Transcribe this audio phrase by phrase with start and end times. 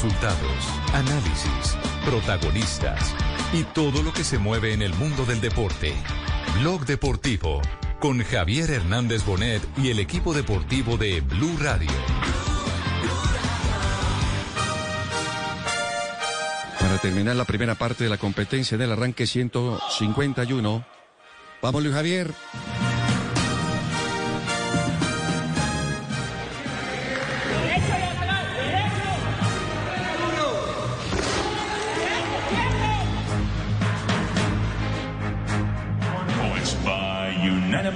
[0.00, 3.12] Resultados, análisis, protagonistas
[3.52, 5.92] y todo lo que se mueve en el mundo del deporte.
[6.60, 7.60] Blog Deportivo
[7.98, 11.90] con Javier Hernández Bonet y el equipo deportivo de Blue Radio.
[16.78, 20.86] Para terminar la primera parte de la competencia del arranque 151.
[21.60, 22.32] Vamos, Luis Javier.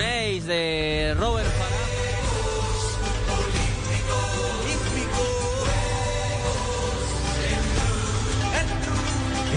[0.00, 1.71] Ace de Robert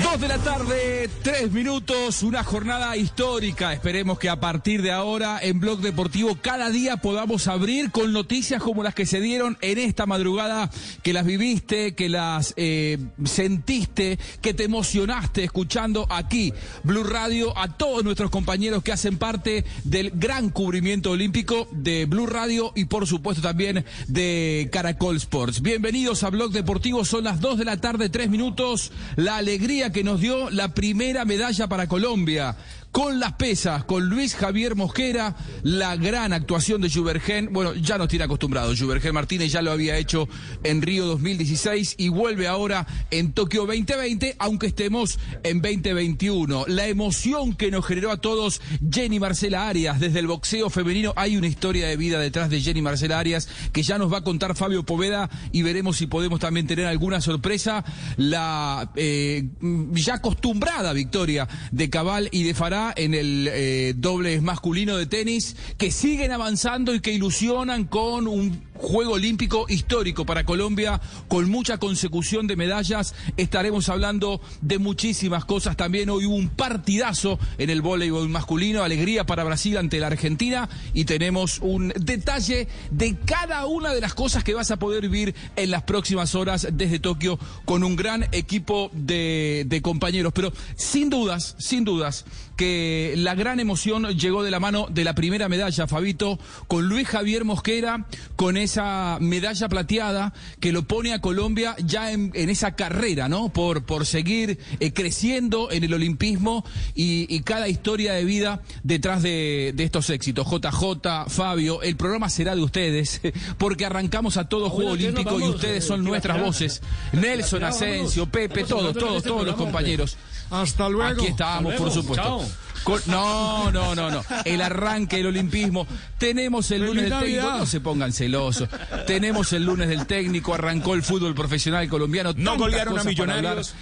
[0.05, 3.73] Dos de la tarde, tres minutos, una jornada histórica.
[3.73, 8.61] Esperemos que a partir de ahora en Blog Deportivo cada día podamos abrir con noticias
[8.61, 10.69] como las que se dieron en esta madrugada,
[11.01, 17.75] que las viviste, que las eh, sentiste, que te emocionaste escuchando aquí, Blue Radio, a
[17.75, 23.07] todos nuestros compañeros que hacen parte del gran cubrimiento olímpico de Blue Radio y por
[23.07, 25.63] supuesto también de Caracol Sports.
[25.63, 28.91] Bienvenidos a Blog Deportivo, son las dos de la tarde, tres minutos.
[29.15, 32.57] La alegría que nos dio la primera medalla para Colombia.
[32.95, 37.49] Con las pesas, con Luis Javier Mosquera, la gran actuación de Juvergen.
[37.51, 38.79] Bueno, ya nos tiene acostumbrados.
[38.79, 40.29] Juvergen Martínez ya lo había hecho
[40.63, 46.67] en Río 2016 y vuelve ahora en Tokio 2020, aunque estemos en 2021.
[46.69, 51.11] La emoción que nos generó a todos Jenny Marcela Arias desde el boxeo femenino.
[51.17, 54.23] Hay una historia de vida detrás de Jenny Marcela Arias que ya nos va a
[54.23, 57.83] contar Fabio Poveda y veremos si podemos también tener alguna sorpresa.
[58.15, 59.49] La eh,
[59.91, 65.55] ya acostumbrada victoria de Cabal y de Fará en el eh, doble masculino de tenis,
[65.77, 71.77] que siguen avanzando y que ilusionan con un Juego Olímpico histórico para Colombia, con mucha
[71.77, 73.15] consecución de medallas.
[73.37, 75.77] Estaremos hablando de muchísimas cosas.
[75.77, 80.69] También hoy hubo un partidazo en el voleibol masculino, alegría para Brasil ante la Argentina
[80.93, 85.35] y tenemos un detalle de cada una de las cosas que vas a poder vivir
[85.55, 90.33] en las próximas horas desde Tokio con un gran equipo de, de compañeros.
[90.33, 92.25] Pero sin dudas, sin dudas,
[92.55, 97.07] que la gran emoción llegó de la mano de la primera medalla, Fabito, con Luis
[97.07, 102.75] Javier Mosquera, con esa medalla plateada que lo pone a Colombia ya en, en esa
[102.75, 103.49] carrera, ¿no?
[103.49, 109.23] Por, por seguir eh, creciendo en el olimpismo y, y, cada historia de vida detrás
[109.23, 110.47] de, de, estos éxitos.
[110.49, 113.21] JJ, Fabio, el programa será de ustedes,
[113.57, 116.81] porque arrancamos a todo Juego Olímpico y ustedes son nuestras voces.
[117.13, 120.17] Nelson Asensio, Pepe, todos, todos, todos los compañeros.
[120.49, 121.21] Hasta luego.
[121.21, 122.45] Aquí estamos, por supuesto.
[122.85, 124.23] Con, no, no, no, no.
[124.45, 125.87] El arranque del olimpismo.
[126.19, 127.49] Tenemos el lunes del técnico.
[127.57, 128.69] No se pongan celosos.
[129.07, 130.53] Tenemos el lunes del técnico.
[130.53, 132.33] Arrancó el fútbol profesional colombiano.
[132.37, 133.73] No golearon a Millonarios.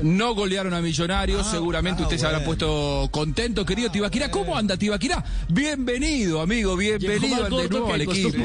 [0.00, 2.28] No golearon a Millonarios, ah, seguramente ah, usted bueno.
[2.28, 4.30] se habrá puesto contento, querido Tibaquira.
[4.30, 5.24] ¿Cómo anda Tibaquira?
[5.48, 8.44] Bienvenido, amigo, bienvenido de nuevo al equipo.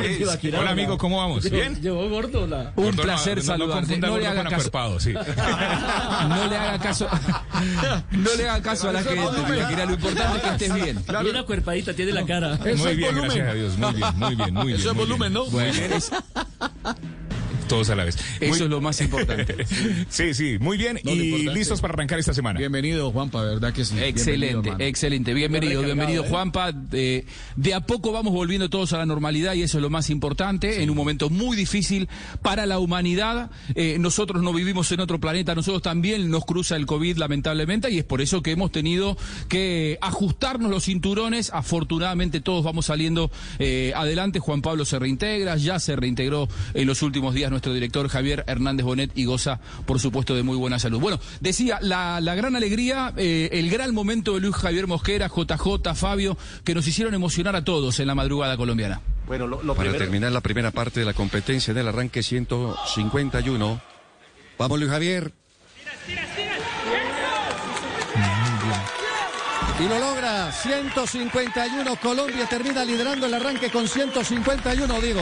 [0.57, 1.49] Hola, amigo, ¿cómo vamos?
[1.49, 1.81] ¿Bien?
[1.81, 2.71] Llevó gordo la...
[2.75, 3.97] Un placer no, saludarte.
[3.97, 4.99] No, no, le haga caso.
[4.99, 5.13] Sí.
[5.13, 7.07] no le haga caso.
[8.11, 9.85] no le haga caso a la gente, Tibaquira.
[9.85, 11.03] Lo importante es que estés bien.
[11.03, 11.25] Claro.
[11.25, 12.57] Bien acuerpadita, tiene la cara.
[12.77, 13.77] Muy bien, gracias a Dios.
[13.77, 14.79] Muy bien, muy bien, muy bien.
[14.79, 15.45] Eso es volumen, ¿no?
[15.45, 16.11] Bueno, eres
[17.71, 18.17] todos a la vez.
[18.41, 18.63] Eso muy...
[18.63, 19.65] es lo más importante.
[20.09, 20.99] sí, sí, muy bien.
[21.05, 22.59] No, y listos para arrancar esta semana.
[22.59, 23.95] Bienvenido, Juanpa, ¿verdad que sí?
[23.97, 25.33] Excelente, bienvenido, excelente.
[25.33, 26.29] Bienvenido, bienvenido, ¿eh?
[26.29, 26.73] Juanpa.
[26.73, 27.25] De,
[27.55, 30.73] de, a poco vamos volviendo todos a la normalidad y eso es lo más importante.
[30.73, 30.83] Sí.
[30.83, 32.09] En un momento muy difícil
[32.41, 33.51] para la humanidad.
[33.75, 37.99] Eh, nosotros no vivimos en otro planeta, nosotros también nos cruza el COVID, lamentablemente, y
[37.99, 39.15] es por eso que hemos tenido
[39.47, 41.51] que ajustarnos los cinturones.
[41.53, 44.39] Afortunadamente, todos vamos saliendo eh, adelante.
[44.39, 48.83] Juan Pablo se reintegra, ya se reintegró en los últimos días nuestro director Javier Hernández
[48.83, 50.99] Bonet y goza, por supuesto, de muy buena salud.
[50.99, 55.93] Bueno, decía, la, la gran alegría, eh, el gran momento de Luis Javier Mosquera, JJ,
[55.93, 58.99] Fabio, que nos hicieron emocionar a todos en la madrugada colombiana.
[59.27, 63.81] Bueno, lo, lo Para terminar la primera parte de la competencia del arranque 151.
[64.57, 65.31] Vamos, Luis Javier.
[69.79, 71.95] Y lo logra, 151.
[71.97, 75.21] Colombia termina liderando el arranque con 151, digo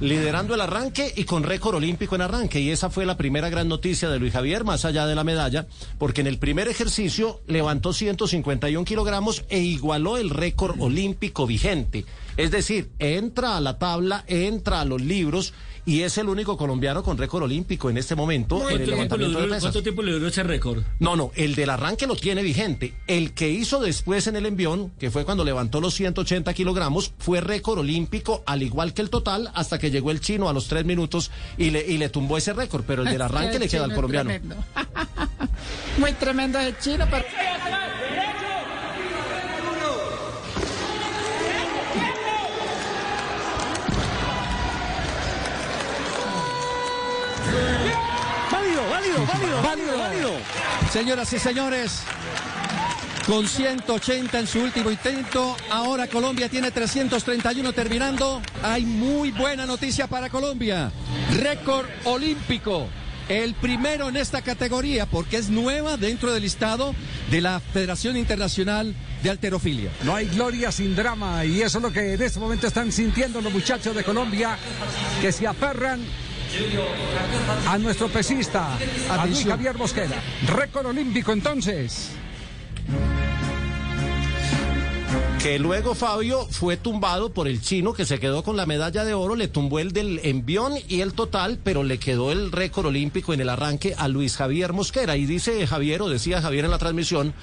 [0.00, 2.60] liderando el arranque y con récord olímpico en arranque.
[2.60, 5.66] Y esa fue la primera gran noticia de Luis Javier, más allá de la medalla,
[5.98, 12.04] porque en el primer ejercicio levantó 151 kilogramos e igualó el récord olímpico vigente.
[12.36, 15.54] Es decir, entra a la tabla, entra a los libros
[15.86, 19.46] y es el único colombiano con récord olímpico en este momento en el levantamiento de
[19.46, 19.62] pesas.
[19.62, 20.82] ¿Cuánto tiempo le duró ese récord?
[20.98, 22.94] No, no, el del arranque lo tiene vigente.
[23.06, 27.40] El que hizo después en el envión, que fue cuando levantó los 180 kilogramos, fue
[27.40, 30.84] récord olímpico, al igual que el total, hasta que llegó el chino a los tres
[30.84, 32.84] minutos y le, y le tumbó ese récord.
[32.86, 34.30] Pero el del arranque le queda al colombiano.
[35.98, 37.24] Muy tremendo el chino, pero...
[49.28, 50.30] válido, válido, válido,
[50.90, 52.00] Señoras y señores,
[53.26, 55.56] con 180 en su último intento.
[55.70, 58.40] Ahora Colombia tiene 331 terminando.
[58.62, 60.90] Hay muy buena noticia para Colombia.
[61.36, 62.88] Récord olímpico.
[63.28, 66.94] El primero en esta categoría porque es nueva dentro del listado
[67.30, 69.90] de la Federación Internacional de Alterofilia.
[70.02, 73.40] No hay gloria sin drama y eso es lo que en este momento están sintiendo
[73.40, 74.58] los muchachos de Colombia
[75.22, 76.02] que se aferran
[77.68, 78.76] a nuestro pesista,
[79.10, 80.22] a Luis Javier Mosquera.
[80.46, 82.10] Récord olímpico entonces.
[85.42, 89.12] Que luego Fabio fue tumbado por el chino que se quedó con la medalla de
[89.12, 93.34] oro, le tumbó el del envión y el total, pero le quedó el récord olímpico
[93.34, 95.18] en el arranque a Luis Javier Mosquera.
[95.18, 97.34] Y dice Javier, o decía Javier en la transmisión,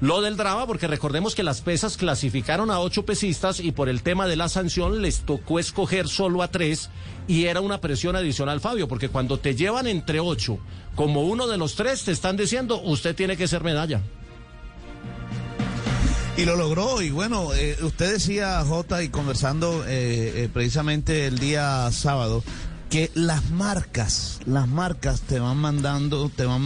[0.00, 4.02] lo del drama, porque recordemos que las pesas clasificaron a ocho pesistas y por el
[4.02, 6.88] tema de la sanción les tocó escoger solo a tres
[7.30, 10.58] y era una presión adicional, Fabio, porque cuando te llevan entre ocho
[10.96, 14.00] como uno de los tres, te están diciendo, usted tiene que ser medalla.
[16.36, 21.38] Y lo logró, y bueno, eh, usted decía, Jota, y conversando eh, eh, precisamente el
[21.38, 22.42] día sábado,
[22.90, 26.60] que las marcas, las marcas te van mandando, te van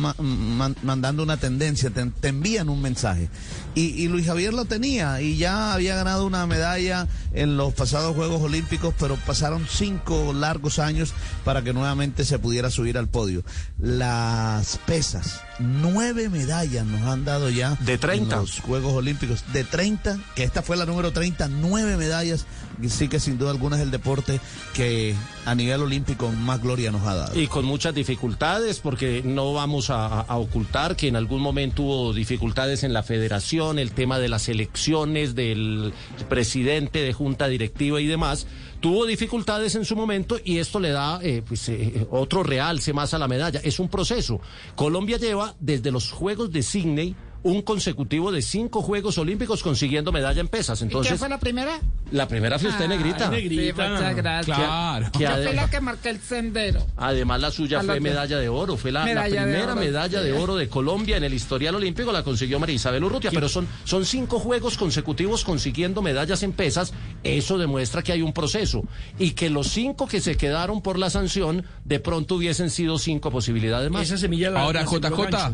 [0.83, 3.29] mandando una tendencia, te, envían un mensaje.
[3.75, 8.41] Y, Luis Javier lo tenía y ya había ganado una medalla en los pasados Juegos
[8.41, 11.13] Olímpicos, pero pasaron cinco largos años
[11.45, 13.45] para que nuevamente se pudiera subir al podio.
[13.79, 17.77] Las pesas, nueve medallas nos han dado ya.
[17.81, 18.35] De 30.
[18.35, 19.45] En los Juegos Olímpicos.
[19.53, 22.47] De 30, que esta fue la número 30, nueve medallas.
[22.89, 24.41] Sí que sin duda alguna es el deporte
[24.75, 27.41] que a nivel olímpico más gloria nos ha dado.
[27.41, 32.83] Y con muchas dificultades, porque no vamos a, ocultar que en algún momento hubo dificultades
[32.85, 35.93] en la federación, el tema de las elecciones, del
[36.29, 38.47] presidente de junta directiva y demás
[38.81, 43.15] tuvo dificultades en su momento y esto le da eh, pues, eh, otro realce más
[43.15, 43.59] a la medalla.
[43.65, 44.43] Es un proceso.
[44.75, 50.41] Colombia lleva desde los Juegos de Sydney un consecutivo de cinco Juegos Olímpicos consiguiendo medalla
[50.41, 50.81] en pesas.
[50.83, 51.79] Entonces, ¿Qué fue la primera?
[52.11, 53.29] La primera fue usted, Negrita.
[53.29, 53.91] negrita.
[53.91, 54.57] muchas gracias.
[54.57, 55.11] Claro.
[55.13, 56.87] Que, fue la que marqué el sendero.
[56.97, 58.77] Además, la suya fue medalla de oro.
[58.77, 62.13] Fue la, primera medalla de oro de Colombia en el historial olímpico.
[62.13, 63.31] La consiguió María Isabel Urrutia.
[63.31, 66.95] Pero son, son cinco Juegos consecutivos consiguiendo medallas en pesas.
[67.23, 68.85] Eso demuestra que hay un proceso.
[69.19, 73.31] Y que los cinco que se quedaron por la sanción, de pronto hubiesen sido cinco
[73.31, 74.07] posibilidades más.
[74.07, 75.53] Esa semilla la, Ahora, JJ.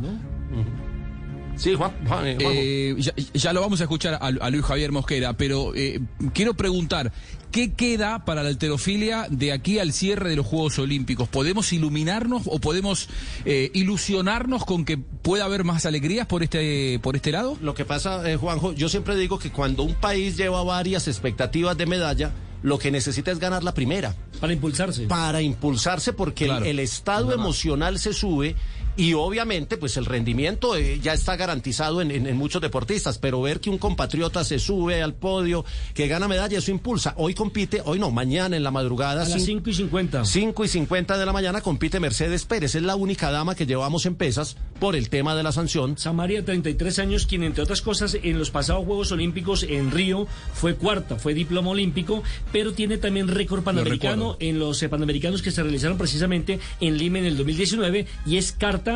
[1.61, 1.93] Sí, Juan.
[2.25, 6.00] Eh, eh, ya, lo vamos a escuchar a, Luis Javier Mosquera, pero eh,
[6.33, 7.12] quiero preguntar,
[7.50, 11.29] ¿qué queda para la alterofilia de aquí al cierre de los Juegos Olímpicos?
[11.29, 13.11] ¿Podemos iluminarnos o podemos
[13.45, 17.59] ilusionarnos con que pueda haber más alegrías por este, por este lado?
[17.61, 21.85] Lo que pasa, Juanjo, yo siempre digo que cuando un país lleva varias expectativas de
[21.85, 24.14] medalla, lo que necesita es ganar la primera.
[24.40, 25.07] Para impulsarse.
[25.07, 28.57] Para impulsarse porque el, estado emocional se sube
[29.00, 33.71] y obviamente pues el rendimiento eh, ya está garantizado en, muchos deportistas, pero ver que
[33.71, 35.64] un compatriota se sube al podio,
[35.95, 37.14] que gana medalla, eso impulsa.
[37.16, 39.23] Hoy compite, hoy no, mañana en la madrugada.
[39.23, 40.26] A las 5 y 50.
[40.26, 44.04] 5 y 50 de la mañana compite Mercedes Pérez, es la única dama que llevamos
[44.04, 45.97] en pesas por el tema de la sanción.
[45.97, 50.75] Samaria, 33 años, quien entre otras cosas en los pasados Juegos Olímpicos en Río fue
[50.75, 55.62] cuarta, fue diploma olímpico, pero tiene también récord panamericano en los eh, panamericanos que se
[55.62, 58.89] realizaron precisamente en Lima en el 2019 y es carta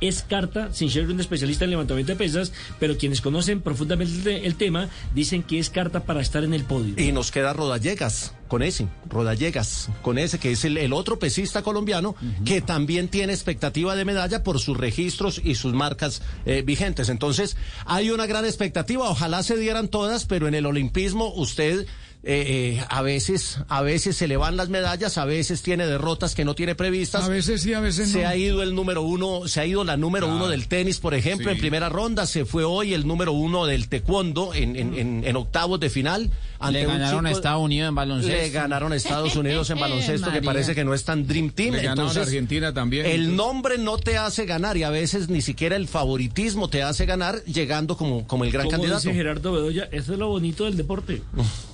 [0.00, 4.54] es carta, sin ser un especialista en levantamiento de pesas, pero quienes conocen profundamente el
[4.54, 6.94] tema dicen que es carta para estar en el podio.
[6.96, 11.62] Y nos queda Rodallegas con ese, Rodallegas con ese, que es el, el otro pesista
[11.62, 17.08] colombiano que también tiene expectativa de medalla por sus registros y sus marcas eh, vigentes.
[17.10, 21.86] Entonces, hay una gran expectativa, ojalá se dieran todas, pero en el olimpismo usted
[22.22, 26.34] eh, eh, a veces, a veces se le van las medallas, a veces tiene derrotas
[26.34, 27.24] que no tiene previstas.
[27.24, 28.28] A veces sí, a veces Se no.
[28.28, 31.46] ha ido el número uno, se ha ido la número uno del tenis, por ejemplo,
[31.50, 31.54] Sí.
[31.54, 35.36] en primera ronda, se fue hoy el número uno del taekwondo en, en, en- en
[35.36, 36.30] octavos de final.
[36.58, 38.36] ante Le ganaron a Estados Unidos en baloncesto.
[38.36, 41.70] Le ganaron a Estados Unidos en baloncesto, que parece que no es tan Dream Team.
[41.74, 43.06] Le ganaron a Entonces, Argentina también.
[43.06, 47.06] el nombre no te hace ganar y a veces ni siquiera el favoritismo te hace
[47.06, 49.00] ganar llegando como, como el gran Como candidato.
[49.00, 51.22] dice Gerardo Bedoya, eso es lo bonito del deporte.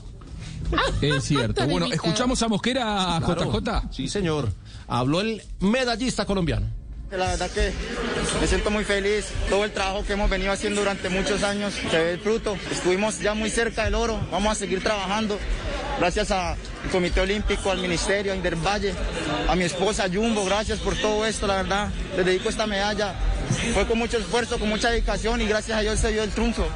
[1.01, 1.67] Es cierto.
[1.67, 3.53] Bueno, escuchamos a Mosquera, Claro.
[3.61, 3.93] JJ.
[3.93, 4.51] Sí, señor.
[4.89, 6.67] Habló el medallista colombiano.
[7.11, 7.73] La verdad que
[8.41, 9.27] me siento muy feliz.
[9.49, 12.57] Todo el trabajo que hemos venido haciendo durante muchos años se ve el fruto.
[12.71, 14.19] Estuvimos ya muy cerca del oro.
[14.33, 15.39] Vamos a seguir trabajando.
[16.01, 16.57] Gracias al
[16.91, 18.93] Comité Olímpico, al Ministerio, a Indervalle,
[19.49, 20.45] a mi esposa Jumbo.
[20.45, 21.91] Gracias por todo esto, la verdad.
[22.17, 23.15] Les dedico esta medalla.
[23.73, 26.67] Fue con mucho esfuerzo, con mucha dedicación y gracias a Dios se dio el triunfo.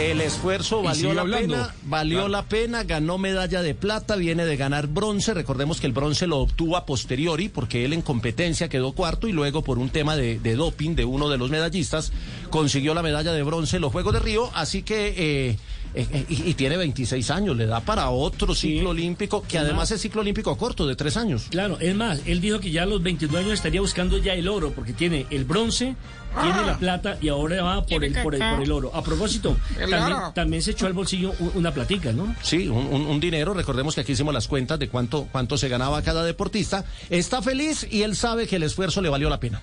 [0.00, 1.54] El esfuerzo valió la hablando.
[1.54, 2.28] pena, valió Claro.
[2.28, 5.32] la pena, ganó medalla de plata, viene de ganar bronce.
[5.32, 9.32] Recordemos que el bronce lo obtuvo a posteriori porque él en competencia quedó cuarto y
[9.32, 12.12] luego por un tema de, de doping de uno de los medallistas
[12.50, 14.50] consiguió la medalla de bronce en los Juegos de Río.
[14.54, 15.58] Así que eh,
[15.94, 19.90] eh, eh, y, y tiene 26 años, le da para otro ciclo olímpico que además
[19.92, 21.46] es ciclo olímpico corto de tres años.
[21.48, 24.46] Claro, es más, él dijo que ya a los 22 años estaría buscando ya el
[24.46, 25.96] oro, porque tiene el bronce,
[26.42, 28.90] tiene la plata y ahora va por el, por el, por el oro.
[28.94, 30.32] A propósito, El también, oro.
[30.34, 32.34] también se echó al bolsillo una platica, ¿no?
[32.42, 33.54] Sí, un, un- un dinero.
[33.54, 36.84] Recordemos que aquí hicimos las cuentas de cuánto, cuánto se ganaba cada deportista.
[37.10, 39.62] Está feliz y él sabe que el esfuerzo le valió la pena.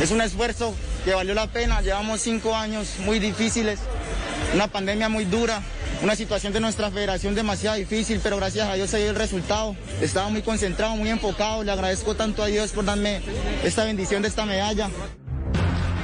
[0.00, 1.80] Es un esfuerzo que valió la pena.
[1.82, 3.78] Llevamos cinco años muy difíciles,
[4.54, 5.62] una pandemia muy dura,
[6.02, 9.76] una situación de nuestra federación demasiado difícil, pero gracias a Dios se dio el resultado.
[10.00, 11.62] Estaba muy concentrado, muy enfocado.
[11.62, 13.20] Le agradezco tanto a Dios por darme
[13.62, 14.88] esta bendición de esta medalla.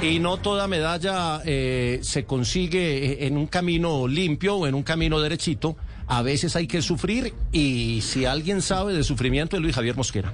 [0.01, 4.83] Y no toda medalla eh, se consigue eh, en un camino limpio o en un
[4.83, 5.75] camino derechito.
[6.07, 10.31] A veces hay que sufrir y si alguien sabe de sufrimiento es Luis Javier Mosquera.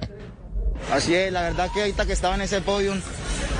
[0.92, 3.00] Así es, la verdad que ahorita que estaba en ese podium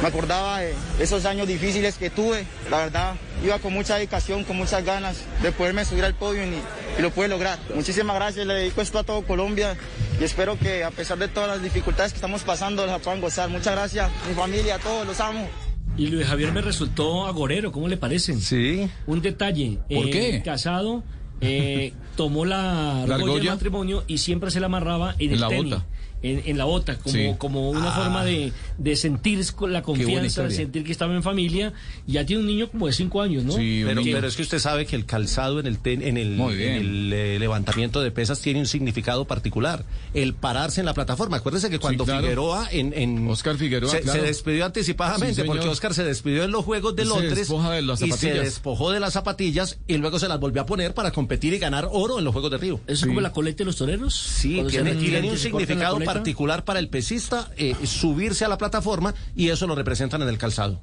[0.03, 2.45] me acordaba de esos años difíciles que tuve.
[2.71, 7.03] La verdad, iba con mucha dedicación, con muchas ganas de poderme subir al podium y,
[7.03, 7.59] lo pude lograr.
[7.75, 9.77] Muchísimas gracias, le dedico esto a todo Colombia
[10.21, 13.49] y espero que a pesar de todas las dificultades que estamos pasando, la puedan gozar.
[13.49, 15.49] Muchas gracias, mi familia, a todos, los amo.
[15.97, 18.35] Y Luis Javier me resultó agorero, ¿cómo le parece?
[18.41, 18.89] Sí.
[19.07, 19.79] Un detalle.
[19.89, 20.43] ¿Por eh, qué?
[20.45, 21.05] Casado,
[21.41, 25.49] eh, tomó la ¿La argolla matrimonio y siempre se la amarraba en, En el la
[25.49, 25.65] tenis.
[25.75, 25.87] bota.
[26.25, 27.31] En, en la bota, como, Sí.
[27.39, 28.01] como una Ah.
[28.01, 31.73] forma de, de sentir con la confianza, de sentir que estaba en familia.
[32.07, 33.55] Ya tiene un niño como de cinco años, ¿no?
[33.55, 36.41] pero, Que- pero es que usted sabe que el calzado en el, ten- en el,
[36.41, 39.85] en el, eh, levantamiento de pesas tiene un significado particular.
[40.15, 41.37] El pararse en la plataforma.
[41.37, 42.23] Acuérdese que cuando claro.
[42.23, 44.21] Figueroa en, en- Oscar Figueroa, se, claro.
[44.21, 47.83] se despidió anticipadamente Sí, porque Oscar se despidió en los Juegos de Se Londres de
[47.83, 51.11] las y se despojó de las zapatillas y luego se las volvió a poner para
[51.11, 52.81] competir y ganar oro en los Juegos de Río.
[52.87, 54.15] ¿Eso es como la coleta de los toreros?
[54.15, 56.14] Sí, se tiene, tiene un se significado coleta.
[56.15, 60.39] Particular para el pesista eh, subirse a la plataforma y eso lo representan en el
[60.39, 60.81] calzado.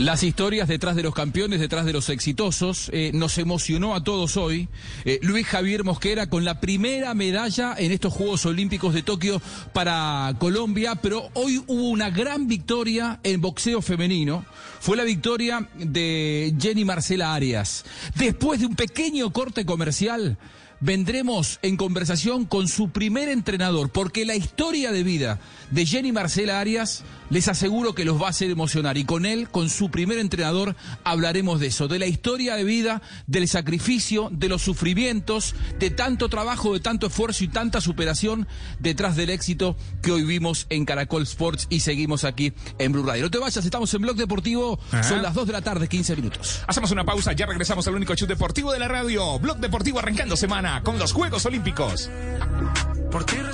[0.00, 4.38] Las historias detrás de los campeones, detrás de los exitosos, eh, nos emocionó a todos
[4.38, 4.70] hoy.
[5.04, 9.42] Eh, Luis Javier Mosquera con la primera medalla en estos Juegos Olímpicos de Tokio
[9.74, 14.46] para Colombia, pero hoy hubo una gran victoria en boxeo femenino.
[14.80, 17.84] Fue la victoria de Jenny Marcela Arias.
[18.14, 20.38] Después de un pequeño corte comercial,
[20.80, 25.38] vendremos en conversación con su primer entrenador, porque la historia de vida
[25.70, 28.98] de Jenny Marcela Arias les aseguro que los va a hacer emocionar.
[28.98, 33.00] Y con él, con su primer entrenador, hablaremos de eso, de la historia de vida,
[33.26, 38.46] del sacrificio, de los sufrimientos, de tanto trabajo, de tanto esfuerzo y tanta superación
[38.78, 43.24] detrás del éxito que hoy vimos en Caracol Sports y seguimos aquí en Blue Radio.
[43.24, 45.02] No te vayas, estamos en Blog Deportivo, Ajá.
[45.02, 46.62] son las 2 de la tarde, 15 minutos.
[46.66, 49.38] Hacemos una pausa, ya regresamos al único show deportivo de la radio.
[49.38, 52.10] Blog Deportivo arrancando semana con los Juegos Olímpicos.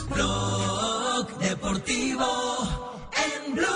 [0.09, 3.67] Blog Deportivo en Blue.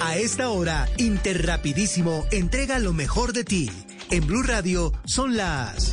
[0.00, 3.70] A esta hora, Interrapidísimo entrega lo mejor de ti.
[4.10, 5.92] En Blue Radio son las...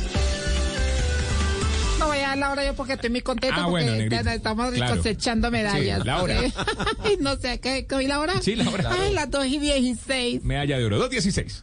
[1.98, 4.72] No voy a dar la hora yo porque estoy muy contento Ah, porque bueno, estamos
[4.74, 4.96] Claro.
[4.96, 6.00] cosechando medallas.
[6.00, 6.40] Sí, la hora.
[7.20, 8.40] No sé, ¿qué, ¿qué hoy la hora?
[8.42, 8.90] Sí, la hora.
[8.92, 10.44] Ay, las 2 y 16.
[10.44, 11.62] Medalla de oro, 2.16.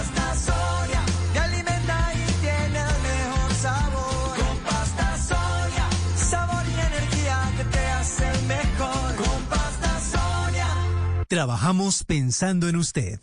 [11.31, 13.17] Trabajamos pensando en usted.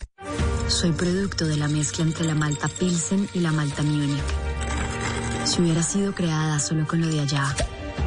[0.66, 4.24] Soy producto de la mezcla entre la malta Pilsen y la malta Munich.
[5.44, 7.54] Si hubiera sido creada solo con lo de allá,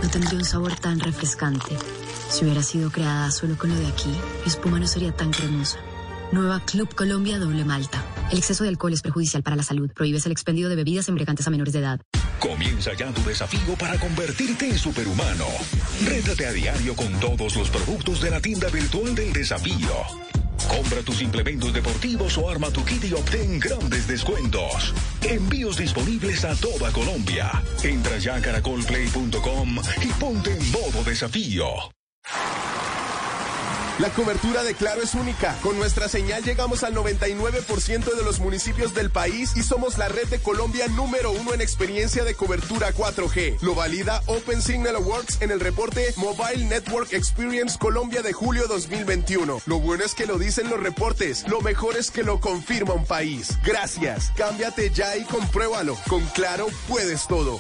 [0.01, 1.77] no tendría un sabor tan refrescante.
[2.31, 5.77] Si hubiera sido creada solo con lo de aquí, mi espuma no sería tan cremosa.
[6.31, 8.03] Nueva Club Colombia Doble Malta.
[8.31, 9.91] El exceso de alcohol es perjudicial para la salud.
[9.93, 12.01] Prohíbes el expendio de bebidas embriagantes a menores de edad.
[12.39, 15.45] Comienza ya tu desafío para convertirte en superhumano.
[16.05, 19.91] Rétate a diario con todos los productos de la tienda virtual del desafío.
[20.67, 24.93] Compra tus implementos deportivos o arma tu kit y obtén grandes descuentos.
[25.21, 27.61] Envíos disponibles a toda Colombia.
[27.83, 31.65] Entra ya a caracolplay.com y ponte en modo desafío.
[33.99, 35.55] La cobertura de Claro es única.
[35.61, 40.27] Con nuestra señal llegamos al 99% de los municipios del país y somos la red
[40.27, 43.59] de Colombia número uno en experiencia de cobertura 4G.
[43.61, 49.61] Lo valida Open Signal Awards en el reporte Mobile Network Experience Colombia de julio 2021.
[49.65, 51.47] Lo bueno es que lo dicen los reportes.
[51.47, 53.57] Lo mejor es que lo confirma un país.
[53.63, 54.31] Gracias.
[54.35, 55.95] Cámbiate ya y compruébalo.
[56.07, 57.59] Con Claro puedes todo.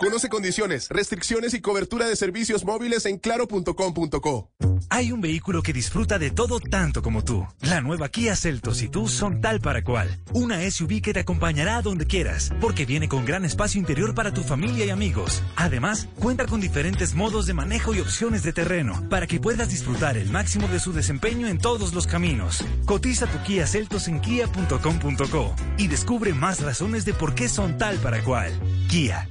[0.00, 4.50] Conoce condiciones, restricciones y cobertura de servicios móviles en claro.com.co.
[4.88, 7.46] Hay un vehículo que disfruta de todo tanto como tú.
[7.60, 10.18] La nueva Kia Celtos y tú son tal para cual.
[10.32, 14.32] Una SUV que te acompañará a donde quieras, porque viene con gran espacio interior para
[14.32, 15.42] tu familia y amigos.
[15.54, 20.16] Además, cuenta con diferentes modos de manejo y opciones de terreno, para que puedas disfrutar
[20.16, 22.64] el máximo de su desempeño en todos los caminos.
[22.86, 27.98] Cotiza tu Kia Celtos en kia.com.co y descubre más razones de por qué son tal
[27.98, 28.58] para cual.
[28.88, 29.28] Kia.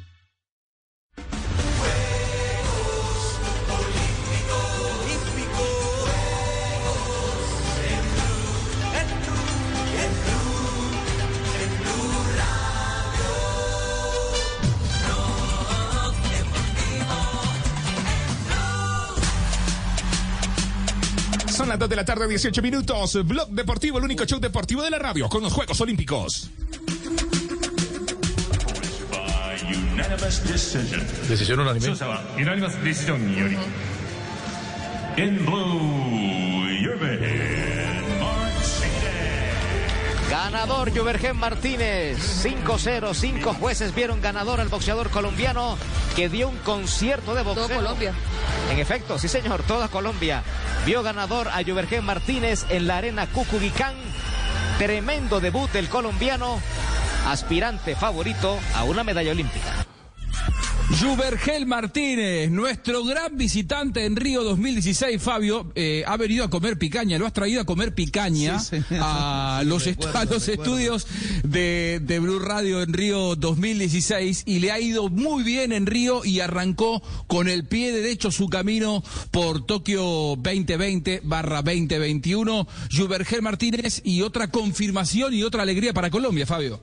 [21.70, 23.24] Son las 2 de la tarde, 18 minutos.
[23.28, 26.50] Blog Deportivo, el único show deportivo de la radio con los Juegos Olímpicos.
[31.28, 31.86] Decisión unánime.
[35.16, 36.66] En blue,
[40.30, 45.76] Ganador Juvergen Martínez, 5-0, cinco jueces vieron ganador al boxeador colombiano
[46.16, 47.68] que dio un concierto de boxeo.
[47.68, 48.14] Toda Colombia.
[48.72, 50.44] En efecto, sí señor, toda Colombia
[50.86, 53.96] vio ganador a Juvergen Martínez en la arena Cucubicán.
[54.78, 56.62] Tremendo debut del colombiano,
[57.28, 59.88] aspirante favorito a una medalla olímpica.
[60.98, 67.20] Juvergel Martínez, nuestro gran visitante en Río 2016, Fabio, eh, ha venido a comer picaña,
[67.20, 70.64] lo has traído a comer picaña Sí, a los, Sí, est- recuerdo, a los recuerdo.
[70.78, 71.08] estudios
[71.44, 76.26] de, de Blue Radio en Río 2016 y le ha ido muy bien en Río
[76.26, 80.02] y arrancó con el pie derecho su camino por Tokio
[80.38, 82.68] 2020 barra 2021.
[82.92, 86.82] Juvergel Martínez y otra confirmación y otra alegría para Colombia, Fabio.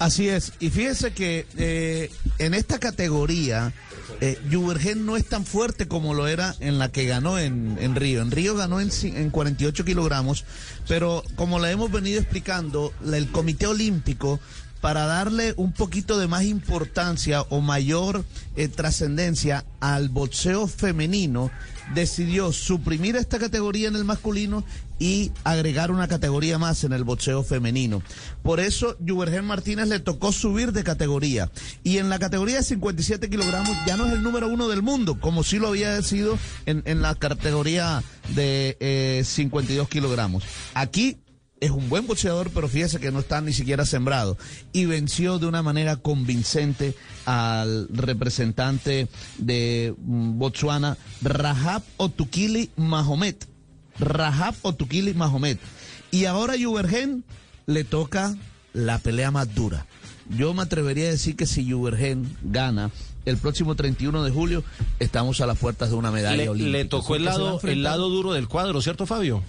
[0.00, 3.74] Así es, y fíjese que eh, en esta categoría,
[4.22, 4.38] eh,
[4.96, 8.22] no es tan fuerte como lo era en la que ganó en, en Río.
[8.22, 10.46] En Río ganó en, en 48 kilogramos,
[10.88, 14.40] pero como le hemos venido explicando, el Comité Olímpico,
[14.80, 18.24] para darle un poquito de más importancia o mayor
[18.56, 21.50] eh, trascendencia al boxeo femenino,
[21.94, 24.64] decidió suprimir esta categoría en el masculino
[25.00, 28.02] y agregar una categoría más en el boxeo femenino.
[28.44, 31.50] Por eso, Juvergen Martínez le tocó subir de categoría.
[31.82, 35.18] Y en la categoría de 57 kilogramos ya no es el número uno del mundo,
[35.18, 40.44] como sí lo había sido en, en la categoría de eh, 52 kilogramos.
[40.74, 41.16] Aquí
[41.60, 44.36] es un buen boxeador, pero fíjese que no está ni siquiera sembrado.
[44.72, 46.94] Y venció de una manera convincente
[47.26, 49.08] al representante
[49.38, 53.46] de mm, Botswana, Rahab Otukili Mahomet.
[54.00, 55.58] Rahab Otukili Mahomet.
[56.10, 57.24] Y ahora Juvergen
[57.66, 58.36] le toca
[58.72, 59.86] la pelea más dura.
[60.28, 62.90] yo me atrevería a decir que si Juvergen gana
[63.26, 64.64] el próximo 31 de julio,
[64.98, 66.78] estamos a las puertas de una medalla Le, olímpica.
[66.78, 69.42] le tocó el lado, el lado duro del cuadro, ¿cierto, Fabio?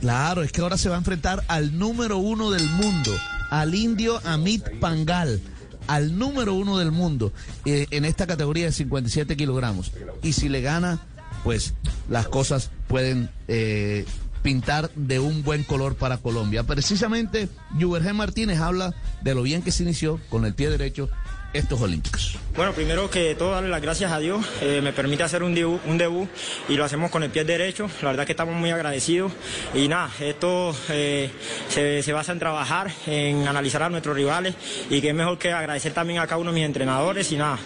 [0.00, 3.12] Claro, es que ahora se va a enfrentar al número uno del mundo,
[3.50, 5.40] al indio Amit Pangal,
[5.86, 7.32] al número uno del mundo
[7.64, 9.92] eh, en esta categoría de 57 kilogramos.
[10.22, 11.00] Y si le gana,
[11.44, 11.74] pues
[12.08, 14.04] las cosas pueden eh,
[14.42, 16.64] pintar de un buen color para Colombia.
[16.64, 17.48] Precisamente,
[17.78, 21.08] Juvergen Martínez habla de lo bien que se inició con el pie derecho
[21.52, 22.38] estos Olímpicos.
[22.54, 24.44] Bueno, primero que todo, darle las gracias a Dios.
[24.60, 26.28] eh, me permite hacer un debut,
[26.68, 27.88] y lo hacemos con el pie derecho.
[28.02, 29.32] La verdad que estamos muy agradecidos.
[29.74, 31.30] Y nada, esto eh,
[31.68, 34.54] se, basa en trabajar, en analizar a nuestros rivales
[34.90, 37.30] y que es mejor que agradecer también a cada uno de mis entrenadores.
[37.32, 37.58] Y nada,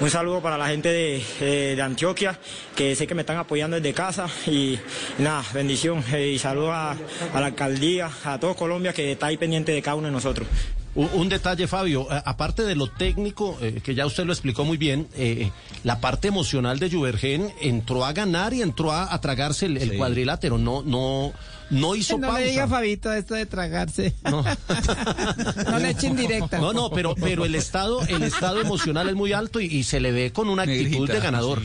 [0.00, 2.38] un saludo para la gente de, eh, Antioquia,
[2.76, 4.26] que sé que me están apoyando desde casa.
[4.46, 4.78] Y,
[5.18, 6.04] nada, bendición.
[6.12, 6.96] y saludo a
[7.34, 10.48] la alcaldía, a todo Colombia que está ahí pendiente de cada uno de nosotros.
[10.94, 14.76] Un, detalle, Fabio, a- aparte de lo técnico, eh, que ya usted lo explicó muy
[14.76, 15.50] bien, eh,
[15.84, 19.96] la parte emocional de Juvergen entró a ganar y entró a, a tragarse el, el
[19.96, 21.32] cuadrilátero, no, no,
[21.70, 22.40] no hizo no pausa.
[22.40, 24.14] le diga a Fabito esto de tragarse.
[24.24, 24.44] No.
[25.70, 26.58] No le echen directa.
[26.58, 30.00] No, no, pero, pero el estado, el estado emocional es muy alto y, y se
[30.00, 31.62] le ve con una actitud Negrita, de ganador.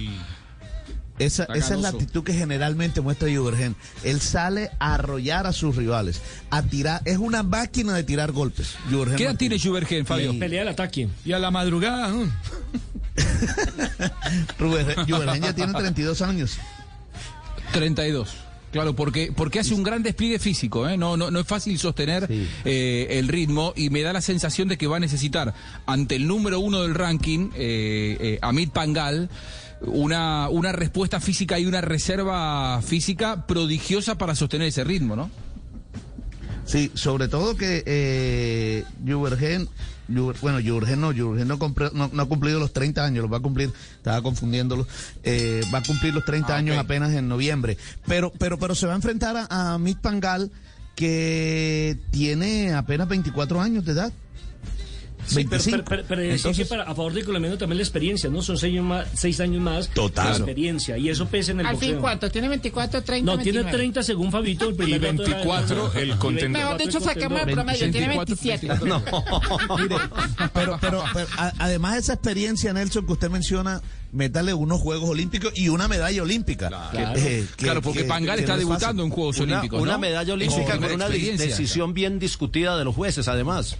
[1.17, 3.75] Esa, esa es la actitud que generalmente muestra Juvergen.
[4.03, 8.75] Él sale a arrollar a sus rivales, a tirar, es una máquina de tirar golpes.
[9.15, 10.33] ¿Qué edad tiene Juvergen, Fabio?
[10.33, 11.07] Y- Pelea al ataque.
[11.23, 12.09] Y a la madrugada.
[12.09, 12.29] ¿no?
[15.07, 16.57] Juvergen ya tiene 32 años.
[17.71, 18.29] 32.
[18.71, 20.97] Claro, porque, porque hace un gran despliegue físico, ¿eh?
[20.97, 22.27] no, no, no es fácil sostener
[22.65, 25.53] eh, el ritmo y me da la sensación de que va a necesitar
[25.85, 29.29] ante el número uno del ranking, eh, eh, Amit Pangal,
[29.87, 35.29] una, una respuesta física y una reserva física prodigiosa para sostener ese ritmo, ¿no?
[36.65, 38.83] Sí, sobre todo que eh,
[40.41, 41.57] bueno, Juvergen no, Juvergen no,
[41.93, 44.87] no, no ha cumplido los 30 años, los va a cumplir, estaba confundiéndolo,
[45.23, 48.87] eh, va a cumplir los 30 Ah, años apenas en noviembre, pero, pero, pero se
[48.87, 50.51] va a enfrentar a, a Pangal
[50.95, 54.13] que tiene apenas 24 años de edad.
[55.27, 55.77] Sí, pero, 25.
[55.77, 58.41] pero- pero- pero decía Entonces- que para, a favor del colombiano también la experiencia, ¿no?
[58.41, 60.27] Son seis, años más, seis años más Total.
[60.27, 61.97] de experiencia y eso pesa en el Al fin.
[61.99, 62.29] ¿cuánto?
[62.29, 63.77] ¿Tiene 24, 30, No, tiene 29?
[63.77, 64.69] 30 según Fabito.
[64.69, 66.61] El primer Y dato era de- 24 el contendor.
[66.61, 68.67] Mejor dicho, saquemos el promedio, tiene 27.
[68.85, 69.01] No.
[69.77, 69.95] Mire,
[70.53, 75.09] pero, pero, pero, a- además de esa experiencia, Nelson, que usted menciona, métale unos Juegos
[75.09, 76.67] Olímpicos y una medalla olímpica.
[76.67, 77.19] Claro.
[77.19, 79.05] Eh, que- Claro, porque que- Pangal que está no es debutando fácil.
[79.05, 79.81] en Juegos Una, Olímpicos.
[79.81, 79.99] una ¿no?
[79.99, 83.77] medalla Es olímpica con una decisión bien discutida de los jueces, además.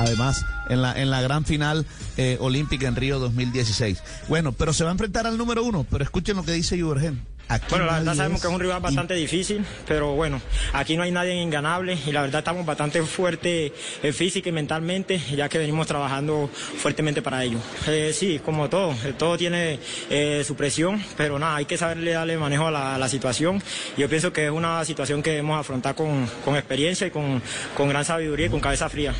[0.00, 1.84] Además, en la, en la gran final
[2.16, 4.02] eh, olímpica en Río 2016.
[4.28, 7.20] Bueno, pero se va a enfrentar al número uno, pero escuchen lo que dice Juvergen.
[7.48, 10.40] Aquí Bueno, la verdad sabemos que es un rival bastante difícil, pero bueno,
[10.72, 13.72] aquí no hay nadie inganable y la verdad estamos bastante fuertes
[14.04, 17.58] eh, física y mentalmente, ya que venimos trabajando fuertemente para ello.
[17.88, 22.12] Eh, sí, como todo, eh, todo tiene eh, su presión, pero nada, hay que saberle
[22.12, 23.60] darle manejo a la, a la situación.
[23.98, 27.42] Yo pienso que es una situación que debemos afrontar con, con experiencia y con,
[27.76, 29.12] con gran sabiduría y con cabeza fría.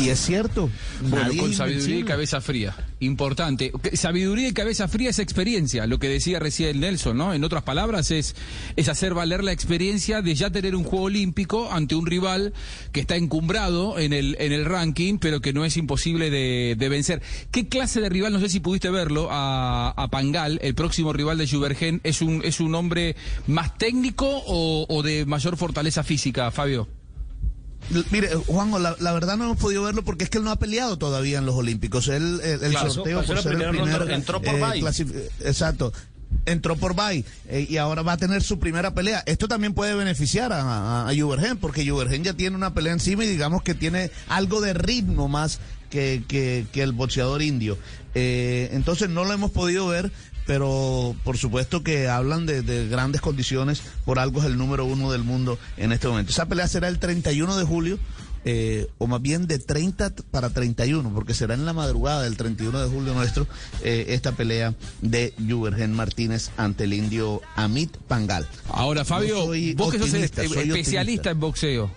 [0.00, 0.70] Y es cierto,
[1.02, 2.74] Bueno, nadie con sabiduría y cabeza fría.
[3.00, 3.72] Importante.
[3.92, 7.34] Sabiduría y cabeza fría es experiencia, lo que decía recién Nelson, ¿no?
[7.34, 8.34] En otras palabras, es,
[8.76, 12.54] es hacer valer la experiencia de ya tener un juego olímpico ante un rival
[12.90, 16.88] que está encumbrado en el, en el ranking, pero que no es imposible de, de
[16.88, 17.22] vencer.
[17.50, 21.36] ¿Qué clase de rival, no sé si pudiste verlo, a, a Pangal, el próximo rival
[21.38, 23.14] de Juvergen, es un, es un hombre
[23.46, 26.88] más técnico o, o de mayor fortaleza física, Fabio?
[28.10, 30.56] Mire, Juanjo, la, la verdad no hemos podido verlo porque es que él no ha
[30.58, 32.08] peleado todavía en los Olímpicos.
[32.08, 35.92] Él, el, el Claro, sorteo pasó por ser el primer, entró por eh, Exacto.
[36.46, 39.22] Entró por bye eh, y ahora va a tener su primera pelea.
[39.26, 43.24] Esto también puede beneficiar a, a, a Juvergen porque Juvergen ya tiene una pelea encima
[43.24, 47.76] y digamos que tiene algo de ritmo más que, que, que el boxeador indio.
[48.14, 50.10] Eh, entonces no lo hemos podido ver,
[50.46, 53.82] pero por supuesto que hablan de, de grandes condiciones.
[54.04, 56.30] Por algo es el número uno del mundo en este momento.
[56.32, 57.98] Esa pelea será el 31 de julio
[58.44, 62.36] eh, o más bien de 30 t- para 31, porque será en la madrugada del
[62.36, 63.46] 31 de julio nuestro
[63.84, 68.46] eh, esta pelea de Juvergen Martínez ante el indio Amit Pangal.
[68.68, 71.90] Ahora, Fabio, No soy vos que sos el optimista, soy especialista en boxeo.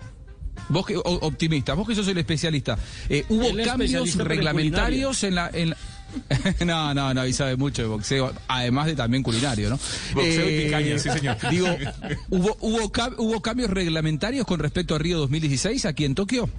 [0.69, 2.77] Vos que, optimista, vos que sos el especialista.
[3.09, 5.49] Eh, ¿Hubo cambios especialista, reglamentarios en la...
[5.51, 5.77] En la-
[6.65, 9.79] no, no, no, y sabe mucho de boxeo, además de también culinario, ¿no?
[10.13, 11.37] Boxeo y picaña, sí, señor.
[11.49, 11.67] Digo,
[12.29, 16.49] ¿hubo, hubo, ¿hubo cambios reglamentarios con respecto a Río 2016 aquí en Tokio?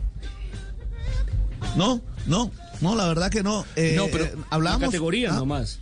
[1.76, 3.64] No, no, no, la verdad que no.
[3.76, 4.80] Eh, No, pero eh, hablamos.
[4.80, 5.80] la categoría ah, nomás.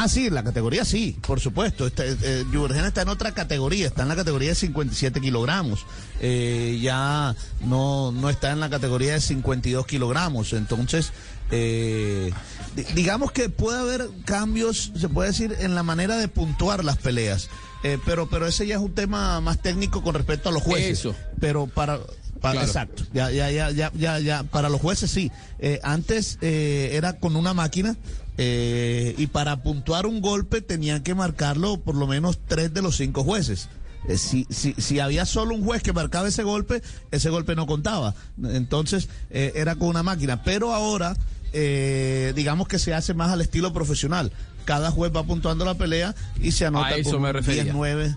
[0.00, 1.86] Ah, sí, la categoría sí, por supuesto.
[1.86, 5.84] Este, eh, Juvergen está en otra categoría, está en la categoría de 57 kilogramos.
[6.20, 7.34] Eh, ya
[7.66, 10.52] no, no está en la categoría de 52 kilogramos.
[10.52, 11.12] Entonces,
[11.50, 12.30] eh,
[12.76, 16.96] di- digamos que puede haber cambios, se puede decir, en la manera de puntuar las
[16.98, 17.48] peleas.
[17.82, 21.00] Eh, pero, pero ese ya es un tema más técnico con respecto a los jueces.
[21.00, 21.14] Eso.
[21.40, 21.98] Pero para,
[22.40, 22.66] para Claro.
[22.66, 25.30] exacto, ya, ya, ya, ya, ya, ya, para los jueces sí.
[25.58, 27.96] Eh, antes eh, era con una máquina
[28.38, 32.96] eh, y para puntuar un golpe tenían que marcarlo por lo menos tres de los
[32.96, 33.68] cinco jueces.
[34.08, 37.66] Eh, si, si, si había solo un juez que marcaba ese golpe, ese golpe no
[37.66, 38.14] contaba.
[38.42, 40.42] Entonces eh, era con una máquina.
[40.44, 41.16] Pero ahora,
[41.52, 44.30] eh, digamos que se hace más al estilo profesional.
[44.64, 47.64] Cada juez va puntuando la pelea y se anota A eso con me refería.
[47.64, 48.16] 10, 9.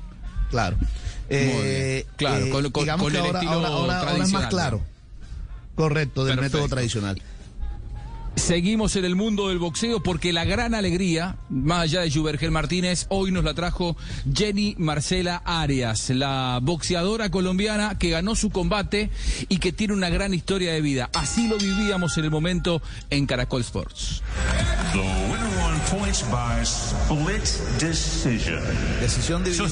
[0.51, 0.77] Claro.
[2.17, 4.81] Claro, con- con- digamos con que el ahora, estilo ahora, ahora- ahora es más claro.
[5.75, 6.57] Correcto, del Perfecto.
[6.57, 7.21] método tradicional.
[8.35, 13.05] Seguimos en el mundo del boxeo porque la gran alegría, más allá de Juvergel Martínez,
[13.09, 13.97] hoy nos la trajo
[14.33, 19.09] Jenny Marcela Arias, la boxeadora colombiana que ganó su combate
[19.49, 21.09] y que tiene una gran historia de vida.
[21.13, 24.23] Así lo vivíamos en el momento en Caracol Sports.
[24.93, 27.43] The winner on points by split
[27.79, 28.61] decision.
[29.01, 29.71] Decisión dividida.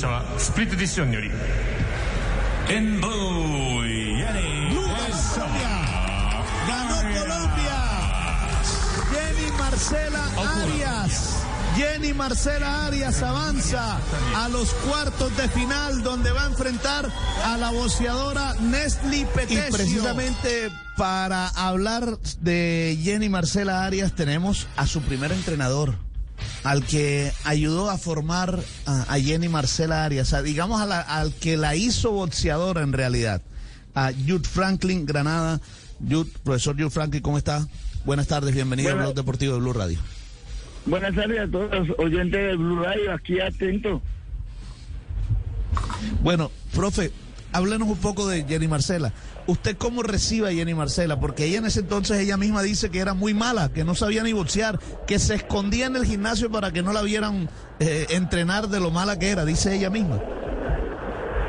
[11.80, 13.98] Jenny Marcela Arias avanza
[14.36, 17.10] a los cuartos de final donde va a enfrentar
[17.46, 19.66] a la boxeadora Nestlé Petesio.
[19.70, 25.96] Y precisamente para hablar de Jenny Marcela Arias tenemos a su primer entrenador,
[26.66, 31.34] al que ayudó a formar a, a Jenny Marcela Arias, a- digamos a la- al
[31.34, 33.42] que la hizo boxeadora en realidad,
[33.96, 35.62] a Jude Franklin Granada.
[36.02, 37.66] Jude, profesor Jude Franklin, ¿cómo está?
[38.04, 40.00] Buenas tardes, bienvenido Buenas- al Blog Deportivo de Blue Radio.
[40.90, 44.02] Buenas tardes a todos los oyentes de Blue Radio, aquí atento.
[46.24, 47.12] Bueno, profe,
[47.52, 49.14] háblenos un poco de Jenny Marcela.
[49.46, 51.20] ¿Usted cómo recibe a Jenny Marcela?
[51.20, 54.24] Porque ella en ese entonces, ella misma dice que era muy mala, que no sabía
[54.24, 57.50] ni boxear, que se escondía en el gimnasio para que no la vieran
[57.80, 60.20] eh, entrenar de lo mala que era, dice ella misma.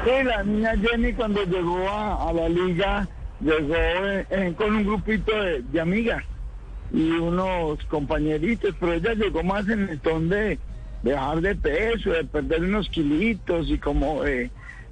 [0.04, 3.08] Sí, la niña Jenny cuando llegó a, a la liga,
[3.40, 6.24] llegó eh, eh, con un grupito de, de amigas
[6.92, 10.58] y unos compañeritos, pero ella llegó más en el ton de,
[11.02, 14.50] de bajar de peso, de perder unos kilitos y como de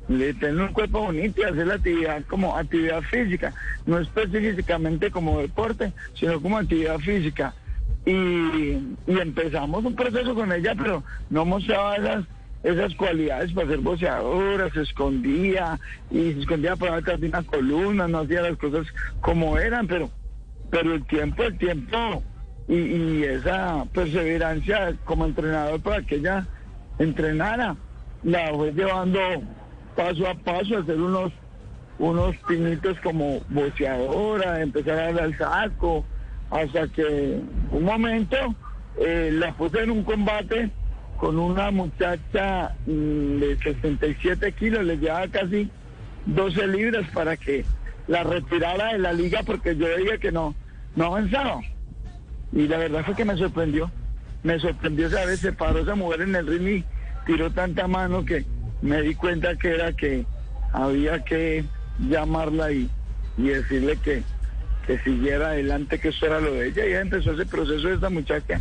[0.08, 3.52] tener un cuerpo bonito y hacer la actividad como actividad física,
[3.84, 7.54] no específicamente como deporte, sino como actividad física.
[8.06, 12.24] Y, y empezamos un proceso con ella, pero no mostraba esas
[12.62, 15.78] esas cualidades para ser boxeadora, se escondía
[16.10, 18.86] y se escondía por detrás de una columna, no hacía las cosas
[19.20, 20.10] como eran, pero
[20.70, 22.22] pero el tiempo, el tiempo
[22.68, 26.46] y, esa perseverancia como entrenador para que ella
[26.98, 27.76] entrenara,
[28.22, 29.20] la fue llevando
[29.96, 31.32] paso a paso hacer unos
[31.98, 36.04] unos pinitos como boxeadora, empezar a darle al saco,
[36.50, 37.40] hasta que
[37.72, 38.36] un momento
[39.00, 40.70] eh, la puse en un combate
[41.16, 45.68] con una muchacha mm, de 67 kilos, le llevaba casi
[46.26, 47.64] 12 libras para que
[48.08, 50.54] la retirara de la liga porque yo veía que no,
[50.96, 51.60] no avanzaba.
[52.52, 53.90] Y la verdad fue que me sorprendió.
[54.42, 56.84] Me sorprendió saber, se paró esa mujer en el ring y
[57.26, 58.44] tiró tanta mano que
[58.80, 60.24] me di cuenta que era que
[60.72, 61.64] había que
[61.98, 62.88] llamarla y,
[63.36, 64.22] y decirle que,
[64.86, 66.86] que siguiera adelante, que eso era lo de ella.
[66.86, 68.60] Y ella empezó ese proceso de esta muchacha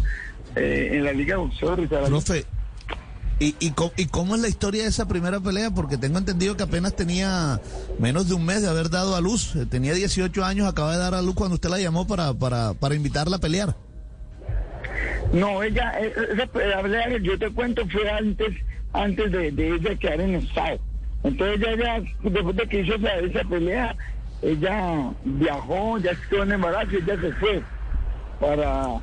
[0.55, 1.75] eh, en la Liga de Boxeo.
[1.75, 2.45] Profe,
[3.39, 5.71] ¿y, y, ¿y cómo es la historia de esa primera pelea?
[5.71, 7.59] Porque tengo entendido que apenas tenía
[7.99, 9.55] menos de un mes de haber dado a luz.
[9.55, 12.73] Eh, Tenía 18 años, acaba de dar a luz cuando usted la llamó para, para,
[12.73, 13.75] para invitarla a pelear.
[15.33, 16.47] No, ella, eh, esa
[16.81, 18.53] pelea que yo te cuento fue antes,
[18.93, 20.79] antes de, ella quedar en estado.
[21.23, 23.95] Entonces ella, ya, después de que hizo esa, pelea,
[24.41, 27.63] ella viajó, ya estuvo en embarazo y ella se fue
[28.39, 29.01] para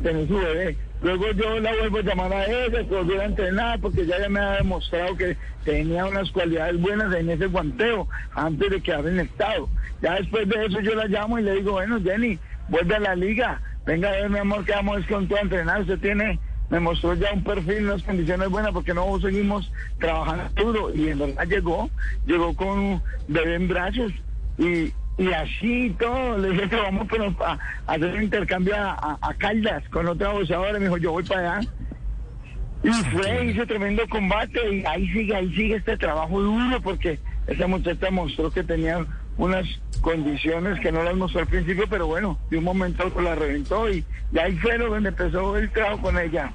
[0.00, 0.76] tener su bebé.
[1.02, 4.28] Luego yo la vuelvo a llamar a ella, que volviera a entrenar, porque ya, ya
[4.28, 9.20] me ha demostrado que tenía unas cualidades buenas en ese guanteo, antes de quedar en
[9.20, 9.68] estado.
[10.00, 13.16] Ya después de eso yo la llamo y le digo, bueno, Jenny, vuelve a la
[13.16, 15.80] liga, venga a ver, mi amor, que vamos con todo a entrenar.
[15.82, 16.38] Usted tiene,
[16.70, 20.94] me mostró ya un perfil, unas condiciones buenas, porque no seguimos trabajando duro.
[20.94, 21.90] Y en verdad llegó,
[22.26, 24.12] llegó con un bebé en brazos
[24.58, 26.38] y, y así todo.
[26.38, 27.52] Le dije que vamos pero, a,
[27.86, 30.72] a hacer un intercambio a, a- a Caldas con otra boxeadora.
[30.78, 31.68] Me dijo, yo voy para allá.
[32.82, 37.66] Y fue, hizo tremendo combate y ahí sigue, ahí sigue este trabajo duro porque esa
[37.66, 39.06] muchacha mostró que tenía
[39.38, 39.64] unas
[40.02, 43.34] condiciones que no las mostró al principio, pero bueno, de un momento a otro la
[43.36, 46.52] reventó y, y ahí fue donde empezó el trabajo con ella.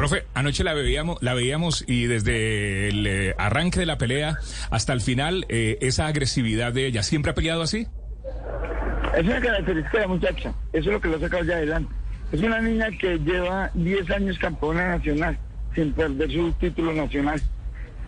[0.00, 4.38] Profe, anoche la veíamos, la veíamos y desde el eh, arranque de la pelea
[4.70, 7.86] hasta el final, eh, esa agresividad de ella, ¿siempre ha peleado así?
[9.14, 11.92] Es una característica de la muchacha, eso es lo que lo ha sacado ya adelante.
[12.32, 15.38] Es una niña que lleva 10 años campeona nacional,
[15.74, 17.38] sin perder su título nacional.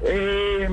[0.05, 0.69] Eh,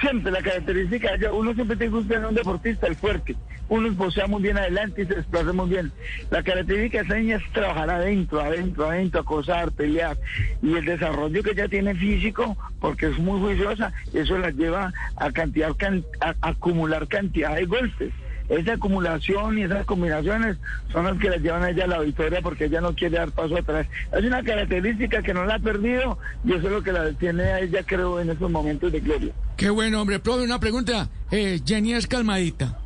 [0.00, 3.34] siempre la característica, uno siempre tiene que buscar un deportista, el fuerte.
[3.70, 5.92] Uno posea muy bien adelante y se desplaza muy bien.
[6.30, 10.16] La característica de esa niña es trabajar adentro, adentro, adentro, acosar, pelear.
[10.62, 15.30] Y el desarrollo que ella tiene físico, porque es muy juiciosa, eso la lleva a,
[15.32, 18.12] cantidad, can- a acumular cantidad de golpes.
[18.48, 20.56] Esa acumulación y esas combinaciones
[20.90, 23.30] son las que la llevan a ella a la victoria porque ella no quiere dar
[23.30, 23.86] paso atrás.
[24.12, 27.42] Es una característica que no la ha perdido y eso es lo que la tiene
[27.44, 29.32] a ella, creo, en estos momentos de gloria.
[29.56, 30.18] Qué bueno, hombre.
[30.20, 31.08] Profe, una pregunta.
[31.30, 32.78] Eh, Jenny es calmadita.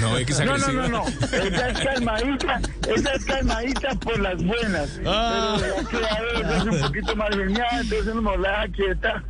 [0.00, 1.06] No, es que es No, no, no, no.
[1.06, 2.60] Esa es calmadita,
[2.96, 5.00] esa es calmadita por las buenas.
[5.06, 5.58] Ah.
[5.90, 6.02] Pero
[6.40, 9.22] ya que es un poquito más genial, entonces nos la quieta.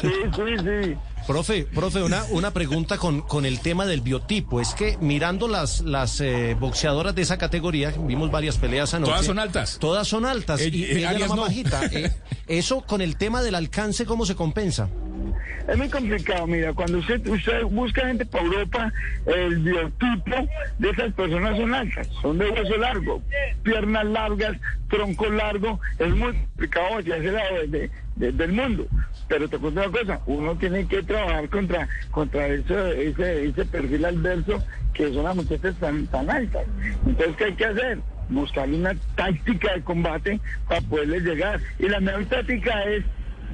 [0.00, 0.96] Sí, sí, sí.
[1.26, 4.60] Profe, profe, una, una pregunta con, con el tema del biotipo.
[4.60, 9.10] Es que mirando las, las eh, boxeadoras de esa categoría, vimos varias peleas anoche.
[9.12, 9.78] Todas son altas.
[9.80, 10.60] Todas son altas.
[10.60, 11.42] Eh, y, eh, y ella la más no.
[11.42, 11.80] bajita.
[11.96, 12.12] Eh,
[12.48, 14.88] eso con el tema del alcance, ¿cómo se compensa?
[15.68, 18.92] Es muy complicado, mira, cuando usted, usted busca gente para Europa,
[19.26, 23.22] el biotipo de esas personas son altas, son de hueso largo,
[23.64, 24.56] piernas largas,
[24.88, 28.86] tronco largo, es muy complicado hacia ese lado de- de- de- del mundo.
[29.28, 34.04] Pero te cuento una cosa, uno tiene que trabajar contra, contra ese, ese, ese perfil
[34.04, 34.62] adverso
[34.94, 36.64] que son las muchachas tan, tan altas.
[37.04, 37.98] Entonces, ¿qué hay que hacer?
[38.28, 41.60] Buscarle una táctica de combate para poderles llegar.
[41.80, 43.04] Y la mejor táctica es,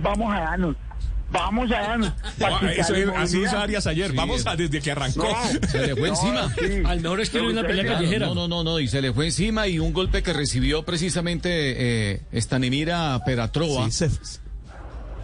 [0.03, 0.77] vamos a darnos.
[1.33, 1.97] Vamos a
[2.77, 3.59] eso es- así hizo.
[3.59, 4.13] Arias ayer.
[4.13, 5.25] Vamos a desde que arrancó.
[5.25, 5.69] No.
[5.69, 6.55] Se le fue No, encima.
[6.59, 6.83] sí.
[6.85, 8.27] Al mejor estilo de una pelea Claro, callejera.
[8.27, 11.51] No, no, no, no, y se le fue encima y un golpe que recibió precisamente
[11.53, 13.87] eh, Stanimira Peratrova.
[13.91, 14.11] Sí, se-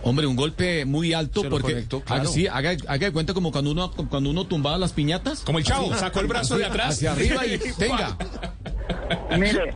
[0.04, 2.22] Hombre, un golpe muy alto porque conectó, claro.
[2.22, 5.40] haga, sí, haga, haga de cuenta como cuando uno cuando uno tumbaba las piñatas.
[5.40, 6.94] Como el chavo, sacó el brazo de atrás.
[6.94, 8.16] Hacia arriba y venga.
[9.36, 9.74] Mire,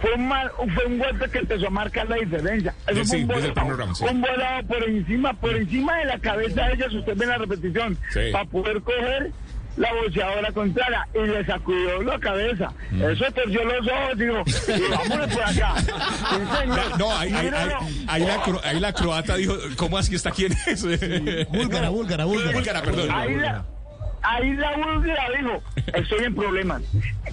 [0.00, 2.74] fue un, mal, fue un golpe que empezó a marcar la diferencia.
[2.86, 4.04] Eso Sí, fue un volado, sí.
[4.10, 7.98] un volado por encima, por encima de la cabeza de ellos, usted ve la repetición,
[8.12, 8.20] Sí.
[8.32, 9.30] para poder coger
[9.76, 12.72] la bolseadora contraria y le sacudió la cabeza.
[12.92, 13.02] Mm.
[13.02, 15.74] Eso torció los ojos, digo, y vámonos por acá.
[16.98, 20.52] No, ahí, ahí- ahí- ahí la, cro- ahí la croata dijo, ¿cómo así está quién
[20.66, 20.82] es?
[21.50, 22.52] Búlgara, búlgara, búlgara.
[22.52, 23.10] Búlgara, perdón.
[23.10, 23.64] Ahí la,
[24.24, 25.62] ahí la búlgara dijo,
[25.94, 26.82] estoy en problemas.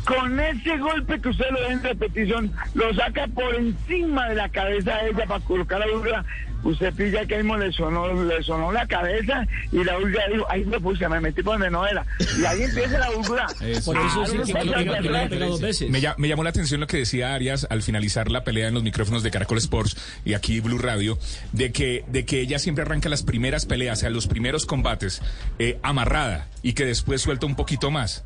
[0.05, 4.49] Con ese golpe que usted lo ve en repetición, lo saca por encima de la
[4.49, 6.25] cabeza de ella para colocar la búlgara.
[6.63, 10.63] Usted pilla que mismo le sonó, le sonó la cabeza y la búlgara dijo, ahí
[10.65, 12.05] me puse, me metí por donde no era.
[12.39, 13.47] Y ahí empieza la búlgara.
[13.85, 15.89] Por eso sí que, dos veces.
[15.89, 18.73] Me, lla- me llamó la atención lo que decía Arias al finalizar la pelea en
[18.75, 21.17] los micrófonos de Caracol Sports y aquí Blue Radio,
[21.51, 25.21] de que, de que ella siempre arranca las primeras peleas, o sea, los primeros combates,
[25.59, 28.23] eh, amarrada y que después suelta un poquito más.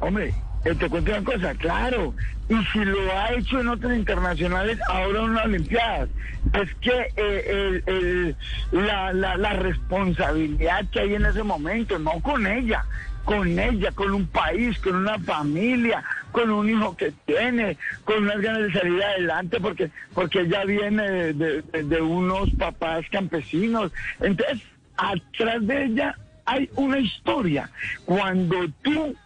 [0.00, 0.34] Hombre,
[0.74, 2.14] te cuento una cosa, claro.
[2.48, 6.08] Y si lo ha hecho en otros internacionales, ahora en unas Olimpiadas.
[6.52, 8.36] Es que eh, el-
[8.70, 12.84] la, la, la responsabilidad que hay en ese momento, no con ella,
[13.24, 18.40] con ella, con un país, con una familia, con un hijo que tiene, con unas
[18.40, 23.90] ganas de salir adelante, porque, porque ella viene de- de unos papás campesinos.
[24.20, 24.60] Entonces,
[24.96, 27.68] atrás de ella hay una historia.
[28.04, 29.16] Cuando tú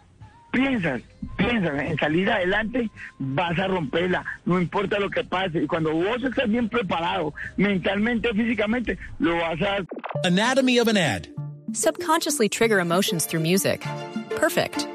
[0.53, 1.03] piensas,
[1.37, 5.63] piensas en salir adelante, vas a romperla, no importa lo que pase.
[5.63, 9.87] Y cuando vos estás bien preparado, mentalmente, físicamente, lo vas a...
[10.25, 11.29] Anatomy of an ad.
[11.73, 13.83] Subconsciously trigger emotions through music.
[14.37, 14.87] Perfect.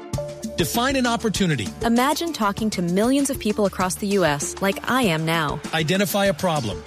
[0.56, 1.68] Define an opportunity.
[1.84, 4.54] Imagine talking to millions of people across the U.S.
[4.62, 5.60] like I am now.
[5.74, 6.82] Identify a problem.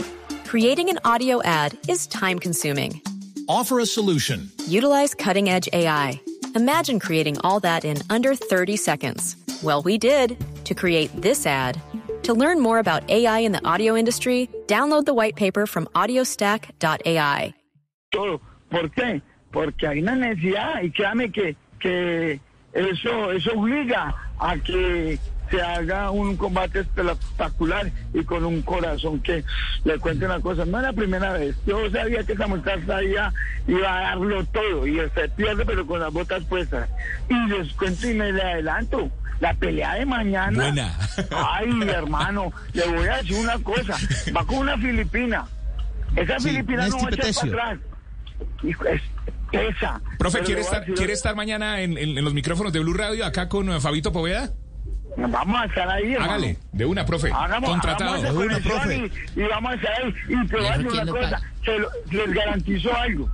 [0.46, 3.02] Creating an audio ad is time consuming.
[3.48, 4.50] Offer a solution.
[4.68, 6.20] Utilize cutting edge AI.
[6.56, 9.36] Imagine creating all that in under 30 seconds.
[9.64, 11.80] Well, we did to create this ad.
[12.24, 17.54] To learn more about AI in the audio industry, download the white paper from audiostack.ai.
[18.12, 18.42] todo.
[18.70, 19.22] ¿Por qué?
[19.52, 22.40] Porque hay una necesidad y créame que, que
[22.74, 29.44] eso, eso obliga a que se haga un combate espectacular y con un corazón que
[29.84, 30.66] le cuente una cosa.
[30.66, 31.56] No es la primera vez.
[31.66, 33.34] Yo sabía que esa muchacha iba,
[33.68, 36.90] iba a darlo todo y se pierde pero con las botas puestas.
[37.30, 39.10] Y les cuento y me le adelanto.
[39.40, 40.52] La pelea de mañana.
[40.64, 41.00] Buena.
[41.32, 43.96] Ay, hermano, le voy a decir una cosa.
[44.36, 45.46] Va con una filipina.
[46.16, 47.80] Esa Sí, filipina no va a echar para atrás.
[48.64, 49.02] Hijo, es
[49.50, 50.02] pesa.
[50.18, 53.48] Profe, ¿quiere estar, ¿quiere estar mañana en, en- en los micrófonos de Blue Radio acá
[53.48, 54.52] con eh, Fabito Poveda?
[55.28, 56.32] Vamos a estar ahí, hermano.
[56.34, 57.32] Hágale, de una, profe.
[57.34, 58.14] Hagamos, Contratado.
[58.16, 60.14] hagamos esa conexión Y, y vamos a estar ahí.
[60.30, 61.42] Y te voy a decir una cosa.
[61.66, 63.30] Se lo- les garantizo algo.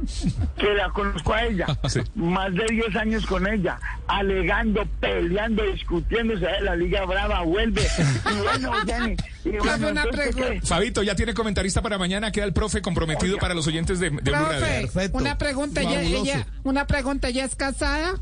[0.57, 1.67] Que la conozco a ella.
[2.15, 3.77] Más de 10 años con ella.
[4.07, 6.37] Alegando, peleando, discutiendo.
[6.39, 7.81] Se va de la Liga Brava, vuelve.
[7.83, 9.15] Y bueno, Jenny.
[9.45, 10.67] Y bueno, entonces.
[10.67, 12.31] Fabito, ya tiene comentarista para mañana.
[12.31, 14.89] Queda el profe comprometido para los oyentes de, de Blue Radio.
[14.91, 18.13] Profe, una pregunta, ella, ella- una pregunta, ¿ella es casada?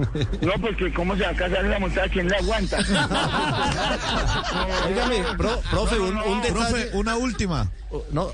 [0.40, 2.78] No, porque cómo se va a casar esa montada, ¿quién le aguanta?
[4.88, 6.52] Óigame, pro- profe, un, un detalle.
[6.52, 7.70] Profe, una última.
[8.12, 8.30] No,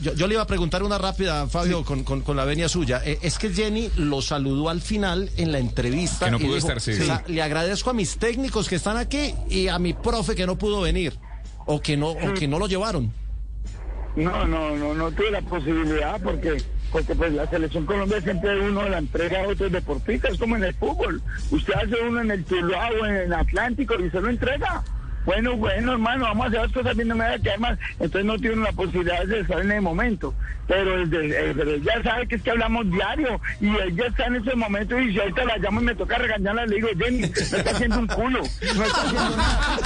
[0.00, 3.02] yo, yo le iba a preguntar una rápida, Fabio, con, con- con la venia suya.
[3.04, 6.26] Eh, es que Jenny lo saludó al final en la entrevista.
[6.26, 6.92] Que no pudo dijo, estar, sí.
[6.92, 10.46] "O sea, le agradezco a mis técnicos que están aquí y a mi profe que
[10.46, 11.18] no pudo venir.
[11.66, 13.12] O que no, o que no lo llevaron.
[14.16, 16.62] No, no, no, no tuve la posibilidad porque
[16.94, 20.74] porque pues la selección Colombia siempre uno la entrega a otros deportistas como en el
[20.74, 21.20] fútbol.
[21.50, 24.84] Usted hace uno en el Tuluá o en el Atlántico y se lo entrega.
[25.24, 27.78] Bueno, bueno, hermano, vamos a hacer las cosas bien, no me voy a.
[27.92, 30.34] Entonces no tiene la posibilidad de estar en el momento.
[30.66, 34.36] Pero desde, eh, pero ella sabe que es que hablamos diario y ella está en
[34.36, 37.26] ese momento y si ahorita la llamo y me toca regañarla, le digo, Jenny, me
[37.26, 39.76] está haciendo un culo, no está haciendo nada.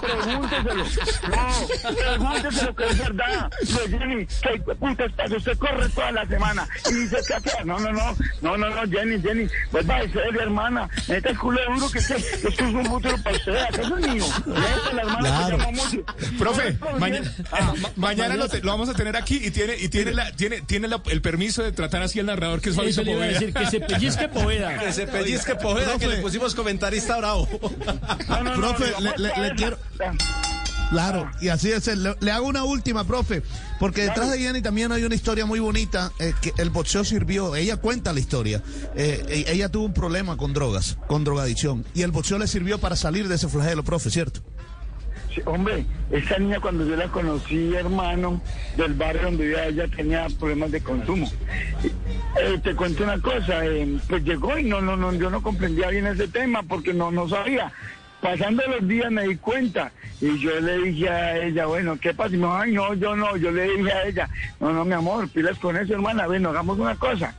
[0.00, 0.84] Pregúnteselo, pregúnteselo.
[1.30, 3.52] No, pregúnteselo que es verdad.
[3.60, 5.36] Le Jenny, ¿qué putas pasa?
[5.36, 9.20] Usted corre toda la semana y dice que no, no, no, no, no, no, Jenny,
[9.20, 12.86] Jenny, pues va a ser hermana, neta el culo duro que usted, esto es un
[12.86, 14.24] futuro para usted, ¿acaso es mío?
[14.94, 15.58] La hermana Claro.
[15.58, 16.04] que.
[16.38, 17.20] Profe, No, maña-
[17.52, 20.32] ah, ma- mañana lo, te- lo vamos a tener aquí y tiene y tiene la,
[20.32, 23.26] tiene tiene la- el permiso de tratar así al narrador que es Eso a Poveda.
[23.26, 24.78] decir, que se pellizque Poveda.
[24.78, 27.46] Que se pellizque Poveda, que le pusimos comentarista bravo.
[28.56, 29.78] profe, le, le- le quiero.
[30.94, 31.86] Claro, y así es.
[31.96, 33.42] Le, le hago una última, profe,
[33.80, 37.56] porque detrás de Jenny también hay una historia muy bonita, eh, que el boxeo sirvió,
[37.56, 38.62] ella cuenta la historia,
[38.94, 42.78] Eh, e- ella tuvo un problema con drogas, con drogadicción, y el boxeo le sirvió
[42.78, 44.40] para salir de ese flagelo, profe, ¿cierto?
[45.34, 48.40] Sí, hombre, esa niña cuando yo la conocí, hermano,
[48.76, 51.28] del barrio donde vivía, ella tenía problemas de consumo.
[52.40, 55.88] Eh, te cuento una cosa, eh, pues llegó y no, no, no, yo no comprendía
[55.88, 57.72] bien ese tema porque no, no sabía.
[58.24, 62.34] Pasando los días me di cuenta y yo le dije a ella, bueno, ¿qué pasa?
[62.34, 65.76] Y no, yo no, yo le dije a ella, no, no, mi amor, pilas con
[65.76, 67.34] eso, hermana, bueno, hagamos una cosa.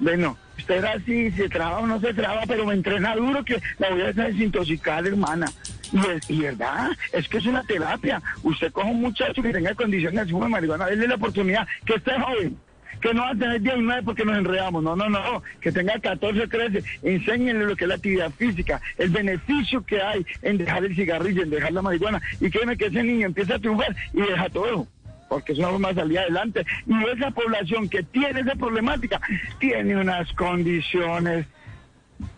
[0.00, 3.60] Bueno, usted era así, se traba o no se traba, pero me entrena duro que
[3.78, 5.52] la voy a desintoxicar, hermana.
[5.92, 8.22] Y, es, y verdad, es que es una terapia.
[8.42, 12.56] Usted coge un muchacho que tenga condiciones de marihuana, déle la oportunidad, que esté joven,
[13.00, 16.46] que no va a tener 19 porque nos enredamos, no, no, no, que tenga 14,
[16.46, 20.94] 13, enséñenle lo que es la actividad física, el beneficio que hay en dejar el
[20.94, 24.48] cigarrillo, en dejar la marihuana, y créeme que ese niño empieza a triunfar y deja
[24.50, 24.86] todo
[25.28, 26.64] porque es una forma de salir adelante.
[26.86, 29.20] Y esa población que tiene esa problemática
[29.58, 31.46] tiene unas condiciones,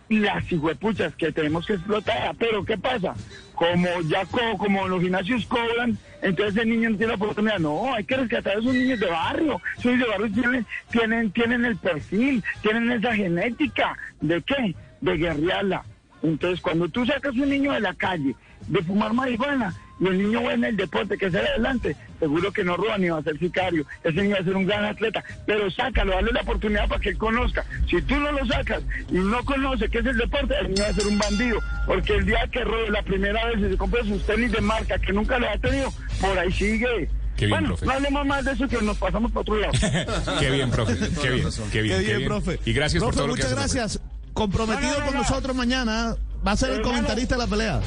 [0.09, 2.35] las hijuepuchas que tenemos que explotar.
[2.37, 3.13] Pero ¿qué pasa?
[3.59, 7.59] Como ya co- como los gimnasios cobran, entonces el niño no tiene la oportunidad.
[7.59, 9.61] No, hay que rescatar a esos niños de barrio.
[9.77, 13.97] Esos niños de barrio tienen, tienen, tienen el perfil, tienen esa genética.
[14.21, 14.73] ¿De qué?
[15.01, 15.83] De guerrearla.
[16.23, 18.33] Entonces, cuando tú sacas un niño de la calle
[18.67, 22.63] de fumar marihuana y el niño va en el deporte que sale adelante, seguro que
[22.63, 23.85] no roba ni va a ser sicario.
[24.03, 27.09] Ese niño va a ser un gran atleta, pero sácalo, dale la oportunidad para que
[27.09, 27.65] él conozca.
[27.89, 28.81] Si tú no lo sacas
[29.11, 32.15] y no conoce qué es el deporte, el niño va a ser un bandido, porque
[32.15, 35.11] el día que robe la primera vez y se compra sus tenis de marca que
[35.13, 35.91] nunca lo ha tenido,
[36.21, 37.09] por ahí sigue.
[37.35, 37.85] Qué bien, bueno, profe.
[37.85, 39.71] no hablemos más de eso que nos pasamos para otro lado.
[40.41, 40.93] Qué bien, profe.
[41.21, 42.59] Qué bien, qué bien, Qué qué bien, profe.
[42.65, 43.75] Y gracias por Profe, todo lo que muchas profe.
[43.77, 44.01] gracias.
[44.33, 45.21] Comprometido No, no, no, con no.
[45.21, 47.79] nosotros mañana, va a ser el comentarista de la pelea.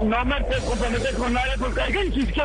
[0.00, 2.42] No me puedo comprometer con nadie porque hay gente que gente-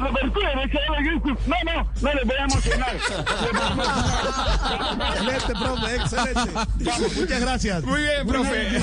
[1.47, 2.95] No, no, no les voy a emocionar.
[5.15, 7.19] Excelente, profe, excelente.
[7.19, 7.83] Muchas gracias.
[7.83, 8.81] Muy bien, profe.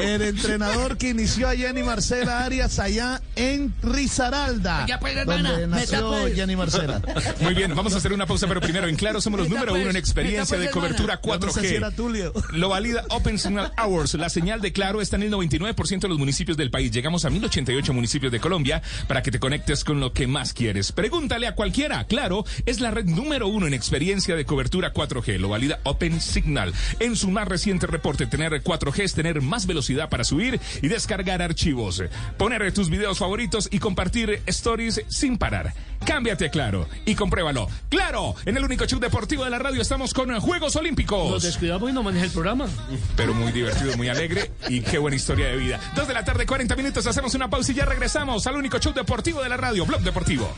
[0.00, 6.56] El entrenador que inició a Jenny Marcela Arias allá en Risaralda, pues, donde nació Jenny
[6.56, 7.00] Marcela.
[7.40, 9.90] Muy bien, vamos a hacer una pausa, pero primero en claro somos los número uno
[9.90, 11.94] en experiencia de cobertura Yo no sé si era 4G.
[11.96, 12.32] Tulio.
[12.52, 14.14] Lo valida Open Signal Hours.
[14.14, 16.90] La señal de Claro está en el 99% de los municipios del país.
[16.90, 20.92] Llegamos a 1088 municipios de Colombia para que te conectes con lo que más quieres.
[20.92, 22.04] Pregúntale a cualquiera.
[22.04, 25.38] Claro, es la red número uno en experiencia de cobertura 4G.
[25.38, 26.74] Lo valida Open Signal.
[27.00, 31.40] En su más reciente reporte, tener 4G es tener más velocidad para subir y descargar
[31.40, 32.02] archivos,
[32.36, 35.72] poner tus videos favoritos y compartir stories sin parar.
[36.04, 37.68] Cámbiate a Claro y compruébalo.
[37.88, 41.42] Claro, en el único show deportivo de la radio estamos con Juegos Nos Olímpicos.
[41.42, 42.68] descuidamos y no maneja el programa.
[43.16, 45.80] Pero muy divertido, muy alegre y qué buena historia de vida.
[45.96, 47.06] Dos de la la tarde, 40 minutos.
[47.06, 50.52] Hacemos una pausa y ya regresamos al único show deportivo de la radio, Blog Deportivo.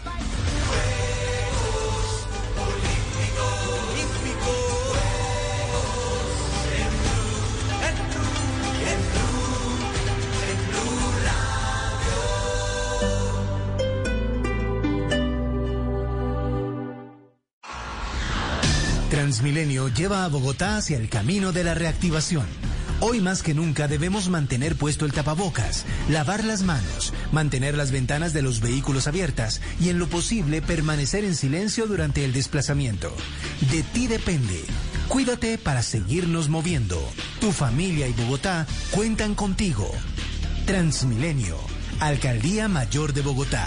[19.11, 22.70] Transmilenio lleva a Bogotá hacia el camino de la reactivación
[23.03, 28.35] Hoy más que nunca debemos mantener puesto el tapabocas, lavar las manos, mantener las ventanas
[28.35, 33.11] de los vehículos abiertas y en lo posible permanecer en silencio durante el desplazamiento.
[33.71, 34.63] De ti depende.
[35.09, 37.01] Cuídate para seguirnos moviendo.
[37.41, 39.91] Tu familia y Bogotá cuentan contigo.
[40.67, 41.57] Transmilenio,
[42.01, 43.67] Alcaldía Mayor de Bogotá.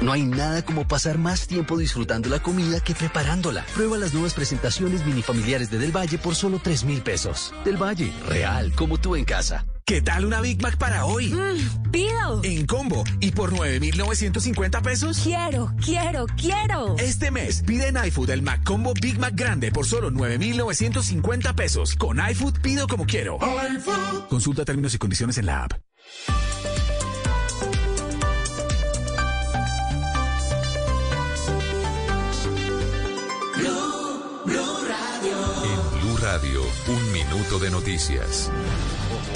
[0.00, 3.64] No hay nada como pasar más tiempo disfrutando la comida que preparándola.
[3.74, 7.54] Prueba las nuevas presentaciones minifamiliares de Del Valle por solo 3 mil pesos.
[7.64, 9.64] Del Valle, real, como tú en casa.
[9.84, 11.34] ¿Qué tal una Big Mac para hoy?
[11.90, 12.40] pido.
[12.44, 15.18] En combo y por 9,950 pesos.
[15.22, 16.96] Quiero, quiero, quiero.
[16.98, 21.96] Este mes pide en iFood el Mac Combo Big Mac Grande por solo 9,950 pesos.
[21.96, 23.38] Con iFood pido como quiero.
[24.28, 25.72] Consulta términos y condiciones en la app.
[37.32, 38.50] Minuto de noticias.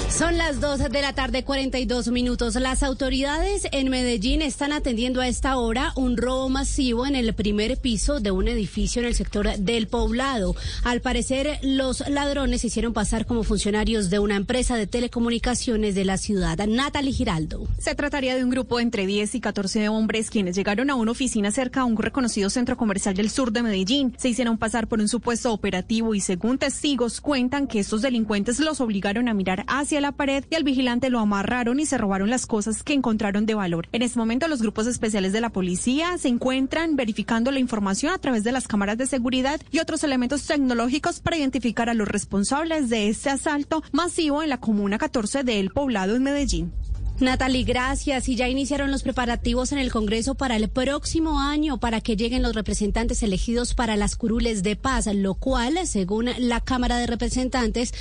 [0.09, 2.55] Son las 2 de la tarde, 42 minutos.
[2.55, 7.77] Las autoridades en Medellín están atendiendo a esta hora un robo masivo en el primer
[7.77, 10.55] piso de un edificio en el sector del poblado.
[10.83, 16.05] Al parecer, los ladrones se hicieron pasar como funcionarios de una empresa de telecomunicaciones de
[16.05, 16.57] la ciudad.
[16.65, 17.67] Natalie Giraldo.
[17.77, 21.51] Se trataría de un grupo entre 10 y 14 hombres quienes llegaron a una oficina
[21.51, 24.15] cerca a un reconocido centro comercial del sur de Medellín.
[24.17, 28.81] Se hicieron pasar por un supuesto operativo y según testigos cuentan que estos delincuentes los
[28.81, 32.45] obligaron a mirar hacia la pared y al vigilante lo amarraron y se robaron las
[32.45, 33.87] cosas que encontraron de valor.
[33.93, 38.17] En este momento los grupos especiales de la policía se encuentran verificando la información a
[38.17, 42.89] través de las cámaras de seguridad y otros elementos tecnológicos para identificar a los responsables
[42.89, 46.73] de este asalto masivo en la comuna 14 de El Poblado en Medellín.
[47.19, 48.29] Natalie, gracias.
[48.29, 52.43] Y ya iniciaron los preparativos en el Congreso para el próximo año para que lleguen
[52.43, 57.93] los representantes elegidos para las curules de paz, lo cual, según la Cámara de Representantes,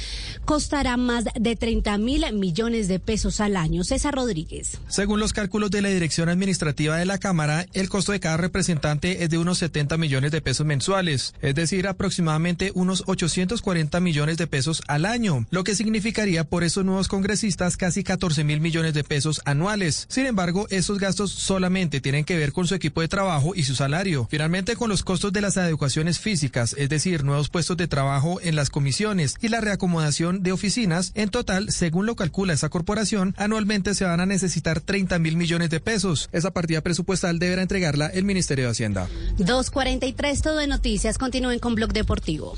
[0.44, 3.84] costará más de 30 mil millones de pesos al año.
[3.84, 4.78] César Rodríguez.
[4.88, 9.24] Según los cálculos de la Dirección Administrativa de la Cámara, el costo de cada representante
[9.24, 14.46] es de unos 70 millones de pesos mensuales, es decir, aproximadamente unos 840 millones de
[14.46, 19.05] pesos al año, lo que significaría por esos nuevos congresistas casi 14 mil millones de
[19.06, 20.06] pesos anuales.
[20.08, 23.74] Sin embargo, esos gastos solamente tienen que ver con su equipo de trabajo y su
[23.74, 24.26] salario.
[24.30, 28.56] Finalmente, con los costos de las adecuaciones físicas, es decir, nuevos puestos de trabajo en
[28.56, 33.94] las comisiones y la reacomodación de oficinas, en total, según lo calcula esa corporación, anualmente
[33.94, 36.28] se van a necesitar 30 mil millones de pesos.
[36.32, 39.08] Esa partida presupuestal deberá entregarla el Ministerio de Hacienda.
[39.38, 41.18] 243, todo de noticias.
[41.18, 42.56] Continúen con Blog Deportivo.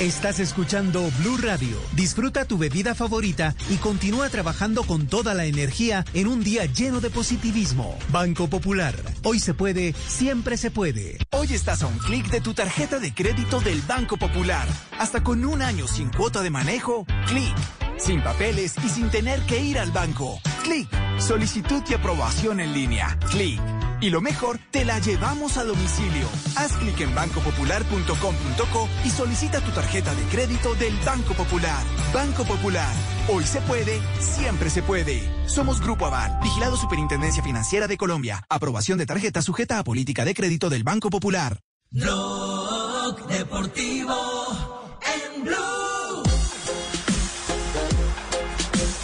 [0.00, 1.74] Estás escuchando Blue Radio.
[1.94, 7.00] Disfruta tu bebida favorita y continúa trabajando con toda la energía en un día lleno
[7.00, 7.98] de positivismo.
[8.10, 8.94] Banco Popular.
[9.24, 11.16] Hoy se puede, siempre se puede.
[11.30, 14.68] Hoy estás a un clic de tu tarjeta de crédito del Banco Popular.
[14.98, 17.56] Hasta con un año sin cuota de manejo, clic.
[17.96, 20.38] Sin papeles y sin tener que ir al banco.
[20.62, 20.88] Clic.
[21.18, 23.18] Solicitud y aprobación en línea.
[23.30, 23.58] Clic.
[24.02, 26.28] Y lo mejor, te la llevamos a domicilio.
[26.56, 31.82] Haz clic en bancopopular.com.co y solicita tu tarjeta de crédito del Banco Popular.
[32.12, 32.92] Banco Popular.
[33.28, 35.22] Hoy se puede, siempre se puede.
[35.46, 38.44] Somos Grupo Aval, vigilado Superintendencia Financiera de Colombia.
[38.50, 41.60] Aprobación de tarjeta sujeta a política de crédito del Banco Popular.
[41.90, 46.22] Blog Deportivo en Blue.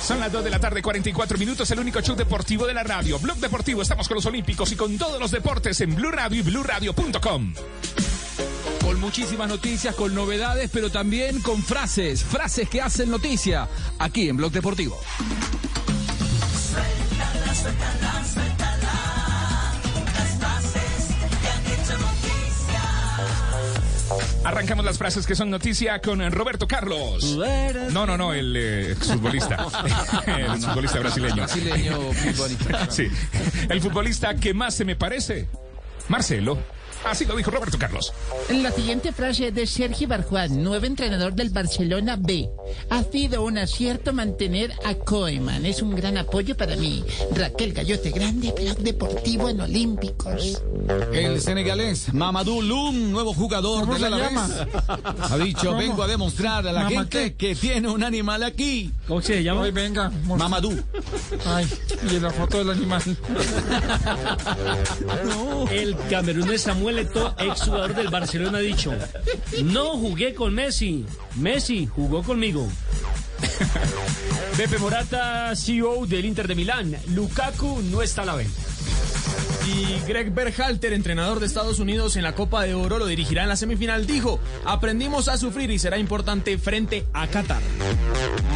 [0.02, 3.20] Son las 2 de la tarde, 44 minutos, el único show deportivo de la radio.
[3.20, 6.42] Blog Deportivo, estamos con los Olímpicos y con todos los deportes en Blue Radio y
[6.42, 7.54] BlueRadio.com.
[8.82, 13.68] Con muchísimas noticias, con novedades, pero también con frases, frases que hacen noticia,
[13.98, 14.98] aquí en Blog Deportivo.
[16.70, 18.92] Suéltala, suéltala, suéltala.
[20.14, 22.80] Las frases que han hecho noticia.
[24.48, 27.38] Arrancamos las frases que son noticia con Roberto Carlos.
[27.92, 29.64] No, no, no, el eh, exfutbolista.
[30.26, 31.36] el futbolista brasileño.
[31.36, 32.90] Brasileño futbolista.
[32.90, 33.08] Sí.
[33.68, 35.46] El futbolista que más se me parece,
[36.08, 36.58] Marcelo.
[37.04, 38.12] Así lo dijo Roberto Carlos.
[38.50, 42.48] La siguiente frase es de Sergio Barjuan, nuevo entrenador del Barcelona B.
[42.90, 45.66] Ha sido un acierto mantener a Koeman.
[45.66, 47.04] Es un gran apoyo para mí.
[47.34, 50.62] Raquel Gallote Grande, Blog Deportivo en Olímpicos.
[51.12, 54.66] El senegalés Mamadou Loum, nuevo jugador ¿Cómo del se Alavés, llama?
[55.30, 55.78] ha dicho, ¿Cómo?
[55.78, 58.92] vengo a demostrar a la ¿Mamá gente que tiene un animal aquí.
[59.08, 59.64] ¿Cómo se llama?
[59.64, 60.10] Ay, venga.
[60.24, 60.72] Mamadou.
[61.46, 61.66] Ay,
[62.10, 63.02] y la foto del animal.
[65.70, 68.92] El camerunés Samuel Eto'o, exjugador del Barcelona, ha dicho:
[69.64, 71.04] No jugué con Messi.
[71.36, 72.68] Messi jugó conmigo.
[74.56, 76.96] Pepe Morata, CEO del Inter de Milán.
[77.08, 78.71] Lukaku no está a la venta.
[79.66, 83.48] Y Greg Berhalter, entrenador de Estados Unidos en la Copa de Oro, lo dirigirá en
[83.48, 84.06] la semifinal.
[84.06, 87.62] Dijo, aprendimos a sufrir y será importante frente a Qatar.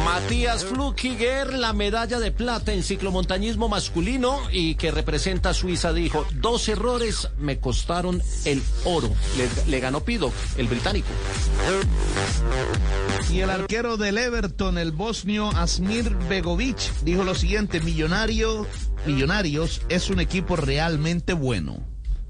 [0.03, 6.25] Matías Flukiger, la medalla de plata en ciclomontañismo masculino y que representa a Suiza, dijo,
[6.35, 9.09] dos errores me costaron el oro.
[9.37, 11.07] Le, le ganó Pido, el británico.
[13.31, 18.65] Y el arquero del Everton, el bosnio Asmir Begovic, dijo lo siguiente, millonario,
[19.07, 21.77] Millonarios es un equipo realmente bueno.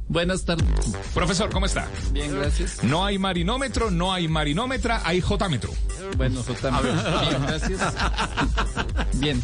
[0.09, 0.65] Buenas tardes.
[1.13, 1.87] Profesor, ¿cómo está?
[2.11, 2.81] Bien, gracias.
[2.83, 5.73] No hay marinómetro, no hay marinómetra, hay jotámetro.
[6.15, 7.03] Bueno, totalmente.
[7.29, 7.93] Bien, gracias.
[9.15, 9.43] Bien.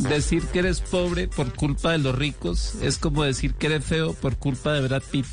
[0.00, 4.12] Decir que eres pobre por culpa de los ricos es como decir que eres feo
[4.12, 5.26] por culpa de Brad Pitt.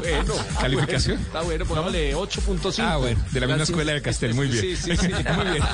[0.00, 1.18] Bueno, calificación.
[1.18, 2.82] Está bueno, pongámosle 8.5.
[2.82, 4.60] Ah, bueno, de la misma escuela de Castel, muy bien.
[4.60, 5.08] Sí, sí, sí.
[5.36, 5.64] muy bien.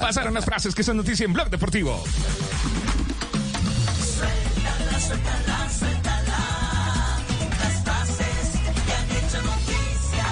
[0.00, 2.02] Pasaron las frases que son noticia en Blog Deportivo.
[4.16, 6.40] Suéltala, suéltala, suéltala.
[7.60, 8.46] Las frases
[8.86, 10.26] que han hecho noticia.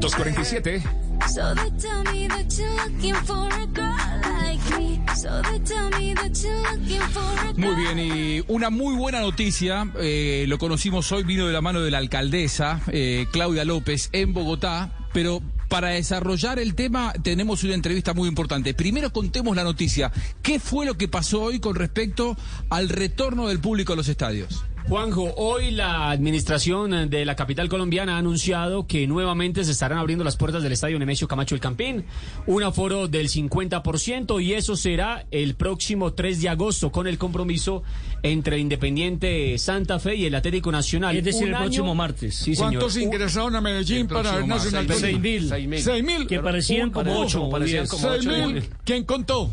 [0.00, 0.82] 247.
[1.28, 5.00] So they tell me that you're looking for a girl like me.
[5.14, 9.20] So they tell me that you're looking for a Muy bien, y una muy buena
[9.20, 14.08] noticia, eh, lo conocimos hoy, vino de la mano de la alcaldesa eh, Claudia López
[14.12, 18.74] en Bogotá, pero para desarrollar el tema tenemos una entrevista muy importante.
[18.74, 20.10] Primero contemos la noticia,
[20.42, 22.36] ¿qué fue lo que pasó hoy con respecto
[22.70, 24.64] al retorno del público a los estadios?
[24.88, 30.24] Juanjo, hoy la administración de la capital colombiana ha anunciado que nuevamente se estarán abriendo
[30.24, 32.06] las puertas del estadio Nemesio Camacho El Campín,
[32.46, 37.82] un aforo del 50% y eso será el próximo 3 de agosto con el compromiso
[38.22, 41.14] entre el Independiente Santa Fe y el Atlético Nacional.
[41.18, 42.34] Es decir, Un el año- próximo martes.
[42.36, 42.72] Sí, señor.
[42.72, 45.02] ¿Cuántos Un- ingresaron a Medellín para ver Nacional martes.
[45.02, 45.78] Tolima?
[45.82, 46.26] Seis mil.
[46.26, 47.90] Que parecían como Ojo, ocho o parecían diez.
[47.90, 48.46] como Seis ocho.
[48.48, 48.62] mil.
[48.84, 49.50] ¿Quién contó?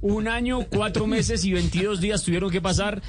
[0.00, 3.02] Un año, cuatro meses y 22 días tuvieron que pasar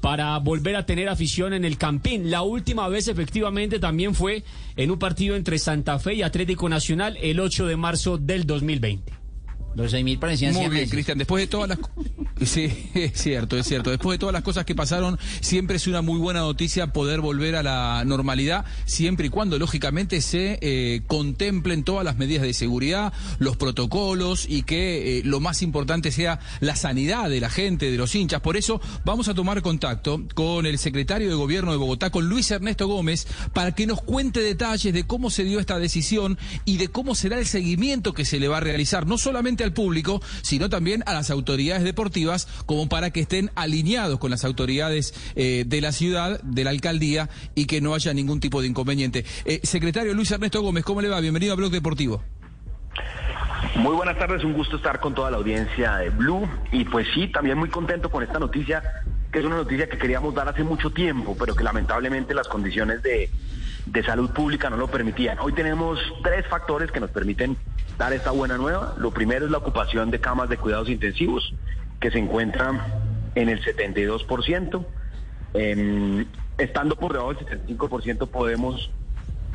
[0.00, 2.30] para volver a tener afición en el Campín.
[2.30, 4.44] La última vez efectivamente también fue
[4.76, 9.15] en un partido entre Santa Fe y Atlético Nacional el 8 de marzo del 2020.
[9.76, 10.88] Los 6.000 parecían Muy bien.
[10.88, 11.18] Cristian.
[11.18, 11.78] Después de todas las...
[12.44, 13.88] Sí, es cierto, es cierto.
[13.88, 17.56] Después de todas las cosas que pasaron, siempre es una muy buena noticia poder volver
[17.56, 23.14] a la normalidad, siempre y cuando, lógicamente, se eh, contemplen todas las medidas de seguridad,
[23.38, 27.96] los protocolos y que eh, lo más importante sea la sanidad de la gente, de
[27.96, 28.42] los hinchas.
[28.42, 32.50] Por eso vamos a tomar contacto con el secretario de Gobierno de Bogotá, con Luis
[32.50, 36.88] Ernesto Gómez, para que nos cuente detalles de cómo se dio esta decisión y de
[36.88, 40.70] cómo será el seguimiento que se le va a realizar, no solamente al público, sino
[40.70, 45.80] también a las autoridades deportivas, como para que estén alineados con las autoridades eh, de
[45.80, 49.24] la ciudad, de la alcaldía, y que no haya ningún tipo de inconveniente.
[49.44, 51.20] Eh, secretario Luis Ernesto Gómez, ¿cómo le va?
[51.20, 52.22] Bienvenido a Blog Deportivo.
[53.76, 57.28] Muy buenas tardes, un gusto estar con toda la audiencia de Blue y pues sí,
[57.28, 58.82] también muy contento con esta noticia,
[59.30, 63.02] que es una noticia que queríamos dar hace mucho tiempo, pero que lamentablemente las condiciones
[63.02, 63.28] de,
[63.84, 65.38] de salud pública no lo permitían.
[65.40, 67.56] Hoy tenemos tres factores que nos permiten
[67.98, 68.94] dar esta buena nueva.
[68.98, 71.54] Lo primero es la ocupación de camas de cuidados intensivos,
[72.00, 72.80] que se encuentran
[73.34, 74.84] en el 72%.
[75.54, 76.26] Em,
[76.58, 78.90] estando por debajo del 75% podemos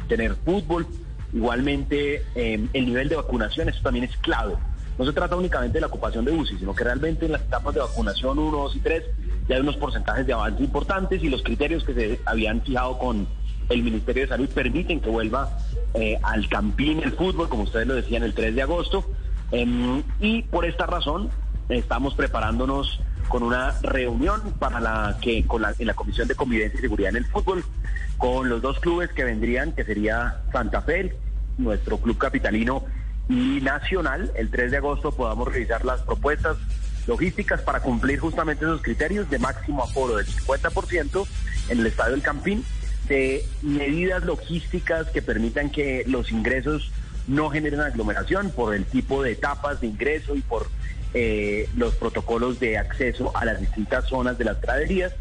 [0.08, 0.88] tener fútbol.
[1.34, 4.56] Igualmente, eh, el nivel de vacunación, eso también es clave.
[4.98, 7.74] No se trata únicamente de la ocupación de UCI, sino que realmente en las etapas
[7.74, 9.04] de vacunación 1, 2 y 3
[9.48, 13.28] ya hay unos porcentajes de avance importantes y los criterios que se habían fijado con
[13.70, 15.58] el Ministerio de Salud permiten que vuelva
[15.94, 19.06] eh, al campín el fútbol, como ustedes lo decían, el 3 de agosto.
[19.52, 21.30] Em, y por esta razón
[21.70, 26.78] estamos preparándonos con una reunión para la que con la, en la Comisión de Convivencia
[26.78, 27.64] y Seguridad en el Fútbol
[28.18, 31.16] con los dos clubes que vendrían, que sería Santa Fe,
[31.58, 32.86] nuestro club capitalino
[33.30, 34.32] y Nacional.
[34.36, 36.58] El 3 de agosto podamos revisar las propuestas
[37.08, 41.28] logísticas para cumplir justamente esos criterios de máximo aforo del 50%
[41.70, 42.64] en el Estadio del Campín,
[43.12, 46.93] de medidas logísticas que permitan que los ingresos
[47.28, 50.70] no generen aglomeración por el tipo de etapas de ingreso y por
[51.14, 55.14] eh, los protocolos de acceso a las distintas zonas de las graderías.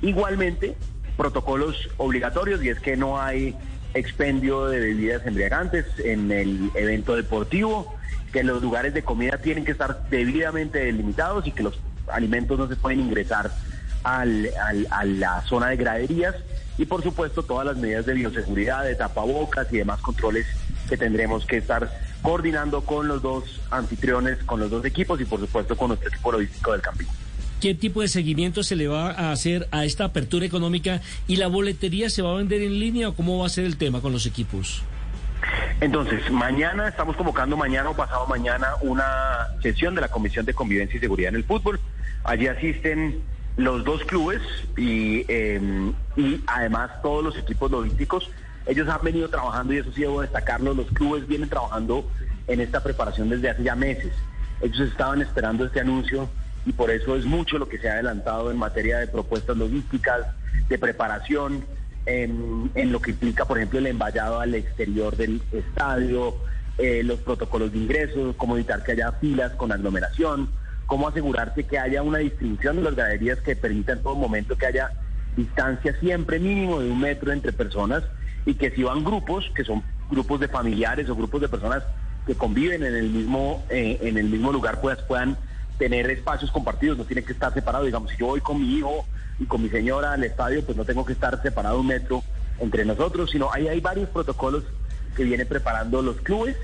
[0.00, 0.76] Igualmente,
[1.16, 3.56] protocolos obligatorios y es que no hay
[3.94, 7.96] expendio de bebidas embriagantes en el evento deportivo,
[8.32, 12.68] que los lugares de comida tienen que estar debidamente delimitados y que los alimentos no
[12.68, 13.50] se pueden ingresar
[14.04, 16.36] a la zona de graderías
[16.78, 20.46] y por supuesto todas las medidas de bioseguridad, de tapabocas y demás controles
[20.88, 21.90] que tendremos que estar
[22.22, 26.32] coordinando con los dos anfitriones, con los dos equipos y por supuesto con nuestro equipo
[26.32, 27.06] logístico del camping.
[27.60, 31.46] ¿Qué tipo de seguimiento se le va a hacer a esta apertura económica y la
[31.46, 34.12] boletería se va a vender en línea o cómo va a ser el tema con
[34.12, 34.82] los equipos?
[35.80, 40.96] Entonces, mañana estamos convocando mañana o pasado mañana una sesión de la Comisión de Convivencia
[40.96, 41.80] y Seguridad en el Fútbol.
[42.24, 43.22] Allí asisten
[43.56, 44.40] los dos clubes
[44.76, 48.30] y, eh, y además todos los equipos logísticos.
[48.66, 52.08] Ellos han venido trabajando y eso sí debo destacarlo, los clubes vienen trabajando
[52.46, 54.12] en esta preparación desde hace ya meses.
[54.60, 56.28] Ellos estaban esperando este anuncio
[56.64, 60.26] y por eso es mucho lo que se ha adelantado en materia de propuestas logísticas,
[60.68, 61.64] de preparación,
[62.06, 66.34] en, en lo que implica, por ejemplo, el emballado al exterior del estadio,
[66.78, 70.48] eh, los protocolos de ingreso, cómo evitar que haya filas con aglomeración,
[70.86, 74.66] cómo asegurarse que haya una distribución de las galerías que permita en todo momento que
[74.66, 74.92] haya
[75.36, 78.04] distancia siempre mínimo de un metro entre personas
[78.46, 81.82] y que si van grupos, que son grupos de familiares o grupos de personas
[82.26, 85.36] que conviven en el mismo, eh, en el mismo lugar, pues puedan
[85.78, 87.86] tener espacios compartidos, no tienen que estar separados.
[87.86, 89.06] Digamos, si yo voy con mi hijo
[89.38, 92.22] y con mi señora al estadio, pues no tengo que estar separado un metro
[92.60, 94.64] entre nosotros, sino ahí hay varios protocolos
[95.16, 96.56] que vienen preparando los clubes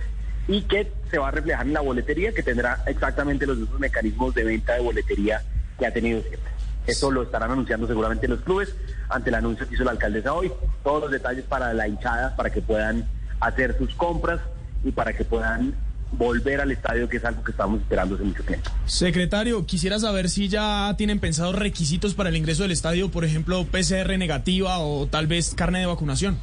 [0.48, 4.34] y que se va a reflejar en la boletería, que tendrá exactamente los mismos mecanismos
[4.34, 5.42] de venta de boletería
[5.78, 6.50] que ha tenido siempre.
[6.86, 8.74] Eso lo estarán anunciando seguramente los clubes
[9.08, 10.50] ante el anuncio que hizo la alcaldesa hoy.
[10.82, 13.08] Todos los detalles para la hinchada, para que puedan
[13.40, 14.40] hacer sus compras
[14.82, 15.74] y para que puedan
[16.12, 18.70] volver al estadio, que es algo que estamos esperando hace mucho tiempo.
[18.86, 23.64] Secretario, quisiera saber si ya tienen pensados requisitos para el ingreso del estadio, por ejemplo,
[23.64, 26.38] PCR negativa o tal vez carne de vacunación.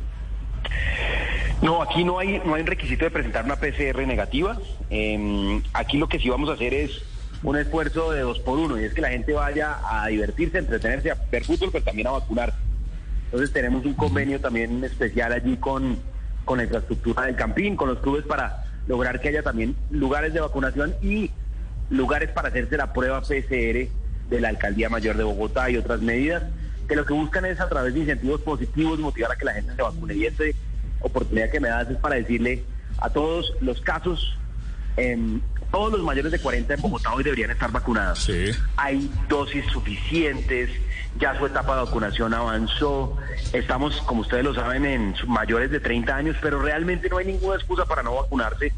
[1.61, 4.57] No, aquí no hay, no hay requisito de presentar una PCR negativa.
[4.89, 7.01] Eh, aquí lo que sí vamos a hacer es
[7.43, 10.59] un esfuerzo de dos por uno, y es que la gente vaya a divertirse, a
[10.61, 12.53] entretenerse, a ver fútbol, pero también a vacunar.
[13.25, 15.99] Entonces tenemos un convenio también especial allí con,
[16.45, 20.39] con la infraestructura del Campín, con los clubes para lograr que haya también lugares de
[20.39, 21.31] vacunación y
[21.89, 23.89] lugares para hacerse la prueba PCR
[24.29, 26.43] de la Alcaldía Mayor de Bogotá y otras medidas,
[26.87, 29.75] que lo que buscan es a través de incentivos positivos motivar a que la gente
[29.75, 30.15] se vacune.
[30.15, 30.43] Y esta
[31.01, 32.63] oportunidad que me das es para decirle
[32.99, 34.37] a todos los casos,
[34.95, 38.29] em, todos los mayores de 40 en Bogotá hoy deberían estar vacunados.
[38.77, 40.69] Hay dosis suficientes,
[41.19, 43.17] ya su etapa de vacunación avanzó,
[43.53, 47.55] estamos, como ustedes lo saben, en mayores de 30 años, pero realmente no hay ninguna
[47.55, 48.73] excusa para no vacunarse.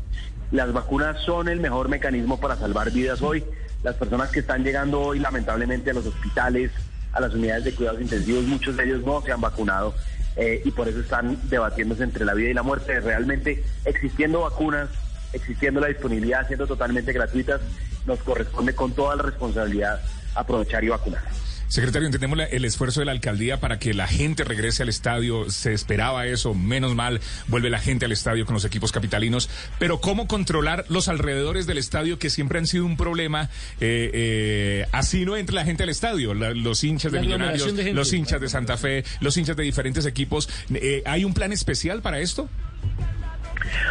[0.52, 3.44] Las vacunas son el mejor mecanismo para salvar vidas hoy.
[3.84, 6.72] Las personas que están llegando hoy, lamentablemente, a los hospitales,
[7.14, 9.94] a las unidades de cuidados intensivos, muchos de ellos no se han vacunado
[10.36, 13.00] eh, y por eso están debatiéndose entre la vida y la muerte.
[13.00, 14.90] Realmente, existiendo vacunas,
[15.34, 17.62] existiendo la disponibilidad, siendo totalmente gratuitas,
[18.06, 20.00] nos corresponde con toda la responsabilidad
[20.36, 21.24] aprovechar y vacunar.
[21.70, 25.50] Secretario, entendemos la- el esfuerzo de la alcaldía para que la gente regrese al estadio.
[25.52, 29.50] Se esperaba eso, menos mal, vuelve la gente al estadio con los equipos capitalinos.
[29.78, 33.50] Pero ¿cómo controlar los alrededores del estadio que siempre han sido un problema?
[33.80, 36.34] Eh, eh, así no entra la gente al estadio.
[36.34, 37.94] La- los hinchas de La Millonarios, de gente.
[37.94, 40.50] los hinchas de Santa Fe, los hinchas de diferentes equipos.
[40.74, 42.50] Eh, ¿Hay un plan especial para esto?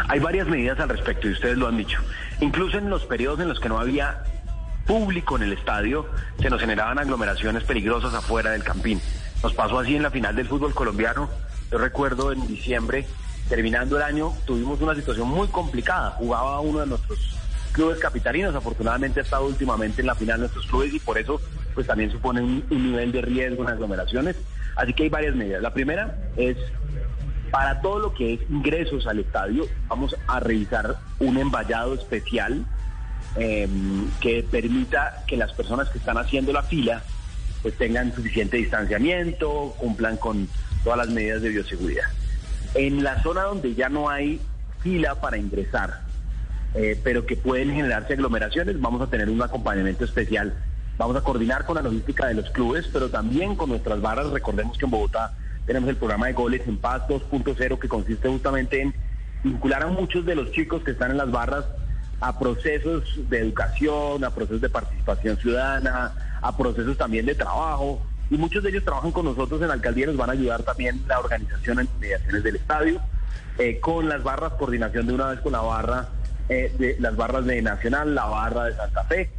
[0.08, 1.98] Hay varias medidas al respecto y ustedes lo han dicho.
[2.40, 4.22] Incluso en los periodos en los que no había
[4.88, 6.06] público en el estadio,
[6.40, 9.00] se nos generaban aglomeraciones peligrosas afuera del campín.
[9.42, 11.28] Nos pasó así en la final del fútbol colombiano.
[11.70, 13.06] Yo recuerdo en diciembre,
[13.50, 16.12] terminando el año, tuvimos una situación muy complicada.
[16.12, 17.36] Jugaba uno de nuestros
[17.72, 21.38] clubes capitalinos, afortunadamente ha estado últimamente en la final de nuestros clubes y por eso
[21.74, 24.36] pues también supone un, nivel de riesgo en aglomeraciones.
[24.74, 25.60] Así que hay varias medidas.
[25.60, 26.56] La primera es
[27.50, 32.64] para todo lo que es ingresos al estadio, vamos a revisar un emballado especial
[33.36, 33.68] eh,
[34.20, 37.02] que permita que las personas que están haciendo la fila
[37.62, 40.48] pues tengan suficiente distanciamiento, cumplan con
[40.84, 42.04] todas las medidas de bioseguridad.
[42.74, 44.40] En la zona donde ya no hay
[44.80, 46.02] fila para ingresar,
[46.74, 50.54] eh, pero que pueden generarse aglomeraciones, vamos a tener un acompañamiento especial.
[50.98, 54.30] Vamos a coordinar con la logística de los clubes, pero también con nuestras barras.
[54.30, 55.34] Recordemos que en Bogotá
[55.66, 58.94] tenemos el programa de goles en paz 2.0 que consiste justamente en
[59.44, 61.64] vincular a muchos de los chicos que están en las barras
[62.20, 68.02] a procesos de educación, a procesos de participación ciudadana, a procesos también de trabajo.
[68.30, 71.02] Y muchos de ellos trabajan con nosotros en la alcaldía nos van a ayudar también
[71.06, 73.00] la organización en mediaciones del estadio,
[73.58, 76.08] eh, con las barras, coordinación de una vez con la barra,
[76.48, 79.30] eh, de las barras de Nacional, la barra de Santa Fe,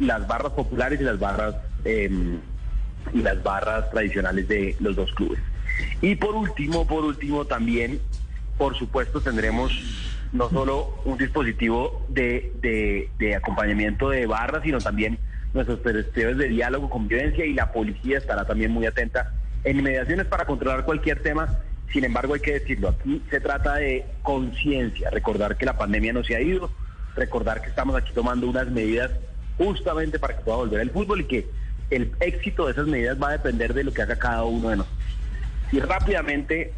[0.00, 2.08] las barras populares y las barras eh,
[3.12, 5.40] y las barras tradicionales de los dos clubes.
[6.00, 8.00] Y por último, por último también,
[8.58, 9.72] por supuesto, tendremos
[10.32, 12.52] no solo un dispositivo de,
[13.18, 15.18] de, acompañamiento de barras, sino también
[15.54, 19.32] nuestros perspectivas de diálogo, convivencia y la policía estará también muy atenta
[19.64, 21.58] en inmediaciones para controlar cualquier tema.
[21.92, 26.24] Sin embargo, hay que decirlo, aquí se trata de conciencia, recordar que la pandemia no
[26.24, 26.70] se ha ido,
[27.14, 29.10] recordar que estamos aquí tomando unas medidas
[29.56, 31.46] justamente para que pueda volver el fútbol y que
[31.90, 34.76] el éxito de esas medidas va a depender de lo que haga cada uno de
[34.78, 35.00] nosotros.
[35.70, 36.72] Si rápidamente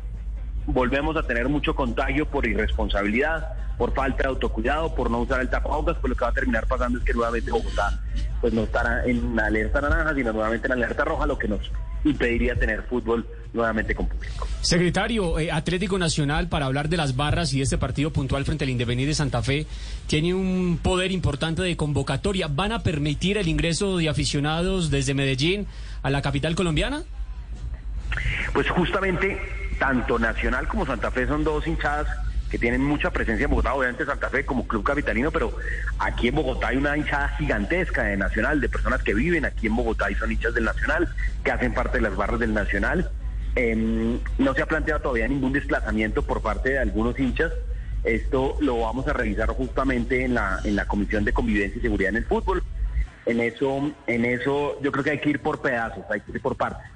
[0.68, 3.48] volvemos a tener mucho contagio por irresponsabilidad,
[3.78, 6.66] por falta de autocuidado, por no usar el tapabocas, pues lo que va a terminar
[6.66, 7.98] pasando es que nuevamente Bogotá
[8.40, 11.60] pues no estará en alerta naranja, sino nuevamente en alerta roja, lo que nos
[12.04, 14.46] impediría tener fútbol nuevamente con público.
[14.60, 18.64] Secretario, eh, Atlético Nacional, para hablar de las barras y de este partido puntual frente
[18.64, 19.66] al Independiente de Santa Fe,
[20.06, 22.46] tiene un poder importante de convocatoria.
[22.48, 25.66] ¿Van a permitir el ingreso de aficionados desde Medellín
[26.02, 27.02] a la capital colombiana?
[28.52, 29.38] Pues justamente
[29.78, 32.08] tanto Nacional como Santa Fe son dos hinchadas
[32.50, 35.54] que tienen mucha presencia en Bogotá, obviamente Santa Fe como club capitalino, pero
[35.98, 39.76] aquí en Bogotá hay una hinchada gigantesca de Nacional, de personas que viven aquí en
[39.76, 41.08] Bogotá y son hinchas del Nacional,
[41.44, 43.10] que hacen parte de las barras del Nacional.
[43.54, 47.52] Em, no se ha planteado todavía ningún desplazamiento por parte de algunos hinchas.
[48.04, 52.10] Esto lo vamos a revisar justamente en la, en la Comisión de Convivencia y Seguridad
[52.10, 52.62] en el Fútbol.
[53.26, 56.40] En eso, en eso yo creo que hay que ir por pedazos, hay que ir
[56.40, 56.86] por partes.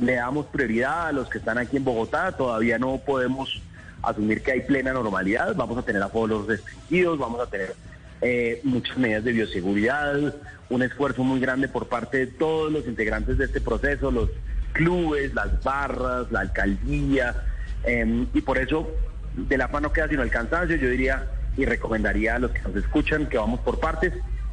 [0.00, 3.62] Le damos prioridad a los que están aquí en Bogotá, todavía no podemos
[4.02, 7.74] asumir que hay plena normalidad, vamos a tener aforos restringidos, vamos a tener
[8.20, 10.34] eh, muchas medidas de bioseguridad,
[10.68, 14.30] un esfuerzo muy grande por parte de todos los integrantes de este proceso, los
[14.72, 17.34] clubes, las barras, la alcaldía,
[17.84, 18.88] em, y por eso
[19.34, 21.26] de la paz no queda sino el cansancio, yo diría
[21.56, 24.12] y recomendaría a los que nos escuchan que vamos por partes,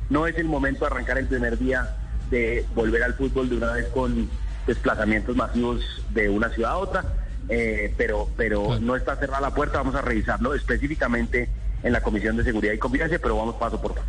[0.10, 1.96] no es el momento de arrancar el primer día
[2.30, 4.30] de volver al fútbol de una vez con
[4.68, 7.04] desplazamientos masivos de una ciudad a otra,
[7.50, 11.50] eh, pero, pero no está cerrada la puerta, vamos a revisarlo específicamente
[11.84, 14.08] en la Comisión de Seguridad y Convivencia, pero vamos paso por paso.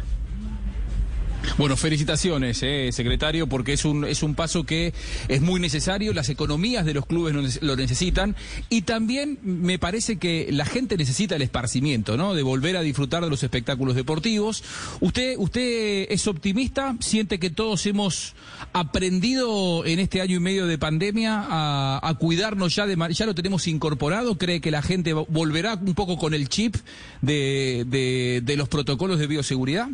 [1.56, 4.92] Bueno, felicitaciones, eh, secretario, porque es un, es un paso que
[5.28, 8.34] es muy necesario, las economías de los clubes lo nece- lo necesitan
[8.70, 12.34] y también me parece que la gente necesita el esparcimiento, ¿no?
[12.34, 14.64] De volver a disfrutar de los espectáculos deportivos.
[15.00, 16.96] ¿Usted, usted es optimista?
[17.00, 18.34] ¿Siente que todos hemos
[18.72, 23.68] aprendido en este año y medio de pandemia a, cuidarnos ya de ya lo tenemos
[23.68, 24.38] incorporado?
[24.38, 26.74] ¿Cree que la gente vo- volverá un poco con el chip
[27.22, 29.88] de, de los protocolos de bioseguridad?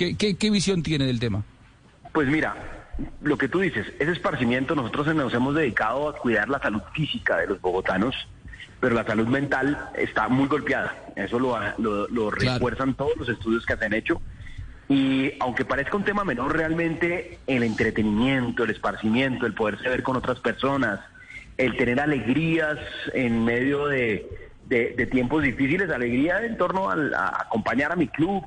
[0.00, 1.42] ¿Qué, qué, qué visión tiene del tema?
[2.14, 2.56] Pues mira,
[3.20, 7.36] lo que tú dices, ese esparcimiento, nosotros nos hemos dedicado a cuidar la salud física
[7.36, 8.14] de los bogotanos,
[8.80, 10.96] pero la salud mental está muy golpeada.
[11.16, 14.22] Eso lo, lo, lo refuerzan todos los estudios que se han hecho.
[14.88, 20.16] Y aunque parezca un tema menor, realmente el entretenimiento, el esparcimiento, el poderse ver con
[20.16, 20.98] otras personas,
[21.58, 22.78] el tener alegrías
[23.12, 24.26] en medio de,
[24.66, 28.42] de- de tiempos difíciles, alegría en torno a acompañar a mi club,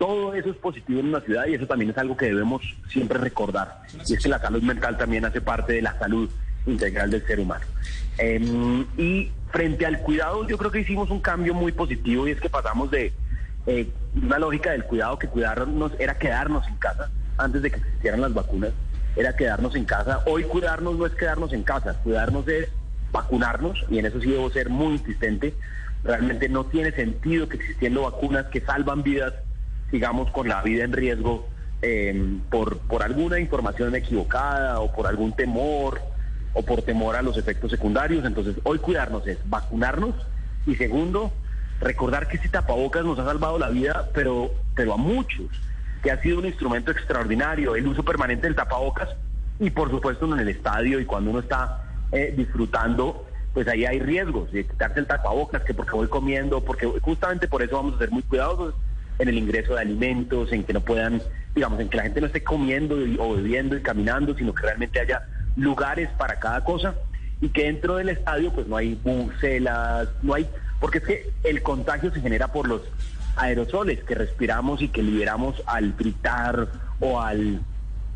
[0.00, 3.18] todo eso es positivo en una ciudad y eso también es algo que debemos siempre
[3.18, 3.82] recordar.
[4.06, 6.30] Y es que la salud mental también hace parte de la salud
[6.64, 7.66] integral del ser humano.
[8.16, 12.40] Em, y frente al cuidado, yo creo que hicimos un cambio muy positivo y es
[12.40, 13.12] que pasamos de
[13.66, 18.22] eh, una lógica del cuidado que cuidarnos era quedarnos en casa antes de que existieran
[18.22, 18.70] las vacunas,
[19.16, 20.22] era quedarnos en casa.
[20.24, 22.70] Hoy cuidarnos no es quedarnos en casa, cuidarnos es
[23.12, 25.52] vacunarnos y en eso sí debo ser muy insistente.
[26.04, 29.34] Realmente no tiene sentido que existiendo vacunas que salvan vidas
[29.90, 31.48] sigamos con la vida en riesgo
[31.82, 36.00] eh, por, por alguna información equivocada o por algún temor
[36.52, 38.24] o por temor a los efectos secundarios.
[38.24, 40.14] Entonces, hoy cuidarnos es vacunarnos
[40.66, 41.32] y segundo,
[41.80, 45.46] recordar que este tapabocas nos ha salvado la vida, pero, pero a muchos,
[46.02, 49.08] que ha sido un instrumento extraordinario, el uso permanente del tapabocas
[49.58, 51.82] y por supuesto en el estadio y cuando uno está
[52.12, 56.86] eh, disfrutando, pues ahí hay riesgos de quitarse el tapabocas, que porque voy comiendo, porque
[57.00, 58.74] justamente por eso vamos a ser muy cuidadosos
[59.18, 61.22] en el ingreso de alimentos, en que no puedan,
[61.54, 65.00] digamos, en que la gente no esté comiendo o bebiendo y caminando, sino que realmente
[65.00, 65.22] haya
[65.56, 66.94] lugares para cada cosa
[67.40, 70.46] y que dentro del estadio pues no hay bucelas, no hay,
[70.78, 72.82] porque es que el contagio se genera por los
[73.36, 76.68] aerosoles que respiramos y que liberamos al gritar
[77.00, 77.60] o al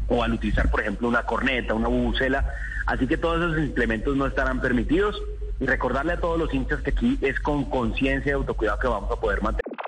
[0.09, 2.47] o al utilizar, por ejemplo, una corneta, una bucela.
[2.87, 5.21] Así que todos esos implementos no estarán permitidos
[5.61, 9.11] y recordarle a todos los hinchas que aquí es con conciencia y autocuidado que vamos
[9.11, 9.74] a poder mantener.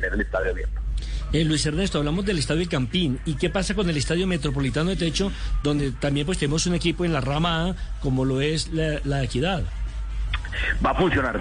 [0.00, 0.80] tener el estadio abierto.
[1.32, 3.20] Eh, Luis Ernesto, hablamos del Estadio El Campín.
[3.24, 5.30] ¿Y qué pasa con el Estadio Metropolitano de Techo,
[5.62, 9.22] donde también pues tenemos un equipo en la rama A, como lo es la, la
[9.22, 9.62] Equidad?
[10.84, 11.40] Va a funcionar.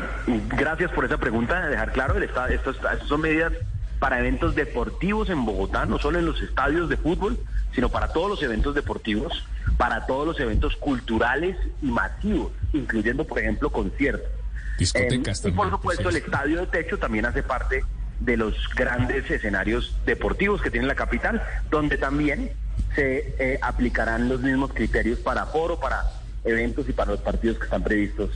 [0.50, 3.52] Gracias por esa pregunta, dejar claro, el esta- estos, estas son medidas
[3.98, 7.38] para eventos deportivos en Bogotá, no solo en los estadios de fútbol,
[7.74, 9.44] sino para todos los eventos deportivos,
[9.78, 14.30] para todos los eventos culturales y masivos, incluyendo, por ejemplo, conciertos.
[14.78, 17.84] Discotecas Eh, y por supuesto, pues, el estadio de techo también hace parte
[18.20, 22.52] de los grandes escenarios deportivos que tiene la capital, donde también
[22.96, 26.04] se eh, aplicarán los mismos criterios para foro, para
[26.44, 28.32] eventos y para los partidos que están previstos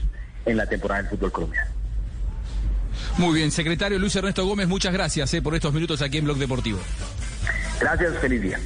[0.46, 1.72] en la temporada del fútbol colombiano.
[3.18, 6.38] Muy bien, secretario Luis Ernesto Gómez, muchas gracias eh, por estos minutos aquí en Blog
[6.38, 6.80] Deportivo.
[7.80, 8.60] Gracias, feliz día.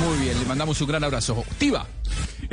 [0.00, 1.44] Muy bien, le mandamos un gran abrazo.
[1.58, 1.86] Tiva.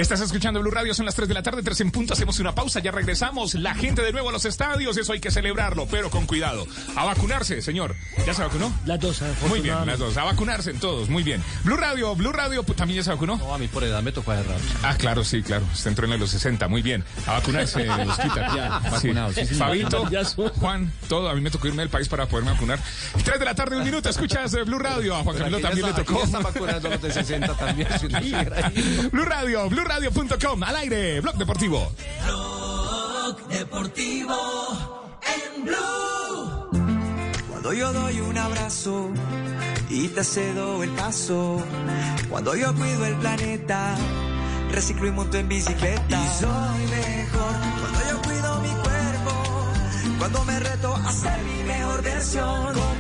[0.02, 2.56] Estás escuchando Blue Radio, son las 3 de la tarde, 3 en punto, hacemos una
[2.56, 3.54] pausa, ya regresamos.
[3.54, 6.66] La gente de nuevo a los estadios, eso hay que celebrarlo, pero con cuidado.
[6.96, 7.96] A vacunarse, señor.
[8.26, 8.74] ¿Ya se vacunó?
[8.86, 10.18] Las dos, Muy bien, las dos.
[10.18, 11.44] A vacunarse en todos, muy bien.
[11.64, 13.38] Blue Radio, Blue Radio, pues, ¿también ya se vacunó?
[13.38, 14.58] No, a mí por edad me tocó agarrar.
[14.82, 15.66] Ah, claro, sí, claro.
[15.72, 17.06] Usted entró en los 60, muy bien.
[17.28, 18.56] A vacunarse, los quita.
[18.56, 19.46] Ya, vacunado, sí.
[19.46, 20.10] Fabito,
[20.56, 21.30] Juan, todo.
[21.30, 22.80] A mí me tocó irme del país para poderme vacunar.
[23.24, 25.16] 3 de la tarde, un minuto, escuchas eh, Blue Radio.
[25.16, 26.24] A Juan Camilo también le tocó.
[26.24, 29.10] están vacunando los de 60 también, si usted quiere ahí.
[29.12, 31.92] Blue Radio, BlueRadio.com, al aire, Blog Deportivo.
[32.24, 36.70] Blog Deportivo en Blue.
[37.50, 39.10] Cuando yo doy un abrazo
[39.90, 41.62] y te cedo el paso.
[42.30, 43.96] Cuando yo cuido el planeta,
[44.72, 46.06] reciclo y monto en bicicleta.
[46.10, 49.70] Y soy mejor cuando yo cuido mi cuerpo.
[50.20, 52.91] Cuando me reto a ser mi mejor versión.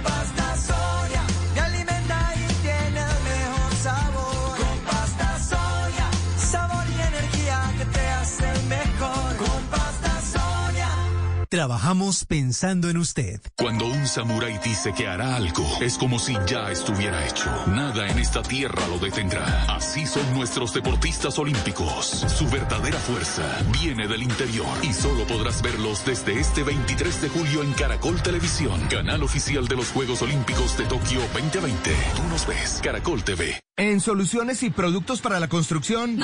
[11.51, 13.41] Trabajamos pensando en usted.
[13.57, 17.51] Cuando un samurái dice que hará algo, es como si ya estuviera hecho.
[17.67, 19.65] Nada en esta tierra lo detendrá.
[19.65, 22.05] Así son nuestros deportistas olímpicos.
[22.05, 23.43] Su verdadera fuerza
[23.73, 28.79] viene del interior y solo podrás verlos desde este 23 de julio en Caracol Televisión,
[28.89, 31.91] canal oficial de los Juegos Olímpicos de Tokio 2020.
[32.15, 33.59] Tú nos ves, Caracol TV.
[33.77, 36.19] En soluciones y productos para la construcción.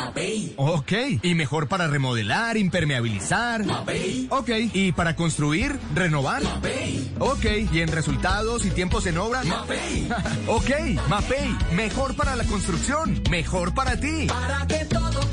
[0.58, 0.92] Ok.
[1.24, 3.66] Y mejor para remodelar, impermeabilizar.
[4.30, 4.50] Ok.
[4.74, 6.42] Y para construir, renovar.
[7.20, 7.46] Ok.
[7.74, 9.42] Y en resultados y tiempos en obra.
[10.48, 10.70] ok.
[11.10, 11.58] Mapei.
[11.74, 13.22] Mejor para la construcción.
[13.30, 14.28] Mejor para ti.
[14.28, 15.27] Para que todo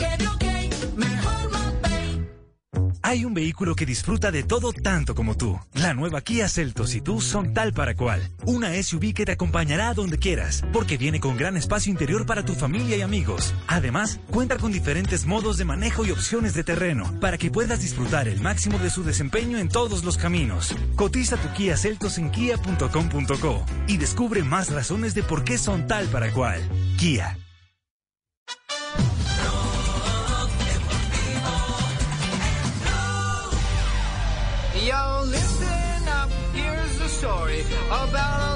[3.06, 5.60] Hay un vehículo que disfruta de todo tanto como tú.
[5.74, 8.30] La nueva Kia Celtos y tú son tal para cual.
[8.46, 12.46] Una SUV que te acompañará a donde quieras, porque viene con gran espacio interior para
[12.46, 13.52] tu familia y amigos.
[13.66, 18.26] Además, cuenta con diferentes modos de manejo y opciones de terreno, para que puedas disfrutar
[18.26, 20.74] el máximo de su desempeño en todos los caminos.
[20.96, 26.06] Cotiza tu Kia Celtos en kia.com.co y descubre más razones de por qué son tal
[26.06, 26.62] para cual.
[26.96, 27.36] Kia.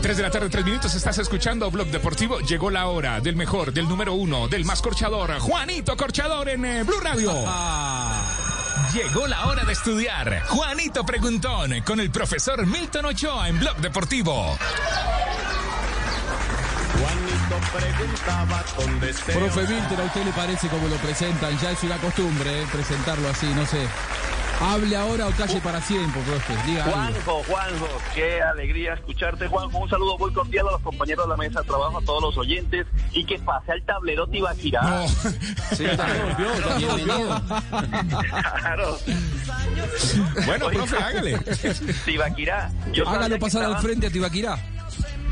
[0.09, 2.41] 3 de la tarde, 3 minutos, estás escuchando Blog Deportivo.
[2.41, 6.83] Llegó la hora del mejor, del número uno, del más corchador, Juanito Corchador en eh,
[6.83, 7.31] Blue Radio.
[8.95, 10.45] Llegó la hora de estudiar.
[10.47, 14.57] Juanito Preguntón con el profesor Milton Ochoa en Blog Deportivo.
[19.27, 21.59] Profe Milton, ¿a usted le parece como lo presentan?
[21.59, 23.87] Ya es una costumbre eh, presentarlo así, no sé.
[24.61, 26.55] Hable ahora o calle para siempre, profe.
[26.67, 26.97] Diga algo.
[26.97, 29.79] Juanjo, Juanjo, qué alegría escucharte, Juanjo.
[29.79, 32.37] Un saludo muy cordial a los compañeros de la mesa de trabajo, a todos los
[32.39, 35.07] oyentes y que pase al tablero Tibaquirá.
[35.77, 36.49] Sí, ya volvió,
[38.61, 38.99] Claro.
[40.47, 41.39] Bueno, profe, hágale.
[42.05, 42.71] Tibaquirá.
[42.93, 44.59] Yo Hágalo pasar al frente a Tibaquirá.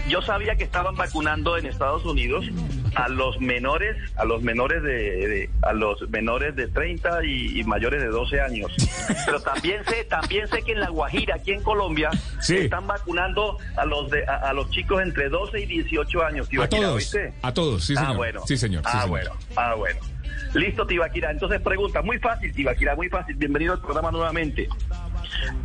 [0.09, 2.47] Yo sabía que estaban vacunando en Estados Unidos
[2.95, 4.93] a los menores, a los menores de,
[5.29, 8.73] de- a los menores de 30 y, y mayores de 12 años.
[9.27, 12.57] Pero también sé, también sé que en la Guajira, aquí en Colombia, Sí.
[12.57, 16.47] están vacunando a los de, a, a los chicos entre 12 y 18 años.
[16.47, 17.35] A Tibaquirá, todos, ¿oíste?
[17.43, 18.13] a todos, sí, señor.
[18.13, 18.41] Ah, bueno.
[18.47, 18.83] Sí, señor.
[18.85, 19.09] sí, ah, señor.
[19.11, 19.31] bueno.
[19.57, 20.01] Ah, bueno.
[20.55, 21.33] Listo, Tibaquira.
[21.33, 23.35] Entonces pregunta, muy fácil, Tibaquira, muy fácil.
[23.35, 24.69] Bienvenido al programa nuevamente.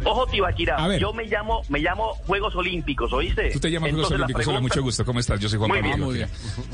[0.03, 3.51] Ojo, Tibaquira, yo me llamo, me llamo Juegos Olímpicos, ¿oíste?
[3.51, 4.47] Tú te llamas Juegos Entonces, la Olímpicos.
[4.47, 5.05] Hola, pregunta- mucho gusto.
[5.05, 5.39] ¿Cómo estás?
[5.39, 6.09] Yo soy Juan Muy Pablo.
[6.09, 6.29] bien.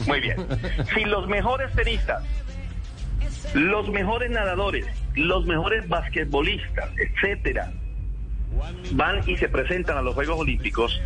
[0.07, 0.35] Muy bien.
[0.93, 2.23] Si los mejores tenistas,
[3.53, 4.85] los mejores nadadores,
[5.15, 7.71] los mejores basquetbolistas, etcétera,
[8.91, 10.99] van y se presentan a los Juegos Olímpicos,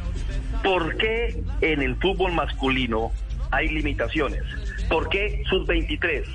[0.63, 3.11] ¿por qué en el fútbol masculino
[3.51, 4.43] hay limitaciones?
[4.89, 6.27] ¿Por qué sus 23?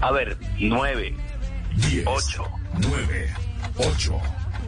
[0.00, 1.14] A ver, 9,
[1.90, 2.04] 10,
[2.80, 3.34] 9,
[3.76, 4.20] 8.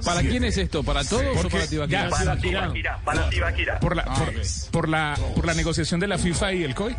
[0.04, 0.82] ¿Para quién es esto?
[0.82, 2.04] ¿para todos o para Tibaquirá?
[2.04, 3.80] ya- Para Tibaquirá, para Tibaquirá.
[3.80, 4.32] Por la, Ah, por,
[4.70, 6.96] por la, por la negociación de la FIFA y el COI.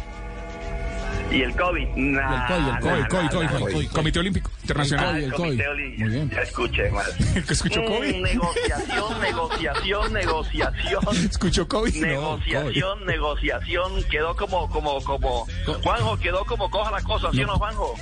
[1.31, 1.87] Y el COVID.
[1.95, 5.15] Nah, el COI, el COI, nah, COI, nah, COI, nah, COI, Comité Olímpico Internacional.
[5.15, 6.35] Ah, el Comité Olímpico.
[6.35, 7.07] Ya escuché, más.
[7.49, 8.15] Escuchó COVID.
[8.21, 11.01] negociación, negociación, negociación.
[11.31, 11.95] Escuchó COVID.
[11.95, 14.03] No, Negociación, negociación.
[14.09, 15.47] Quedó como, como, como.
[15.83, 17.95] Juanjo, quedó como coja la cosa, ¿sí o no, Juanjo?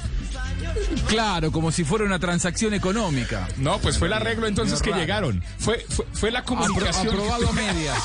[1.08, 3.48] Claro, como si fuera una transacción económica.
[3.58, 5.44] No, pues fue el arreglo entonces que llegaron.
[5.58, 7.08] Fue, fue, fue la comunicación.
[7.08, 7.98] Apro- aprobado a medias.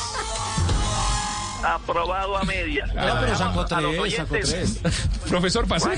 [1.65, 2.91] Aprobado a medias.
[2.97, 4.81] Ah, pero sacó A los tres, sacó oyentes.
[5.29, 5.91] Profesor, pase.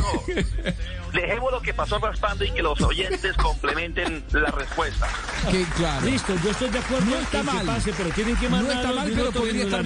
[1.13, 5.09] Dejemos lo que pasó raspando y que los oyentes complementen la respuesta.
[5.51, 6.05] Que, claro.
[6.07, 7.67] Listo, yo estoy de acuerdo No está que mal.
[7.67, 9.85] pase, pero tienen que No está mal, pero podría estar.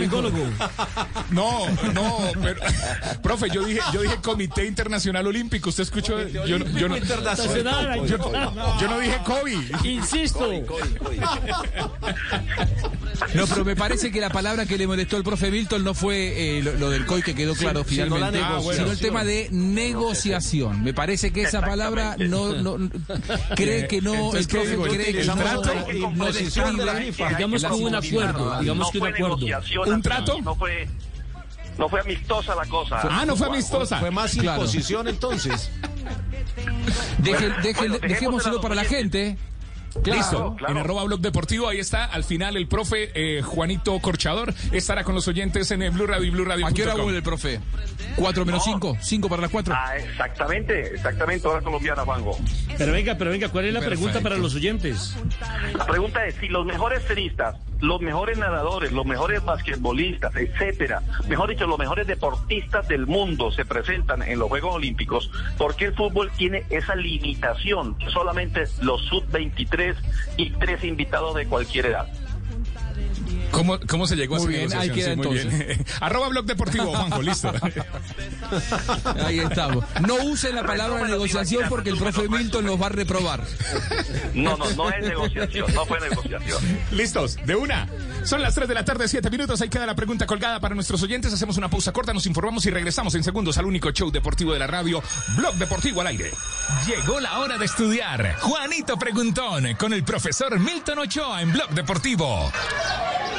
[1.30, 2.60] No, no, pero,
[3.22, 5.68] profe, yo dije, yo dije Comité Internacional Olímpico.
[5.68, 6.20] ¿Usted escuchó?
[6.26, 8.06] Yo, no- yo, no, Internacional.
[8.06, 8.18] yo,
[8.80, 9.84] yo no dije COVID.
[9.84, 10.50] Insisto.
[13.34, 16.58] No, pero me parece que la palabra que le molestó al profe Milton no fue
[16.58, 19.22] eh, lo, lo del COI que quedó claro Sí, sino la finalmente, sino el tema
[19.24, 20.82] de negociación.
[20.82, 22.90] Me parece que esa palabra no, no
[23.54, 25.72] cree que no, el Entonces, ¿qué profe cree que El trato,
[26.16, 26.32] no.
[27.36, 29.36] Digamos que hubo un acuerdo, digamos no que un fue acuerdo.
[29.36, 29.88] negociación.
[29.88, 30.40] ¿Un así, trato?
[30.42, 30.88] No fue,
[31.78, 33.00] no fue amistosa la cosa.
[33.08, 33.98] Ah, no fue amistosa.
[34.00, 34.62] Fue más Claro.
[34.62, 35.70] imposición entonces.
[37.22, 39.36] Deje- deje- bueno, dejémoselo para la a
[39.94, 40.10] gente.
[40.10, 40.54] Listo.
[40.56, 40.72] claro.
[40.72, 42.04] En arroba blog deportivo, ahí está.
[42.04, 46.26] Al final, el profe eh, Juanito Corchador estará con los oyentes en el Blue Radio
[46.26, 46.66] y Blue Radio.
[46.66, 47.60] ¿A qué hora vuelve el profe?
[48.16, 48.96] ¿Cuatro menos cinco?
[49.00, 49.74] ¿Cinco para las cuatro?
[49.76, 52.38] Ah, exactamente, exactamente, hora colombiana, Juanjo.
[52.76, 55.16] Pero venga, pero venga, ¿cuál es la pregunta para los oyentes?
[55.76, 61.50] La pregunta es si los mejores tenistas, los mejores nadadores, los mejores basquetbolistas, etcétera, mejor
[61.50, 65.94] dicho, los mejores deportistas del mundo se presentan en los Juegos Olímpicos, ¿por qué el
[65.94, 67.96] fútbol tiene esa limitación?
[68.12, 69.96] Solamente los sub-23
[70.36, 72.08] y tres invitados de cualquier edad.
[73.50, 75.20] ¿Cómo, ¿Cómo se llegó a Muy esa bien, ahí negociación?
[75.20, 75.86] queda Sí, muy bien.
[76.00, 77.52] arroba blog deportivo, Juanjo, listo.
[79.24, 79.84] Ahí estamos.
[80.06, 83.44] No usen la palabra Resúmelo, negociación porque el profe Milton los va a reprobar.
[84.34, 86.58] No, no, no es negociación, no fue negociación.
[86.92, 87.88] Listos, de una.
[88.24, 89.60] Son las 3 de la tarde, 7 minutos.
[89.60, 91.32] Ahí queda la pregunta colgada para nuestros oyentes.
[91.32, 94.58] Hacemos una pausa corta, nos informamos y regresamos en segundos al único show deportivo de
[94.58, 95.02] la radio,
[95.36, 96.30] Blog Deportivo al aire.
[96.86, 98.36] Llegó la hora de estudiar.
[98.40, 102.50] Juanito Preguntón con el profesor Milton Ochoa en Blog Deportivo.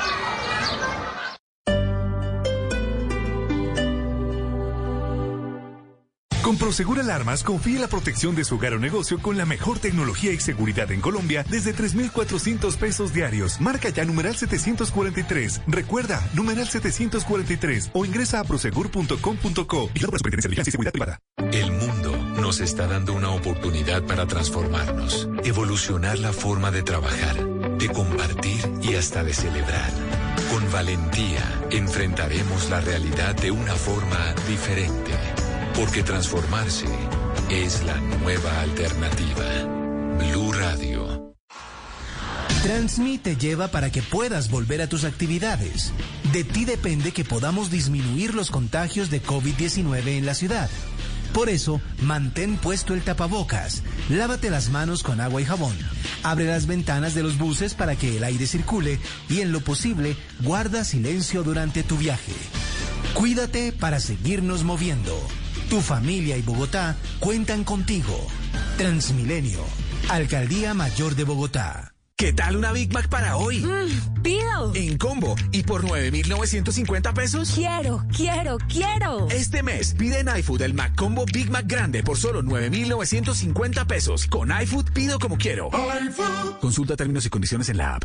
[0.01, 1.30] なるほど。
[6.43, 10.39] Con Prosegur Alarmas, confíe la protección de su hogar o negocio con la mejor tecnología y
[10.39, 13.61] seguridad en Colombia desde 3,400 pesos diarios.
[13.61, 15.61] Marca ya numeral 743.
[15.67, 21.19] Recuerda, numeral 743 o ingresa a prosegur.com.co y la Superintendencia de y Seguridad Privada.
[21.51, 27.35] El mundo nos está dando una oportunidad para transformarnos, evolucionar la forma de trabajar,
[27.77, 29.91] de compartir y hasta de celebrar.
[30.49, 35.13] Con valentía enfrentaremos la realidad de una forma diferente,
[35.75, 36.85] porque transformarse
[37.49, 39.45] es la nueva alternativa.
[40.17, 41.35] Blue Radio.
[42.63, 45.91] Transmit te lleva para que puedas volver a tus actividades.
[46.31, 50.69] De ti depende que podamos disminuir los contagios de COVID-19 en la ciudad.
[51.33, 55.75] Por eso, mantén puesto el tapabocas, lávate las manos con agua y jabón,
[56.23, 58.99] abre las ventanas de los buses para que el aire circule
[59.29, 62.33] y en lo posible, guarda silencio durante tu viaje.
[63.13, 65.17] Cuídate para seguirnos moviendo.
[65.71, 68.27] Tu familia y Bogotá cuentan contigo.
[68.77, 69.61] Transmilenio,
[70.09, 71.93] Alcaldía Mayor de Bogotá.
[72.17, 73.65] ¿Qué tal una Big Mac para hoy?
[74.21, 74.75] pido.
[74.75, 77.53] En combo y por 9,950 pesos.
[77.55, 79.29] Quiero, quiero, quiero.
[79.29, 84.27] Este mes pide en iFood el Mac Combo Big Mac Grande por solo 9,950 pesos.
[84.27, 85.69] Con iFood pido como quiero.
[86.59, 88.03] Consulta términos y condiciones en la app.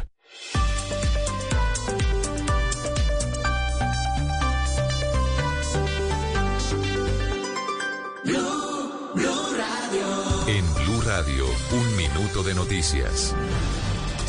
[11.73, 13.35] Un minuto de noticias.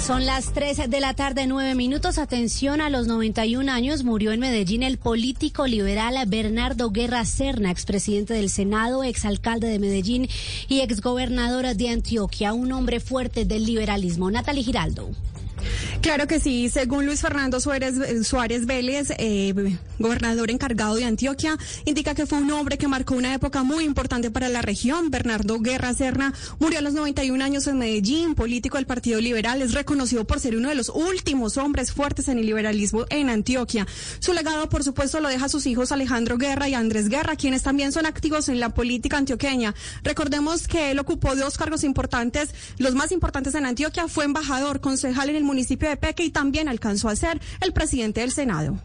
[0.03, 2.17] Son las 3 de la tarde, 9 minutos.
[2.17, 8.33] Atención, a los 91 años murió en Medellín el político liberal Bernardo Guerra Serna, expresidente
[8.33, 10.29] del Senado, exalcalde de Medellín
[10.67, 14.31] y exgobernador de Antioquia, un hombre fuerte del liberalismo.
[14.31, 15.09] Natalie Giraldo.
[16.01, 19.53] Claro que sí, según Luis Fernando Suárez, Suárez Vélez, eh,
[19.99, 24.31] gobernador encargado de Antioquia, indica que fue un hombre que marcó una época muy importante
[24.31, 25.11] para la región.
[25.11, 29.73] Bernardo Guerra Serna murió a los 91 años en Medellín, político del Partido Liberal, es
[29.73, 33.85] reconocido por ser uno de los últimos hombres fuertes en el liberalismo en Antioquia.
[34.19, 37.63] Su legado, por supuesto, lo deja a sus hijos Alejandro Guerra y Andrés Guerra, quienes
[37.63, 39.75] también son activos en la política antioqueña.
[40.03, 45.29] Recordemos que él ocupó dos cargos importantes, los más importantes en Antioquia, fue embajador, concejal
[45.29, 45.56] en el municipio
[45.89, 48.79] de Peque y también alcanzó a ser el presidente del Senado.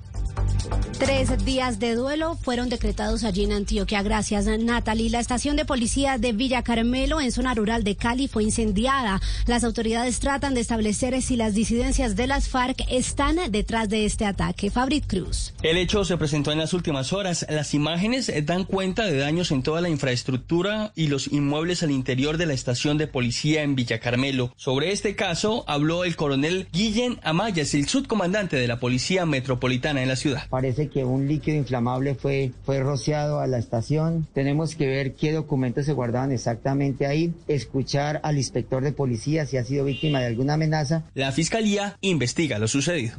[0.99, 4.03] Tres días de duelo fueron decretados allí en Antioquia.
[4.03, 5.11] Gracias, Natalie.
[5.11, 9.21] La estación de policía de Villa Carmelo, en zona rural de Cali, fue incendiada.
[9.47, 14.25] Las autoridades tratan de establecer si las disidencias de las FARC están detrás de este
[14.25, 14.71] ataque.
[14.71, 15.55] Fabrit Cruz.
[15.63, 17.47] El hecho se presentó en las últimas horas.
[17.49, 22.37] Las imágenes dan cuenta de daños en toda la infraestructura y los inmuebles al interior
[22.37, 24.53] de la estación de policía en Villa Carmelo.
[24.57, 30.09] Sobre este caso habló el coronel Guillén Amayas, el subcomandante de la Policía Metropolitana en
[30.09, 30.45] la ciudad.
[30.53, 34.27] Parece que un líquido inflamable fue, fue rociado a la estación.
[34.35, 39.57] Tenemos que ver qué documentos se guardaban exactamente ahí, escuchar al inspector de policía si
[39.57, 41.05] ha sido víctima de alguna amenaza.
[41.15, 43.17] La fiscalía investiga lo sucedido.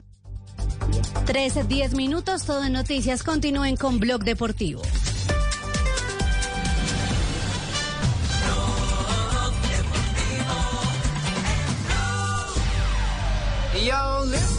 [1.25, 3.23] 13, 10 minutos, todo en noticias.
[3.23, 4.83] Continúen con Blog Deportivo.
[13.83, 14.52] Yo.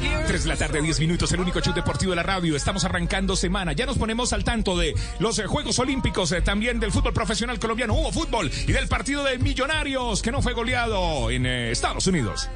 [0.00, 2.56] 3 de la tarde, 10 minutos, el único show deportivo de la radio.
[2.56, 3.72] Estamos arrancando semana.
[3.72, 7.58] Ya nos ponemos al tanto de los eh, Juegos Olímpicos, eh, también del fútbol profesional
[7.58, 12.06] colombiano, hubo fútbol y del partido de Millonarios que no fue goleado en eh, Estados
[12.06, 12.48] Unidos.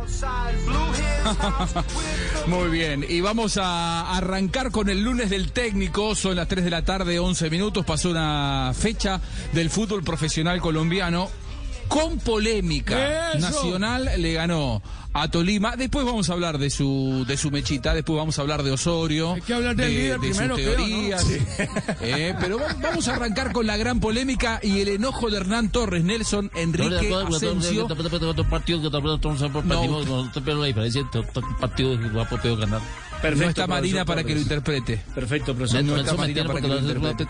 [2.46, 6.14] Muy bien, y vamos a arrancar con el lunes del técnico.
[6.14, 7.84] Son las 3 de la tarde, 11 minutos.
[7.84, 9.20] Pasó una fecha
[9.52, 11.30] del fútbol profesional colombiano
[11.90, 13.32] con polémica.
[13.32, 13.40] Eso.
[13.40, 14.80] Nacional le ganó
[15.12, 15.76] a Tolima.
[15.76, 19.34] Después vamos a hablar de su de su mechita, después vamos a hablar de Osorio.
[19.34, 20.76] Hay que hablar del líder sus primero, creo, ¿no?
[20.76, 21.24] teorías.
[21.24, 21.38] Sí.
[22.00, 25.70] Eh, pero va- vamos a arrancar con la gran polémica y el enojo de Hernán
[25.70, 27.88] Torres, Nelson, Enrique Asensio.
[27.88, 27.88] no
[33.22, 35.00] está Marina para que lo interprete.
[35.14, 35.84] Perfecto, profesor.
[35.84, 37.26] No está Marina para que lo interprete.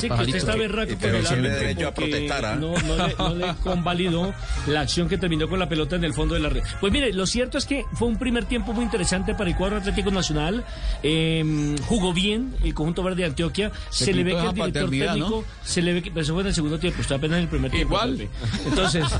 [0.00, 4.34] Sí, que usted está berraco con el árbitro porque no, no le, no le convalidó
[4.66, 6.62] la acción que terminó con la pelota en el fondo de la red.
[6.80, 9.78] Pues mire, lo cierto es que fue un primer tiempo muy interesante para el cuadro
[9.78, 10.64] Atlético Nacional.
[11.02, 13.72] Eh, jugó bien el conjunto verde de Antioquia.
[13.90, 15.44] Se, Se le ve que el director técnico ¿no?
[15.64, 17.48] se le ve que pero eso fue en el segundo tiempo, está apenas en el
[17.48, 17.94] primer tiempo.
[17.94, 18.28] Igual.
[18.66, 19.04] Entonces,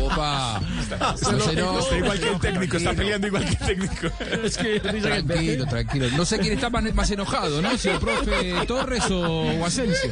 [0.00, 0.60] Opa.
[0.80, 4.08] Está, está igual que el técnico, está peleando igual que el técnico.
[4.44, 6.06] Es que Tranquilo, tranquilo.
[6.16, 7.76] No sé quién está más, más enojado, ¿no?
[7.76, 10.10] Si el profe Torres o, o Asensio.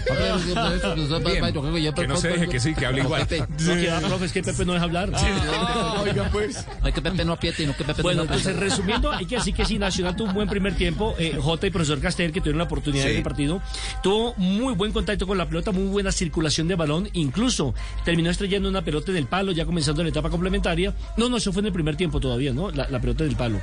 [1.21, 1.45] Bien.
[1.95, 3.27] Que no se deje que sí, que hable igual.
[3.61, 5.11] no queda, profe, es que Pepe no deja hablar.
[6.03, 6.65] Oiga, pues.
[6.83, 9.55] Hay que Pepe no apriete, no que Pepe Bueno, no entonces resumiendo, hay que decir
[9.55, 11.15] que sí, Nacional tuvo un buen primer tiempo.
[11.19, 13.11] Eh, Jota y profesor Castel, que tuvieron la oportunidad Sí.
[13.11, 13.63] en el partido,
[14.03, 17.09] tuvo muy buen contacto con la pelota, muy buena circulación de balón.
[17.15, 17.75] Incluso
[18.05, 20.95] terminó estrellando una pelota en el palo, ya comenzando la etapa complementaria.
[21.17, 22.71] No, no, eso fue en el primer tiempo todavía, ¿no?
[22.71, 23.61] La, la pelota del palo.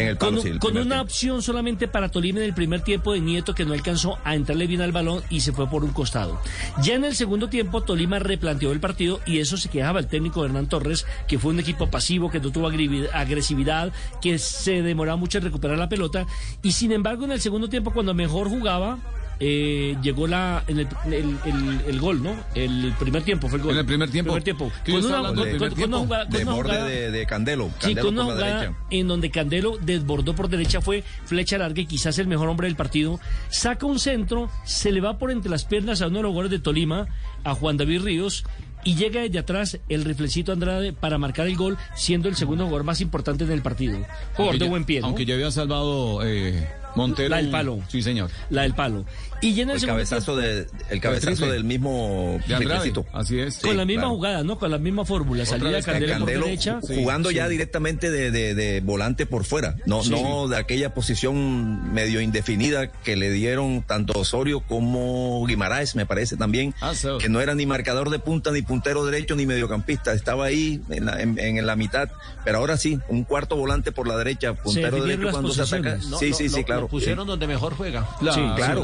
[0.00, 1.04] En el palo, con, sí, el con primer una tiempo.
[1.04, 4.66] opción solamente para Tolima en el primer tiempo de Nieto, que no alcanzó a entrarle
[4.66, 6.40] bien al balón y se fue por un costado.
[6.82, 10.44] Ya en el segundo tiempo, Tolima replanteó el partido y eso se quejaba el técnico
[10.44, 15.38] Hernán Torres, que fue un equipo pasivo, que no tuvo agresividad, que se demoraba mucho
[15.38, 16.26] en recuperar la pelota.
[16.62, 18.98] Y sin embargo, en el segundo tiempo, cuando mejor jugaba,
[19.40, 22.36] eh, llegó la en el, el- el- el gol, ¿no?
[22.54, 23.72] El primer tiempo fue el gol.
[23.72, 24.30] En el primer tiempo.
[24.32, 24.70] Primer tiempo.
[24.84, 25.98] ¿Qué Con una, del con- primer con- con una tiempo?
[26.00, 27.70] jugada- con De una borde jugada- de, de Candelo.
[27.80, 31.86] Sí, con una por jugada en donde Candelo desbordó por derecha, fue flecha larga y
[31.86, 33.18] quizás el mejor hombre del partido.
[33.48, 36.50] Saca un centro, se le va por entre las piernas a uno de los goles
[36.50, 37.06] de Tolima,
[37.42, 38.44] a Juan David Ríos.
[38.82, 42.84] Y llega desde atrás el riflecito Andrade para marcar el gol, siendo el segundo jugador
[42.84, 43.98] más importante en el partido.
[43.98, 45.00] Jugador Aunque de ya- buen pie.
[45.00, 45.06] ¿no?
[45.08, 47.28] Aunque ya había salvado eh, Montero.
[47.28, 47.80] La del palo.
[47.88, 48.30] Sí, señor.
[48.48, 49.04] La del palo.
[49.42, 52.92] Y ya en el, El cabezazo, de, el cabezazo del mismo De Andrade.
[53.12, 53.58] Así es.
[53.58, 54.14] con Sí, la misma claro.
[54.16, 54.58] jugada, ¿no?
[54.58, 55.46] Con la misma fórmula.
[55.46, 56.80] Salida de vez Candelo, Candelo por derecha.
[56.82, 57.50] jugando ya Sí.
[57.52, 60.10] directamente de, de- de volante por fuera, no, Sí.
[60.10, 66.36] no de aquella posición medio indefinida que le dieron tanto Osorio como Guimaraes, me parece
[66.36, 67.18] también, Ah, so.
[67.18, 71.06] que no era ni marcador de punta, ni puntero derecho, ni mediocampista, estaba ahí en
[71.06, 72.08] la, en- en la mitad,
[72.44, 75.98] pero ahora sí, un cuarto volante por la derecha, puntero derecho cuando se ataca.
[76.00, 76.64] sí, lo- sí, lo- sí, claro.
[76.64, 76.88] claro.
[76.88, 78.06] pusieron donde mejor juega.
[78.18, 78.80] Claro, Sí, claro.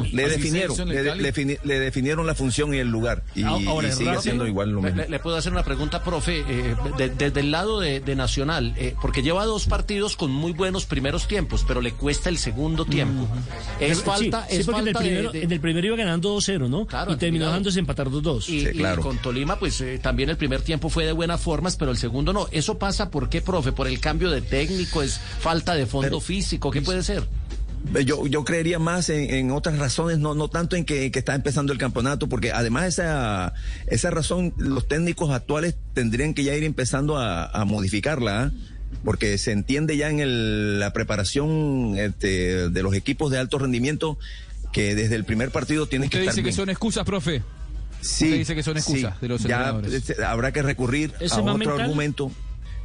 [0.00, 0.08] Claro.
[0.12, 3.22] Le definieron, le, le le definieron la función y el lugar.
[3.34, 5.02] Y, Ah, Ahora, y sigue siendo igual lo le- mismo.
[5.02, 8.74] Le, le puedo hacer una pregunta, profe, eh, de- desde el lado de, de Nacional,
[8.76, 12.84] eh, porque lleva dos partidos con muy buenos primeros tiempos, pero le cuesta el segundo
[12.84, 13.26] tiempo.
[13.80, 15.86] Es Sí, falta, sí, es porque en el, falta de- primero, de- en el primero
[15.88, 16.86] iba ganando 2-0, ¿no?
[16.86, 18.48] Claro, y terminó dejándose empatar 2-2.
[18.48, 21.90] Y, y con Tolima, pues eh, también el primer tiempo fue de buenas formas, pero
[21.90, 22.48] el segundo no.
[22.52, 23.72] ¿Eso pasa por qué, profe?
[23.72, 25.02] ¿Por el cambio de técnico?
[25.02, 26.70] ¿Es falta de fondo físico?
[26.70, 27.24] ¿Qué puede ser?
[27.94, 31.18] Eh, Yo, yo creería más en, en otras razones, no, no tanto en que, que
[31.18, 33.52] está empezando el campeonato, porque además esa,
[33.86, 38.50] esa razón los técnicos actuales tendrían que ya ir empezando a, a modificarla, ¿ah?
[39.04, 44.18] porque se entiende ya en el- la preparación este, de los equipos de alto rendimiento
[44.72, 47.42] que desde el primer partido tienen Usted que estar dice que son excusas, profe.
[48.00, 49.18] Sí, Usted dice que son excusas sí.
[49.22, 49.92] de los ya entrenadores.
[49.92, 51.80] este, habrá que recurrir ¿Ese a otro mental?
[51.82, 52.30] argumento.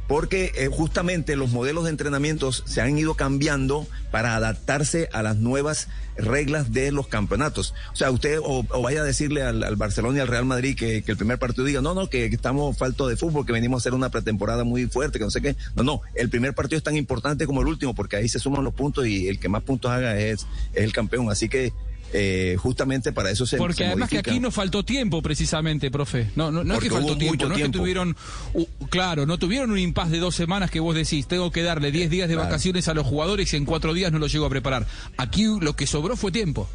[0.08, 5.36] Porque eh, justamente los modelos de entrenamientos se han ido cambiando para adaptarse a las
[5.36, 7.74] nuevas reglas de los campeonatos.
[7.92, 10.76] O sea, usted o, o vaya a decirle al, al Barcelona y al Real Madrid
[10.76, 13.78] que, que el primer partido diga, no, no, que, estamos falto de fútbol, que venimos
[13.78, 15.56] a hacer una pretemporada muy fuerte, que no sé qué.
[15.76, 18.64] No, no, el primer partido es tan importante como el último, porque ahí se suman
[18.64, 21.30] los puntos y el que más puntos haga es, es el campeón.
[21.30, 21.72] Así que
[22.12, 26.30] eh, justamente para eso se Porque se además que aquí no faltó tiempo precisamente, profe.
[26.36, 28.16] No, no, no es que faltó tiempo, no es que tuvieron,
[28.54, 31.92] uh, claro, no tuvieron un impas de dos semanas que vos decís, tengo que darle
[31.92, 32.48] 10 días de Claro.
[32.48, 34.86] vacaciones a los jugadores y en cuatro días no los llego a preparar.
[35.16, 36.68] Aquí lo que sobró fue tiempo.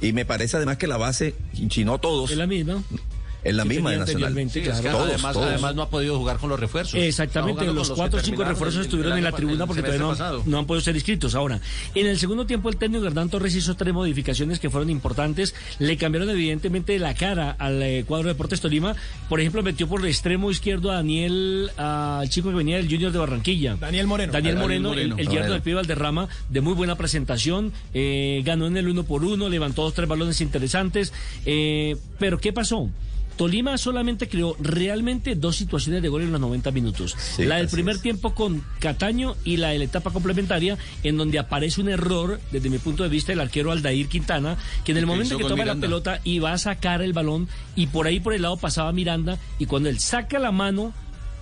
[0.00, 1.34] Y me parece además que la base,
[1.70, 2.82] si no todos, Es la misma.
[3.44, 4.34] Es la misma de Nacional.
[4.50, 5.46] Sí, es que Todos, además, todos.
[5.46, 6.94] además no ha podido jugar con los refuerzos.
[7.00, 10.42] Exactamente, los cuatro o cinco refuerzos el- estuvieron el en la tribuna porque todavía no,
[10.44, 11.34] no han podido ser inscritos.
[11.34, 11.60] Ahora,
[11.94, 15.54] en el segundo tiempo el técnico Hernán Torres hizo tres modificaciones que fueron importantes.
[15.78, 18.94] Le cambiaron evidentemente la cara al eh, cuadro de Deportes Tolima.
[19.28, 23.12] Por ejemplo, metió por el extremo izquierdo a Daniel, al chico que venía del Junior
[23.12, 23.76] de Barranquilla.
[23.76, 24.32] Daniel Moreno.
[24.32, 25.52] Daniel Daniel Moreno, el, el yerno Moreno.
[25.52, 29.82] del pibe Valderrama, de muy buena presentación, eh, ganó en el uno por uno, levantó
[29.82, 31.12] dos, tres balones interesantes.
[31.46, 32.88] eh, pero ¿qué pasó?
[33.38, 37.16] Tolima solamente creó realmente dos situaciones de gol en los 90 minutos.
[37.18, 38.02] Sí, la del primer es.
[38.02, 42.68] tiempo con Cataño y la de la etapa complementaria, en donde aparece un error, desde
[42.68, 45.44] mi punto de vista, del arquero Aldair Quintana, que en el ¿Y qué momento que
[45.44, 48.56] toma la pelota y va a sacar el balón, y por ahí por el lado
[48.56, 50.92] pasaba Miranda, y cuando él saca la mano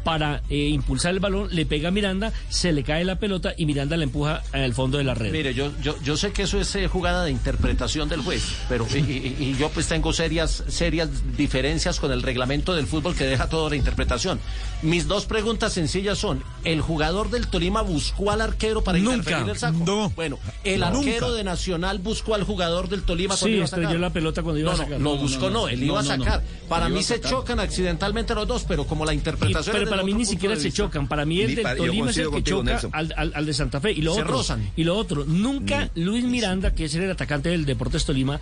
[0.06, 3.66] para eh, impulsar el balón, le pega a Miranda, se le cae la pelota y
[3.66, 5.32] Miranda la empuja al fondo de la red.
[5.32, 8.86] Mire, yo, yo, yo sé que eso es eh, jugada de interpretación del juez, pero
[8.94, 13.24] y, y- y yo pues tengo serias, serias diferencias con el reglamento del fútbol que
[13.24, 14.38] deja toda la interpretación.
[14.82, 19.50] Mis dos preguntas sencillas son, ¿el jugador del Tolima buscó al arquero para Nunca, interferir
[19.50, 19.78] el saco?
[19.84, 20.10] no.
[20.10, 20.86] Bueno, ¿el No.
[20.86, 21.36] arquero Nunca.
[21.38, 23.82] de Nacional buscó al jugador del Tolima Sí, cuando iba a sacar?
[23.82, 25.00] estrelló la pelota cuando iba no, a sacar.
[25.00, 26.24] lo No, no, buscó, no, no, él no, iba a no, no.
[26.24, 26.42] sacar.
[26.68, 30.06] Para mí se chocan accidentalmente los dos, pero como la Y- interpretación pero es para
[30.06, 31.06] mí ni siquiera se chocan.
[31.09, 33.55] Para mí el del para- Tolima es el que contigo, choca al, al- al de
[33.55, 33.93] Santa Fe.
[33.93, 34.70] Y lo Se otro, rozan.
[34.77, 38.40] y lo otro, nunca Luis Miranda, que es el atacante del Deportes Tolima,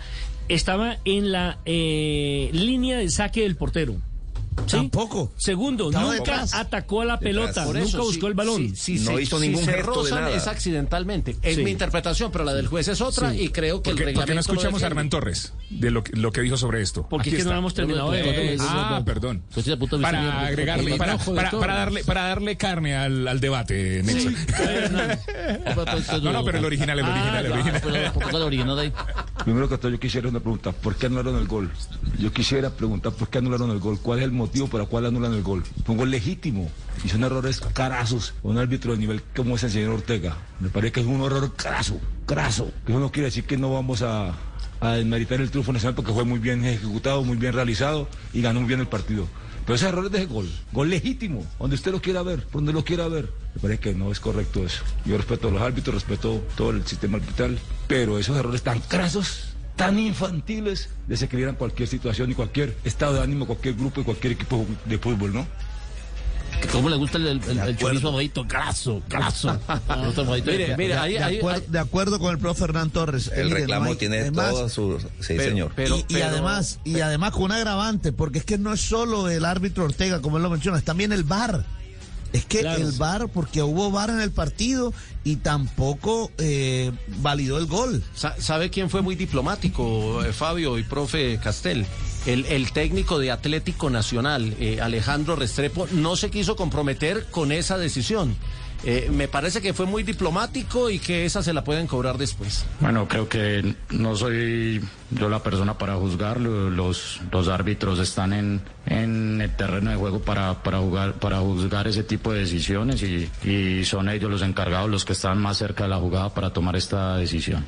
[0.49, 3.95] estaba en la eh, línea de saque del portero.
[4.67, 4.77] ¿Sí?
[4.77, 5.31] Tampoco.
[5.37, 6.53] Segundo, Estaba nunca detrás.
[6.53, 8.75] atacó a la pelota, nunca eso, buscó si- el balón.
[8.75, 10.35] si- si No se- hizo si ningún se gesto de rozan, nada.
[10.35, 11.35] Es accidentalmente.
[11.43, 11.63] Es Sí.
[11.63, 13.41] mi interpretación, pero la del juez es otra Sí.
[13.41, 14.87] y creo que ¿Por el qué, por qué no reglamento escuchamos a.
[14.87, 17.05] Hernán Torres de lo, que- lo que dijo sobre esto?
[17.09, 18.57] Porque Aquí es que no hemos terminado de...
[18.61, 19.43] Ah, perdón.
[20.01, 21.17] Para agregarle, para,
[21.75, 24.35] darle, para darle carne al, al debate, Nelson.
[26.23, 28.93] No, no, pero el original, el original, el original.
[29.43, 31.71] Primero que todo, yo quisiera una pregunta: ¿por qué anularon el gol?
[32.19, 33.99] Yo quisiera preguntar por qué anularon el gol.
[34.01, 35.63] ¿Cuál es el motivo por el cual anulan el gol?
[35.85, 36.69] Fue un gol legítimo
[37.03, 38.33] y son errores carazos.
[38.43, 40.37] Un árbitro de nivel como es el señor Ortega.
[40.59, 42.71] Me parece que es un error craso, craso.
[42.87, 44.33] Eso no quiere decir que no vamos a,
[44.79, 48.59] a desmeritar el triunfo nacional porque fue muy bien ejecutado, muy bien realizado y ganó
[48.61, 49.27] muy bien el partido.
[49.65, 52.85] Pero esos errores de ese gol, gol legítimo, donde usted lo quiera ver, donde lo
[52.85, 53.31] quiera ver.
[53.55, 54.83] Me parece que no es correcto eso.
[55.05, 57.57] Yo respeto a los árbitros, respeto todo el sistema arbitral,
[57.87, 63.45] pero esos errores tan crasos, tan infantiles, desequilibran cualquier situación y cualquier estado de ánimo,
[63.45, 65.47] cualquier grupo y cualquier equipo de fútbol, ¿no?
[66.71, 68.45] ¿Cómo le gusta el, el, el chorizo abadito?
[68.45, 69.59] Graso, graso.
[70.45, 73.29] Mire, mire, ahí, de, ahí- acuerdo, ahí- de acuerdo con el profe Hernán Torres.
[73.35, 74.99] El mire, reclamo no tiene además- todo su...
[75.19, 75.73] Sí, señor.
[76.07, 79.43] y, y además, y además con un agravante, porque es que no es solo el
[79.43, 81.65] árbitro Ortega, como él lo menciona, es también el VAR.
[82.35, 82.81] Es que Claro.
[82.81, 84.93] el VAR, porque hubo VAR en el partido
[85.23, 88.03] y tampoco eh, validó el gol.
[88.13, 91.85] Sa- ¿Sabe quién fue muy diplomático, eh, Fabio y profe Castel?
[92.25, 97.77] El, el técnico de Atlético Nacional, eh, Alejandro Restrepo, no se quiso comprometer con esa
[97.77, 98.35] decisión.
[98.83, 102.65] Eh, me parece que fue muy diplomático y que esa se la pueden cobrar después.
[102.79, 106.69] Bueno, creo que no soy yo la persona para juzgarlo.
[106.69, 111.87] Los, los árbitros están en, en el terreno de juego para, para, jugar, para juzgar
[111.87, 115.85] ese tipo de decisiones y, y son ellos los encargados, los que están más cerca
[115.85, 117.65] de la jugada para tomar esta decisión.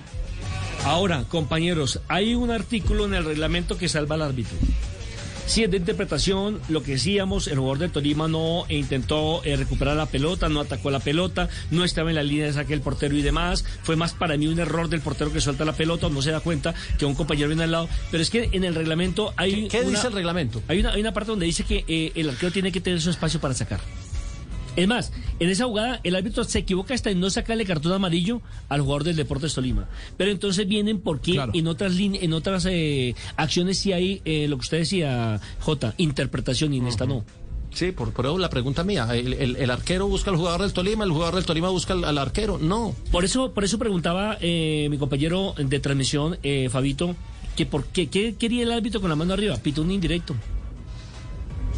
[0.85, 4.55] Ahora, compañeros, hay un artículo en el reglamento que salva al árbitro.
[5.47, 9.95] Si es de interpretación, lo que decíamos, el jugador del Tolima no intentó eh, recuperar
[9.95, 13.15] la pelota, no atacó la pelota, no estaba en la línea de saque del portero
[13.15, 13.63] y demás.
[13.81, 16.41] Fue más para mí un error del portero que suelta la pelota, no se da
[16.41, 17.87] cuenta que un compañero viene al lado.
[18.11, 19.69] Pero es que en el reglamento hay.
[19.69, 20.61] ¿Qué una- dice el reglamento?
[20.67, 23.09] Hay una, hay una parte donde dice que eh, el arquero tiene que tener su
[23.09, 23.79] espacio para sacar.
[24.77, 28.41] Es más, en esa jugada el árbitro se equivoca hasta en no sacarle cartón amarillo
[28.69, 29.89] al jugador del Deportes Tolima.
[30.15, 34.55] Pero entonces vienen porque en otras líneas, en otras eh, acciones sí hay eh, lo
[34.57, 37.25] que usted decía, J, interpretación y en esta no.
[37.73, 39.07] Sí, por, por eso la pregunta mía.
[39.13, 42.03] El, el- el arquero busca al jugador del Tolima, el jugador del Tolima busca al,
[42.05, 42.57] al arquero.
[42.57, 42.95] No.
[43.11, 47.15] Por eso, por eso preguntaba eh, mi compañero de transmisión, eh, Fabito,
[47.55, 50.35] que por qué, qué quería el árbitro con la mano arriba, pito un indirecto.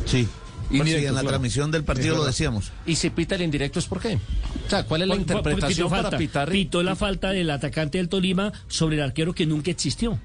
[0.05, 0.27] Sí.
[0.69, 1.27] Pues sí, Indirecto, en la claro.
[1.29, 2.71] transmisión del partido lo decíamos.
[2.85, 4.19] ¿Y si pita el indirecto es por qué?
[4.67, 6.17] O sea, ¿cuál es la Por- por- porque interpretación para falta.
[6.17, 6.49] pitar?
[6.51, 10.19] Pitó la falta del atacante del Tolima sobre el arquero que nunca existió.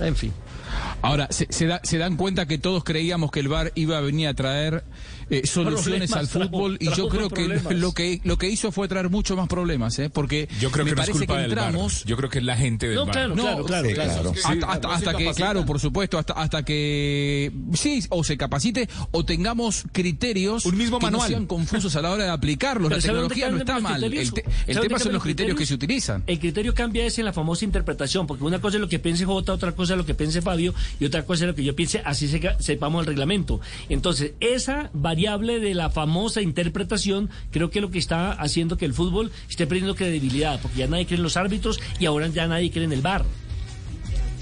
[0.00, 0.32] En fin.
[1.02, 4.00] Ahora, se, se da- se dan cuenta que todos creíamos que el VAR iba a
[4.00, 4.84] venir a traer
[5.30, 9.10] eh, soluciones al fútbol y yo creo que lo que lo que hizo fue traer
[9.10, 10.10] muchos más problemas, ¿eh?
[10.10, 12.38] porque Yo creo me que no es parece culpa que del entramos Yo creo que
[12.38, 13.12] es la gente del No, VAR.
[13.14, 14.12] claro, claro, claro, Sí, claro.
[14.12, 14.32] claro.
[14.32, 19.24] hasta, hasta- hasta que, claro, por supuesto, hasta, hasta que sí, o se capacite o
[19.24, 21.28] tengamos criterios Un mismo que no manual.
[21.28, 22.90] sean confusos a la hora de aplicarlos.
[22.90, 24.02] La Pero ¿sabe dónde tecnología no está mal.
[24.04, 26.22] El, tema son los criterios que se utilizan.
[26.26, 29.24] El criterio cambia es en la famosa interpretación, porque una cosa es lo que piense
[29.24, 31.74] Jota, otra cosa es lo que piense Fabio y otra cosa es lo que yo
[31.76, 33.60] piense, así se- sepamos el reglamento.
[33.88, 38.94] Entonces, esa variable de la famosa interpretación creo que lo que está haciendo que el
[38.94, 42.70] fútbol esté perdiendo credibilidad, porque ya nadie cree en los árbitros y ahora ya nadie
[42.70, 43.24] cree en el VAR.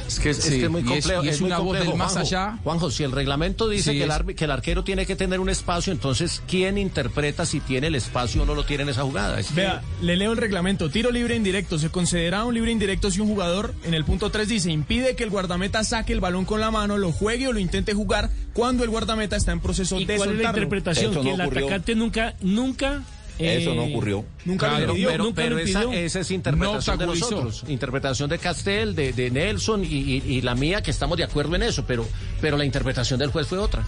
[0.06, 1.24] Es que es, que es muy y es- complejo.
[1.24, 2.28] y es muy una voz complejo, del más Juanjo.
[2.28, 2.58] allá.
[2.62, 5.92] Juanjo, si el reglamento dice Sí, que, el que arquero tiene que tener un espacio,
[5.92, 9.38] entonces, ¿quién interpreta si tiene el espacio o no lo tiene en esa jugada?
[9.40, 10.90] Es que- Vea, le leo el reglamento.
[10.90, 11.78] Tiro libre indirecto.
[11.78, 15.24] Se concederá un libre indirecto si un jugador, en el punto 3 dice, impide que
[15.24, 18.84] el guardameta saque el balón con la mano, lo juegue o lo intente jugar cuando
[18.84, 21.10] el guardameta está en proceso ¿Y de cuál es la interpretación?
[21.12, 21.66] Eso que no el ocurrió.
[21.66, 23.02] atacante nunca, nunca...
[23.38, 24.24] Eso no eh, ocurrió.
[24.44, 25.08] Nunca Claro, lo pidió.
[25.08, 25.92] pero, nunca pero lo esa, pidió.
[25.92, 30.40] esa es interpretación No de nosotros, interpretación de Castel, de, de Nelson y, y- y
[30.40, 32.06] la mía, que estamos de acuerdo en eso, pero,
[32.40, 33.84] pero la interpretación del juez fue otra.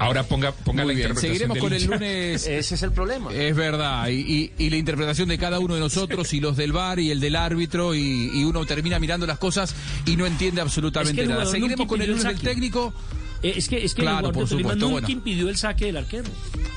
[0.00, 2.46] Ahora ponga, ponga Muy la bien, interpretación seguiremos con el lunes.
[2.48, 3.32] Ese es el problema.
[3.32, 6.72] Es verdad, y, y- y la interpretación de cada uno de nosotros, y los del
[6.72, 9.72] VAR y el del árbitro, y, y uno termina mirando las cosas
[10.04, 11.46] y no entiende absolutamente Es que el nada.
[11.46, 12.92] Seguiremos con el lunes el del técnico.
[13.44, 15.08] Eh, Es que, es que Claro, el por Tolima supuesto, nunca bueno.
[15.10, 16.24] impidió el saque del arquero.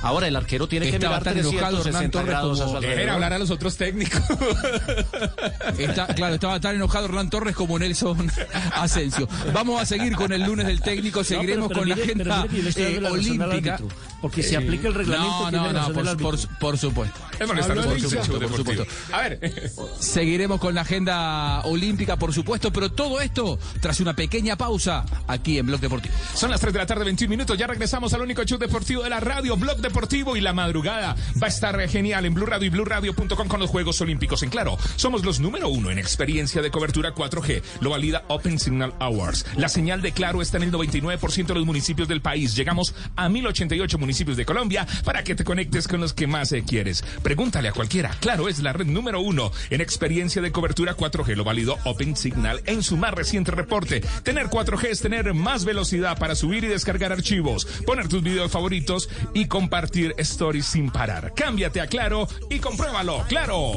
[0.02, 2.76] Ahora el arquero tiene que mirar tan enojado Hernán 360 Torres grados a su
[3.10, 4.22] hablar a los otros técnicos.
[5.77, 8.30] Está, claro, estaba tan enojado Hernán Torres como Nelson
[8.73, 9.27] Asensio.
[9.53, 12.69] Vamos a seguir con el lunes del técnico, seguiremos No, pero- con pero la mire-
[12.69, 13.80] agenda eh, olímpica.
[14.22, 17.19] Porque si aplica el reglamento, No, no, no, por, por- por supuesto.
[17.39, 18.85] Es Por supuesto, por supuesto.
[19.14, 19.72] A ver.
[19.99, 25.60] Seguiremos con la agenda olímpica, por supuesto, pero todo esto tras una pequeña pausa aquí
[25.60, 26.15] en Blog Deportivo.
[26.34, 27.57] Son las 3 de la tarde, 21 minutos.
[27.57, 30.35] Ya regresamos al único show deportivo de la radio, Blog Deportivo.
[30.35, 34.02] Y la madrugada va a estar genial en Blue Radio y BlueRadio.com con los Juegos
[34.02, 34.41] Olímpicos.
[34.41, 37.61] En claro, somos los número uno en experiencia de cobertura 4G.
[37.81, 39.45] Lo valida Open Signal Hours.
[39.56, 42.56] La señal de Claro está en el 99% de los municipios del país.
[42.56, 46.63] Llegamos a 1088 municipios de Colombia para que te conectes con los que más eh,
[46.65, 47.03] quieres.
[47.21, 48.15] Pregúntale a cualquiera.
[48.21, 51.35] Claro, es la red número uno en experiencia de cobertura 4G.
[51.35, 54.01] Lo validó Open Signal en su más reciente reporte.
[54.23, 59.09] Tener 4G es tener más velocidad para subir y descargar archivos, poner tus videos favoritos
[59.34, 61.34] y compartir stories sin parar.
[61.35, 63.25] Cámbiate a Claro y compruébalo.
[63.27, 63.73] ¡Claro!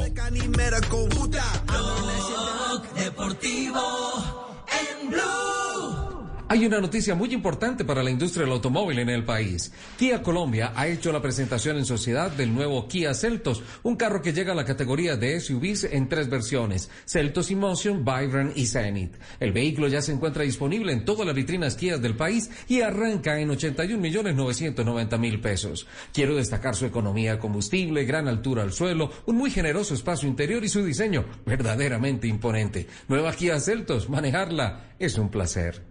[6.51, 9.71] Hay una noticia muy importante para la industria del automóvil en el país.
[9.97, 14.33] Kia Colombia ha hecho la presentación en sociedad del nuevo Kia Celtos, un carro que
[14.33, 19.15] llega a la categoría de SUVs en tres versiones, Celtos Emotion, Vibrant y Zenith.
[19.39, 23.39] El vehículo ya se encuentra disponible en todas las vitrinas Kia del país y arranca
[23.39, 25.87] en 81 millones 990 mil pesos.
[26.11, 30.65] Quiero destacar su economía de combustible, gran altura al suelo, un muy generoso espacio interior
[30.65, 32.87] y su diseño verdaderamente imponente.
[33.07, 35.90] Nueva Kia Celtos, manejarla es un placer.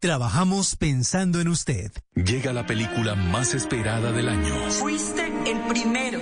[0.00, 1.90] Trabajamos pensando en usted.
[2.14, 4.54] Llega la película más esperada del año.
[4.70, 6.20] Fuiste el primero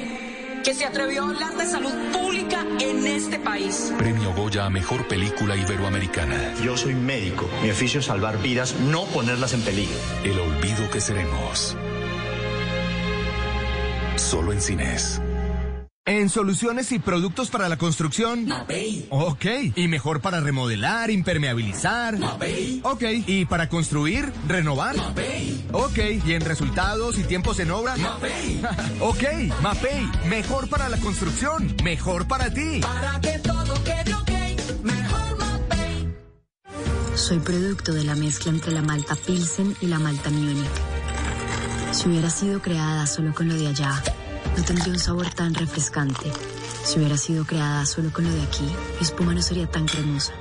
[0.64, 3.92] que se atrevió a hablar de salud pública en este país.
[3.98, 6.54] Premio Goya a Mejor Película Iberoamericana.
[6.64, 7.46] Yo soy médico.
[7.62, 9.98] Mi oficio es salvar vidas, no ponerlas en peligro.
[10.24, 11.76] El olvido que seremos.
[14.16, 15.20] Solo en cines.
[16.08, 18.46] En soluciones y productos para la construcción.
[18.46, 19.08] Mapei.
[19.10, 19.44] Ok.
[19.74, 22.16] Y mejor para remodelar, impermeabilizar.
[22.16, 22.80] Mapei.
[22.84, 23.02] Ok.
[23.26, 24.96] Y para construir, renovar.
[24.96, 25.66] Mapei.
[25.72, 25.98] Ok.
[26.24, 27.96] Y en resultados y tiempos en obra.
[27.96, 28.62] Mapei.
[29.00, 29.24] ok.
[29.60, 30.08] Mapei.
[30.28, 31.74] Mejor para la construcción.
[31.82, 32.78] Mejor para ti.
[32.82, 34.84] Para que todo quede ok.
[34.84, 36.14] Mejor Mapei.
[37.16, 40.70] Soy producto de la mezcla entre la malta Pilsen y la malta Munich.
[41.90, 44.02] Si hubiera sido creada solo con lo de allá,
[44.56, 46.32] no tendría un sabor tan refrescante.
[46.84, 50.32] Si hubiera sido creada solo con lo de aquí, mi espuma no sería tan cremosa.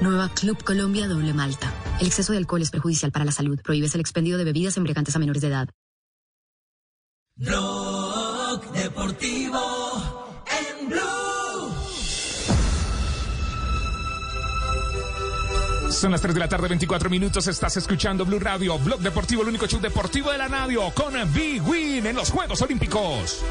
[0.00, 1.72] Nueva Club Colombia Doble Malta.
[2.00, 3.60] El exceso de alcohol es perjudicial para la salud.
[3.62, 5.68] Prohíbes el expendio de bebidas embriagantes a menores de edad.
[7.36, 11.19] Blog Deportivo en Blue.
[15.90, 17.46] Son las 3 de la tarde, 24 minutos.
[17.48, 21.62] Estás escuchando Blue Radio, Blog Deportivo, el único show deportivo de la radio, con Big
[21.66, 23.42] Win en los Juegos Olímpicos.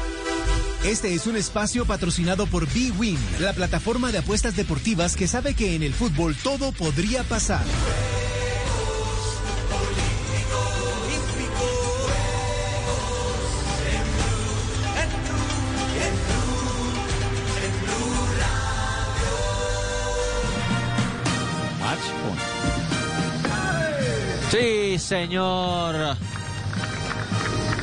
[0.84, 5.74] Este es un espacio patrocinado por B-Win, la plataforma de apuestas deportivas que sabe que
[5.74, 7.64] en el fútbol todo podría pasar.
[24.50, 26.16] Sí, señor.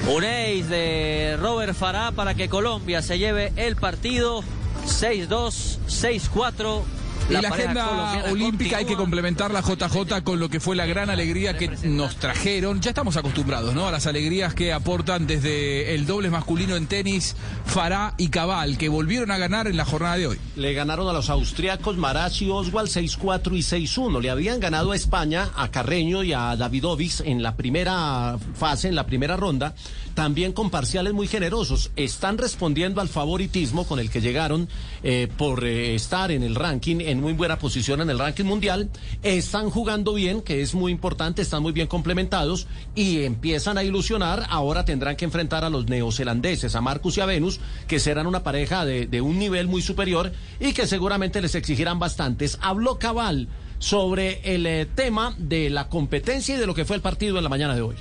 [0.09, 4.43] Un ace de Robert Farah para que Colombia se lleve el partido
[4.85, 6.83] 6-2, 6-4.
[7.29, 11.09] Y la, agenda olímpica hay que complementar la JJ con lo que fue la gran
[11.09, 12.79] alegría que nos trajeron.
[12.79, 13.87] Ya estamos acostumbrados, ¿no?
[13.87, 17.35] A las alegrías que aportan desde el doble masculino en tenis,
[17.65, 20.39] Fará y Cabal, que volvieron a ganar en la jornada de hoy.
[20.55, 24.21] Le ganaron a los austriacos Marachi y Oswald 6-4 y 6-1.
[24.21, 28.95] Le habían ganado a España, a Carreño y a Davidovic en la primera fase, en
[28.95, 29.75] la primera ronda,
[30.13, 31.91] también con parciales muy generosos.
[31.95, 34.69] Están respondiendo al favoritismo con el que llegaron
[35.03, 38.89] eh, por eh, estar en el ranking, en muy buena posición en el ranking mundial.
[39.23, 44.45] Están jugando bien, que es muy importante, están muy bien complementados y empiezan a ilusionar.
[44.49, 48.43] Ahora tendrán que enfrentar a los neozelandeses, a Marcus y a Venus, que serán una
[48.43, 52.57] pareja de, de un nivel muy superior y que seguramente les exigirán bastantes.
[52.61, 53.47] Habló Cabal
[53.79, 57.43] sobre el eh, tema de la competencia y de lo que fue el partido en
[57.43, 57.95] la mañana de hoy.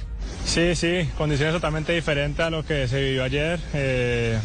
[0.44, 3.60] Sí, sí, condiciones totalmente diferentes a lo que se vivió ayer.
[3.74, 4.38] Eh,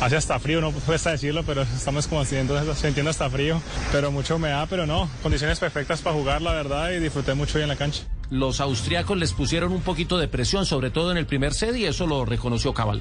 [0.00, 3.60] hace hasta frío, no cuesta decirlo, pero estamos como sintiendo, sintiendo hasta frío,
[3.92, 7.62] pero mucha humedad, pero no, condiciones perfectas para jugar, la verdad, y disfruté mucho hoy
[7.62, 8.02] en la cancha.
[8.30, 11.86] Los austriacos les pusieron un poquito de presión, sobre todo en el primer set, y
[11.86, 13.00] eso lo reconoció Cabal.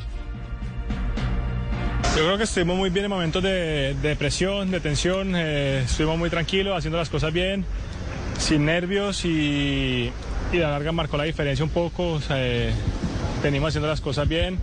[2.16, 6.18] Yo creo que estuvimos muy bien en momentos de, de presión, de tensión, eh, estuvimos
[6.18, 7.64] muy tranquilos, haciendo las cosas bien,
[8.40, 10.12] sin nervios y,
[10.52, 12.72] y la larga marcó la diferencia un poco, o sea, eh,
[13.44, 14.58] venimos haciendo las cosas bien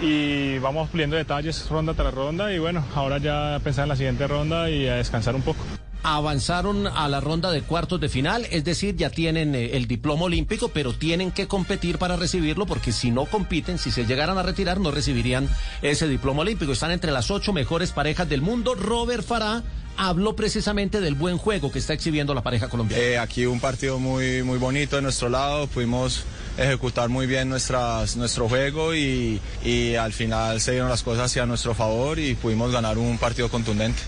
[0.00, 4.26] y vamos puliendo detalles ronda tras ronda y bueno, ahora ya pensar en la siguiente
[4.26, 5.58] ronda y a descansar un poco.
[6.02, 10.24] Avanzaron a la ronda de cuartos de final, es decir, ya tienen eh, el diploma
[10.24, 14.42] olímpico, pero tienen que competir para recibirlo porque si no compiten, si se llegaran a
[14.42, 15.48] retirar, no recibirían
[15.82, 16.72] ese diploma olímpico.
[16.72, 18.76] Están entre las ocho mejores parejas del mundo.
[18.76, 19.64] Robert Farah
[19.96, 23.02] habló precisamente del buen juego que está exhibiendo la pareja colombiana.
[23.02, 26.24] Eh, aquí un partido muy, muy bonito de nuestro lado, pudimos
[26.58, 31.46] ejecutar muy bien nuestras, nuestro juego y, y al final se dieron las cosas hacia
[31.46, 34.02] nuestro favor y pudimos ganar un partido contundente.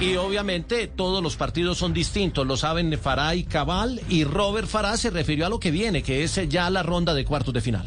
[0.00, 4.96] Y obviamente todos los partidos son distintos, lo saben Farah y Cabal, y Robert Farah
[4.96, 7.86] se refirió a lo que viene, que es ya la ronda de cuartos de final.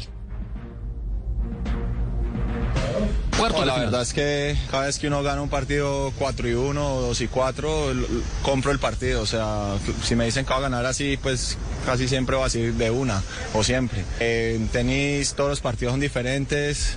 [3.52, 6.94] No, la verdad es que cada vez que uno gana un partido 4 y 1
[6.96, 8.06] o 2 y 4, l-
[8.42, 9.22] compro el partido.
[9.22, 12.50] O sea, si me dicen que va a ganar así, pues casi siempre va a
[12.50, 14.04] ser de una o siempre.
[14.20, 16.96] En tenis todos los partidos son diferentes.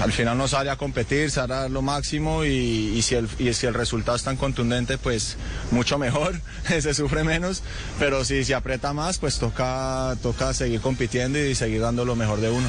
[0.00, 2.48] Al final uno sale a competir, sale a dar lo máximo y,
[2.96, 5.36] y si el, y si el resultado es tan contundente, pues
[5.70, 7.62] mucho mejor, se sufre menos.
[7.98, 12.40] Pero si se aprieta más, pues toca, toca seguir compitiendo y seguir dando lo mejor
[12.40, 12.68] de uno.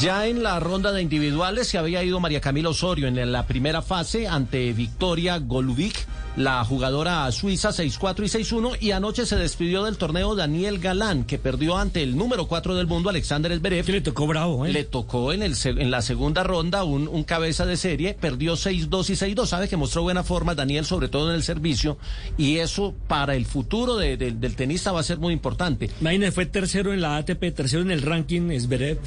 [0.00, 3.82] Ya en la ronda de individuales se había ido María Camila Osorio en la primera
[3.82, 6.06] fase ante Victoria Golubic
[6.36, 11.38] la jugadora suiza 6-4 y 6-1 y anoche se despidió del torneo Daniel Galán que
[11.38, 13.88] perdió ante el número 4 del mundo Alexander Zverev.
[13.88, 14.72] Le tocó bravo, ¿eh?
[14.72, 19.10] Le tocó en, el, en la segunda ronda un, un cabeza de serie, perdió 6-2
[19.10, 21.98] y 6-2, sabe que mostró buena forma Daniel sobre todo en el servicio
[22.36, 25.88] y eso para el futuro de- de- del tenista va a ser muy importante.
[26.00, 28.98] Imagínate, fue tercero en la ATP, tercero en el ranking, Zverev.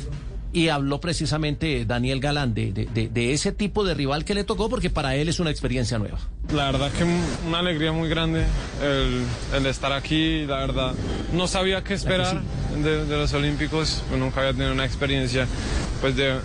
[0.57, 4.69] Y habló precisamente Daniel Galán de, de- de- ese tipo de rival que le tocó
[4.69, 6.17] porque para él es una experiencia nueva.
[6.51, 8.43] La verdad que un- una alegría muy grande
[8.81, 9.23] el,
[9.55, 10.93] el estar aquí, la verdad.
[11.31, 12.41] No sabía qué esperar
[12.83, 15.45] de, de los Olímpicos, nunca había tenido una experiencia
[16.01, 16.39] pues de,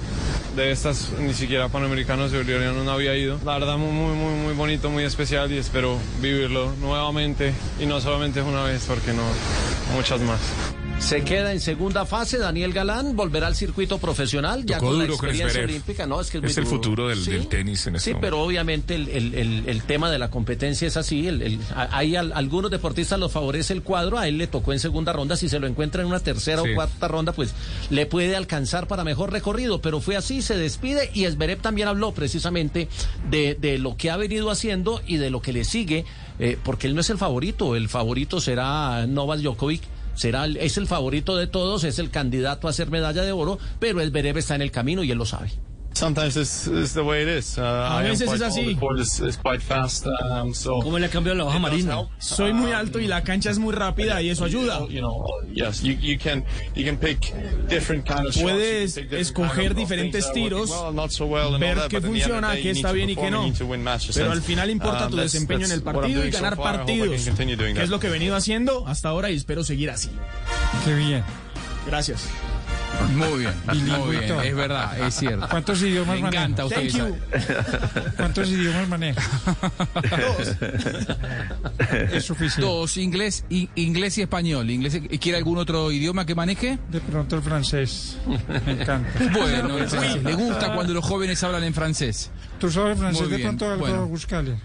[0.56, 3.38] de estas, ni siquiera Panamericanos y Bolivarianos no había ido.
[3.46, 7.98] La verdad muy, muy, muy, muy bonito, muy especial y espero vivirlo nuevamente y no
[8.00, 9.22] solamente una vez, porque no,
[9.96, 10.40] muchas más.
[10.98, 15.12] Se queda en segunda fase, Daniel Galán volverá al circuito profesional ya con la con
[15.14, 16.06] experiencia olímpica.
[16.06, 16.76] No, es que es, el duro.
[16.76, 17.32] futuro del- Sí.
[17.32, 18.26] del tenis en este Sí, momento.
[18.26, 21.28] pero obviamente el, el- el- el tema de la competencia es así.
[21.74, 25.36] hay al- algunos deportistas los favorece el cuadro, a él le tocó en segunda ronda.
[25.36, 26.70] Si se lo encuentra en una tercera Sí.
[26.70, 27.52] o cuarta ronda, pues
[27.90, 29.82] le puede alcanzar para mejor recorrido.
[29.82, 32.88] Pero fue así, se despide y Esberev también habló precisamente
[33.28, 36.04] de, de lo que ha venido haciendo y de lo que le sigue,
[36.38, 37.74] eh, porque él no es el favorito.
[37.76, 39.82] El favorito será Novak Djokovic.
[40.14, 43.58] Será, el- es el favorito de todos, es el candidato a ser medalla de oro,
[43.80, 45.50] pero Esberev está en el camino y él lo sabe.
[45.94, 47.58] Sometimes it's, it's the way it is.
[47.58, 48.78] Uh, A I am veces quite es así.
[48.98, 52.08] Is, is quite fast, um, so ¿Cómo le ha cambiado la baja marina?
[52.18, 54.86] Soy muy alto y la cancha es muy rápida y eso ayuda.
[54.88, 56.44] You know, yes, you, you can
[56.74, 57.32] you can pick
[57.68, 60.70] different kind of shots, you can Puedes pick different escoger diferentes tiros,
[61.60, 63.42] ver qué funciona, qué está bien y qué no.
[63.42, 66.08] you need to win matches, Pero al final importa um, tu desempeño en el partido
[66.08, 69.36] y doing so ganar partidos, que es lo que he venido haciendo hasta ahora y
[69.36, 70.10] espero seguir así.
[70.84, 71.22] Qué bien.
[71.86, 72.28] Gracias.
[73.14, 73.52] Muy bien,
[74.00, 75.46] muy bien, es verdad, es cierto.
[75.50, 77.04] ¿Cuántos idiomas Me encanta maneja?
[77.04, 77.50] usted.
[77.90, 78.12] sabe.
[78.16, 79.22] ¿Cuántos idiomas maneja?
[82.12, 82.62] Es suficiente.
[82.62, 84.70] Dos, inglés, i- inglés y español.
[84.70, 86.78] ¿Inglés, ¿Quiere algún otro idioma que maneje?
[86.90, 88.16] De pronto el francés.
[88.66, 89.10] Me encanta.
[89.32, 90.22] Bueno, el francés.
[90.22, 92.30] Le gusta cuando los jóvenes hablan en francés.
[92.58, 93.86] ¿Tú sabes francés Muy de bien, pronto algo?
[93.86, 94.06] bueno.
[94.06, 94.56] Buscale.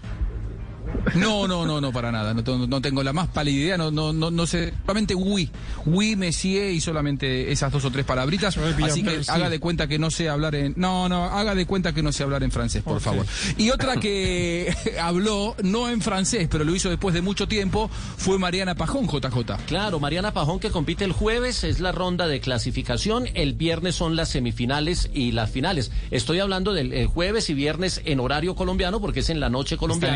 [1.14, 2.34] No, no, no, no, para nada.
[2.34, 3.76] No, tengo- no tengo la más pálida idea.
[3.78, 4.72] No, no, no, no sé.
[4.84, 5.50] Solamente oui.
[5.86, 8.56] Oui, monsieur y solamente esas dos o tres palabritas.
[8.90, 10.74] Así que haga de cuenta que no sé hablar en.
[10.76, 13.26] No, no, haga de cuenta que no sé hablar en francés, por favor.
[13.56, 18.38] Y otra que habló, no en francés, pero lo hizo después de mucho tiempo, fue
[18.38, 19.56] Mariana Pajón, JJ.
[19.66, 24.16] Claro, Mariana Pajón que compite el jueves es la ronda de clasificación, el viernes son
[24.16, 25.90] las semifinales y las finales.
[26.10, 29.76] Estoy hablando del eh, jueves y viernes en horario colombiano porque es en la noche
[29.76, 30.14] colombiana.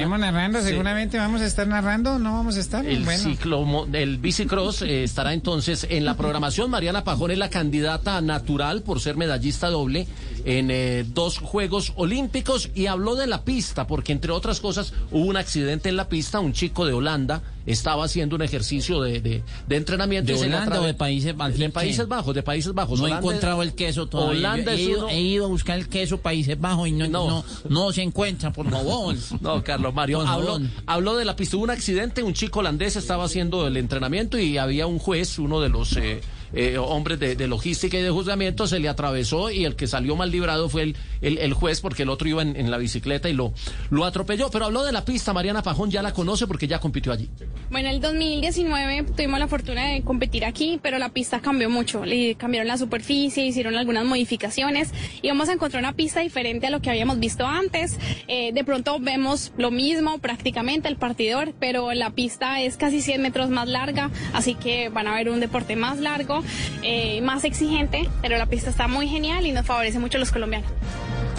[0.72, 2.84] Seguramente vamos a estar narrando, ¿no vamos a estar?
[2.84, 3.22] El bueno.
[3.22, 6.70] ciclo, el bicicross eh, estará entonces en la programación.
[6.70, 10.06] Mariana Pajón es la candidata natural por ser medallista doble
[10.44, 15.24] en eh, dos Juegos Olímpicos y habló de la pista, porque entre otras cosas hubo
[15.26, 16.40] un accidente en la pista.
[16.40, 20.32] Un chico de Holanda estaba haciendo un ejercicio de, de, de entrenamiento.
[20.32, 21.58] ¿De y Holanda o de Países Bajos?
[21.58, 22.98] De Países Bajos, de Países Bajos.
[22.98, 24.38] No he Holanda- encontrado el queso todavía.
[24.50, 27.44] Holanda he, ido, uno- he ido a buscar el queso Países Bajos y no, no.
[27.68, 29.14] no, se encuentra, por favor.
[29.40, 31.56] No, Carlos Mario, habló, habló de la pista.
[31.56, 35.60] Hubo un accidente, un chico holandés estaba haciendo el entrenamiento y había un juez, uno
[35.60, 36.20] de los eh,
[36.54, 40.30] eh, hombres de, logística y de juzgamiento, se le atravesó y el que salió mal
[40.30, 43.52] librado fue el, el, juez porque el otro iba en, en la bicicleta y lo,
[43.90, 44.50] lo atropelló.
[44.50, 47.28] Pero habló de la pista, Mariana Pajón ya la conoce porque ya compitió allí.
[47.70, 52.04] Bueno, el 2019 tuvimos la fortuna de competir aquí, pero la pista cambió mucho.
[52.04, 56.70] Le cambiaron la superficie, hicieron algunas modificaciones y vamos a encontrar una pista diferente a
[56.70, 57.98] lo que habíamos visto antes.
[58.28, 63.22] Eh, de pronto vemos lo mismo prácticamente el partidor, pero la pista es casi 100
[63.22, 66.41] metros más larga, así que van a ver un deporte más largo,
[66.82, 70.30] eh, más exigente, pero la pista está muy genial y nos favorece mucho a los
[70.30, 70.70] colombianos.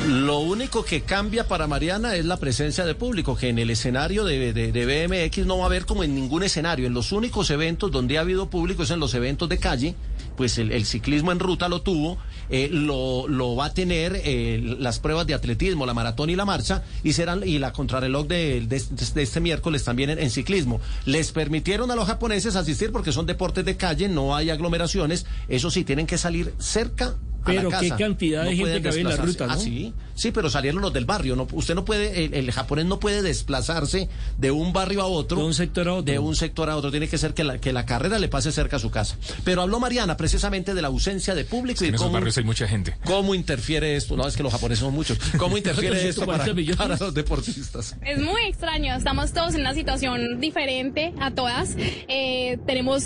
[0.08, 4.26] Lo único que cambia para Mariana es la presencia de público, que en el escenario
[4.26, 6.88] de, de- BMX no va a haber como en ningún escenario.
[6.88, 9.96] En los únicos eventos donde ha habido público es en los eventos de calle,
[10.36, 12.18] pues el ciclismo en ruta lo tuvo,
[12.50, 16.46] eh, lo, lo va a tener eh, las pruebas de atletismo, la maratón y la
[16.46, 20.80] marcha, y serán y la contrarreloj de, de- este miércoles también en, en ciclismo.
[21.06, 25.70] Les permitieron a los japoneses asistir porque son deportes de calle, no hay aglomeraciones, eso
[25.72, 27.16] sí, tienen que salir cerca
[27.52, 29.54] a la Pero qué cantidad de gente pueden que había en la ruta, ¿no?
[29.54, 29.94] Ah, sí.
[30.16, 31.36] Sí, pero salieron los del barrio.
[31.36, 35.38] No, usted no puede, el, el japonés no puede desplazarse de un barrio a otro.
[35.38, 36.04] De un sector a otro.
[36.12, 36.92] De un sector a otro.
[36.92, 39.18] Tiene que ser que la, que la carrera le pase cerca a su casa.
[39.44, 42.44] Pero habló Mariana precisamente de la ausencia de público y En esos cómo, barrios hay
[42.44, 42.96] mucha gente.
[43.06, 44.16] cómo interfiere esto.
[44.16, 45.18] No, es que los japoneses son muchos.
[45.38, 46.78] ¿Cómo interfiere esto para, 440 millones.
[46.78, 47.96] para los deportistas?
[48.06, 51.76] Es muy extraño, estamos todos en una situación diferente a todas.
[51.78, 53.06] Eh, tenemos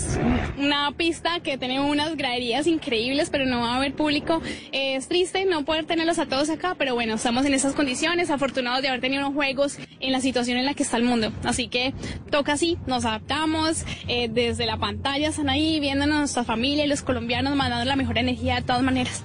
[0.58, 4.27] una pista que tiene unas graderías increíbles, pero no va a haber público
[4.72, 8.30] Eh, es triste no poder tenerlos a todos acá, pero bueno, estamos en esas condiciones,
[8.30, 11.32] afortunados de haber tenido unos juegos en la situación en la que está el mundo.
[11.44, 11.94] Así que
[12.30, 16.88] toca así, nos adaptamos, eh, desde la pantalla están ahí viéndonos a nuestra familia y
[16.88, 19.24] los colombianos mandando la mejor energía de todas maneras.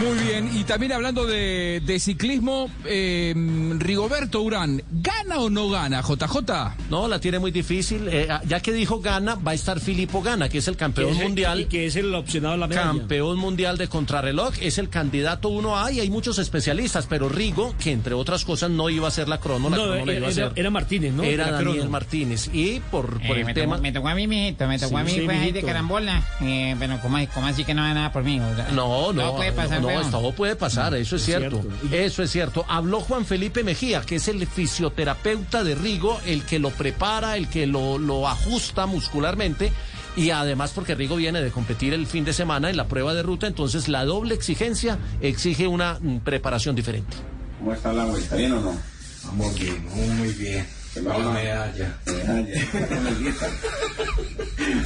[0.00, 3.34] Muy bien, y también hablando de, de ciclismo, eh,
[3.78, 6.76] Rigoberto Urán, ¿gana o no gana, JJ?
[6.88, 8.06] No, la tiene muy difícil.
[8.08, 11.18] eh, ya que dijo gana, va a estar Filippo Gana, que es el campeón es
[11.18, 11.60] el- mundial.
[11.62, 12.86] y que es el opcionado a la medalla.
[12.88, 17.90] Campeón mundial de contrarreloj, es el candidato 1A y hay muchos especialistas, pero Rigo, que
[17.90, 20.28] entre otras cosas no iba a ser la crono, la No, crono la era- iba
[20.28, 20.58] a era- hacer.
[20.60, 21.22] era Martínez, ¿no?
[21.24, 21.90] Era De la Daniel crono.
[21.90, 22.50] Martínez.
[22.52, 23.74] Y por, por Eh, el me, tema.
[23.76, 26.22] tocó, me tocó a mí, mijito, me tocó a mí, Sí, pues, ahí de carambola.
[26.40, 28.38] Eh, pero, ¿cómo, ¿cómo así que no hay nada por mí?
[28.38, 30.10] O sea, No, no, Todo puede pasar, no, weón.
[30.10, 31.62] todo puede pasar, eso es, Es cierto.
[31.62, 31.96] cierto.
[31.96, 32.64] Eso es cierto.
[32.68, 37.48] Habló Juan Felipe Mejía, que es el fisioterapeuta de Rigo, el que lo prepara, el
[37.48, 39.72] que lo, lo ajusta muscularmente.
[40.16, 43.22] Y además porque Rigo viene de competir el fin de semana en la prueba de
[43.22, 47.16] ruta, entonces la doble exigencia exige una mm, preparación diferente.
[47.58, 48.34] ¿Cómo está la vuelta?
[48.34, 48.76] ¿Bien o no?
[49.24, 49.86] Vamos bien,
[50.16, 50.66] muy bien.
[50.94, 51.98] Que va la medalla.
[52.06, 52.66] Medalla.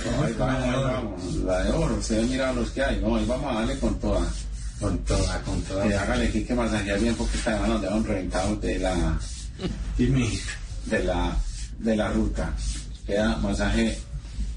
[0.04, 1.34] No, ahí vamos, ahí vamos.
[1.36, 3.00] La de oro, ustedes miran los que hay.
[3.00, 4.20] No, ahí vamos a darle con toda.
[4.82, 5.86] Con toda, con toda.
[5.86, 6.54] Y hágale aquí que
[6.98, 9.18] bien porque esta semana nos dejan reventados de la...
[10.86, 11.36] De la,
[11.78, 12.52] de la ruta.
[13.06, 13.96] Queda masaje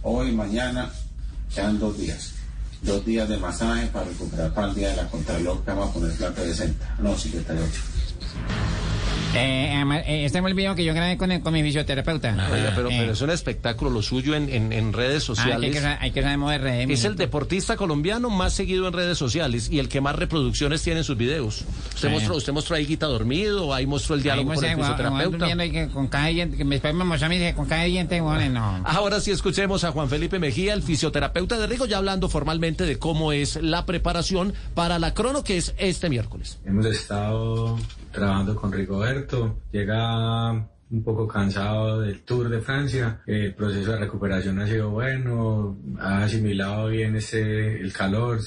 [0.02, 0.92] hoy, mañana,
[1.54, 2.32] quedan dos días.
[2.82, 5.94] Dos días de masaje para recuperar para el día de la contraloj que vamos a
[5.94, 6.96] poner plata de 60.
[7.00, 7.72] No, 58.
[9.40, 12.30] Eh, ama- eh, este fue el video que yo grabé con, el- con mi fisioterapeuta.
[12.52, 15.42] Oiga, pero, Eh, pero es un espectáculo lo suyo en, en- en redes ah, que
[15.42, 15.82] hay, sociales.
[15.82, 16.90] que, hay que saber mover redes.
[16.90, 21.00] Es el deportista colombiano más seguido en redes sociales y el que más reproducciones tiene
[21.00, 21.64] en sus videos.
[21.94, 22.14] Usted Sí.
[22.14, 24.88] mostró, usted mostró ahí Guita dormido, ahí mostró el diálogo me con el sé, guau,
[24.96, 24.98] guau,
[25.32, 25.72] fisioterapeuta.
[25.72, 28.50] que con cada diente, que después me mostró a mí que con cada diente, bueno,
[28.50, 28.82] no.
[28.88, 32.98] Ahora sí escuchemos a Juan Felipe Mejía, el fisioterapeuta de Rigo, ya hablando formalmente de
[33.00, 36.60] cómo es la preparación para la crono que es este miércoles.
[36.66, 37.78] Hemos estado
[38.12, 39.25] trabajando con Rigoberto,
[39.72, 40.52] llega
[40.92, 46.24] un poco cansado del Tour de Francia, el proceso de recuperación ha sido bueno, ha
[46.24, 48.40] asimilado bien ese, el calor,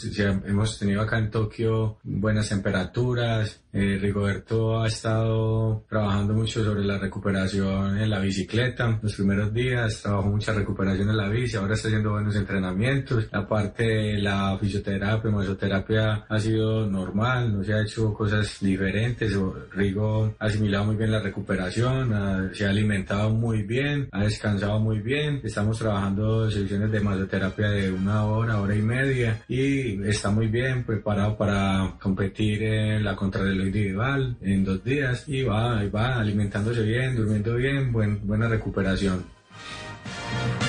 [0.47, 6.99] hemos tenido acá en Tokio buenas temperaturas, eh, Rigoberto ha estado trabajando mucho sobre la
[6.99, 11.89] recuperación en la bicicleta, los primeros días trabajó mucha recuperación en la bici, ahora está
[11.89, 17.83] haciendo buenos entrenamientos, la parte de la fisioterapia, masoterapia ha sido normal, no se ha
[17.83, 19.37] hecho cosas diferentes,
[19.73, 25.01] Rigo ha asimilado muy bien la recuperación, se ha alimentado muy bien, ha descansado muy
[25.01, 30.47] bien, estamos trabajando sesiones de masoterapia de una hora, hora y media y está muy
[30.47, 36.19] bien preparado para competir en la contrarreloj individual en dos días y va, y va
[36.21, 39.25] alimentándose bien, durmiendo bien, buen- buena recuperación.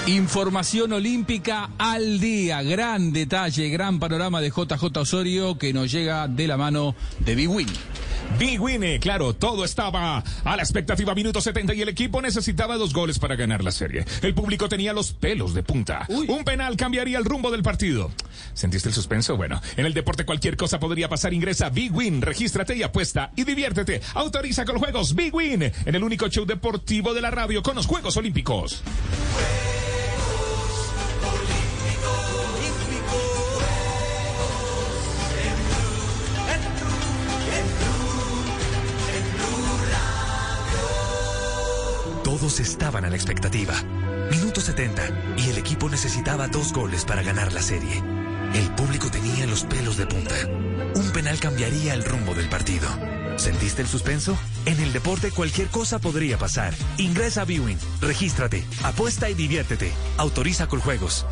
[0.07, 2.63] Información olímpica al día.
[2.63, 7.49] Gran detalle, gran panorama de JJ Osorio que nos llega de la mano de Big
[7.49, 7.67] Win.
[8.37, 11.13] Big Win, eh, claro, todo estaba a la expectativa.
[11.15, 14.05] Minuto 70 y el equipo necesitaba dos goles para ganar la serie.
[14.21, 16.05] El público tenía los pelos de punta.
[16.09, 18.11] Un penal cambiaría el rumbo del partido.
[18.53, 19.37] ¿Sentiste el suspenso?
[19.37, 21.33] Bueno, en el deporte cualquier cosa podría pasar.
[21.33, 24.01] Ingresa a Big Win, regístrate y apuesta y diviértete.
[24.13, 27.87] Autoriza con juegos Big Win en el único show deportivo de la radio con los
[27.87, 28.83] Juegos Olímpicos.
[42.39, 43.73] Todos estaban a la expectativa.
[44.31, 48.01] Minuto 70 y el equipo necesitaba dos goles para ganar la serie.
[48.53, 50.35] El público tenía los pelos de punta.
[50.95, 52.87] Un penal cambiaría el rumbo del partido.
[53.35, 54.37] ¿Sentiste el suspenso?
[54.65, 56.73] En el deporte cualquier cosa podría pasar.
[56.97, 59.91] Ingresa a Bwin, regístrate, apuesta y diviértete.
[60.15, 61.25] Autoriza con juegos.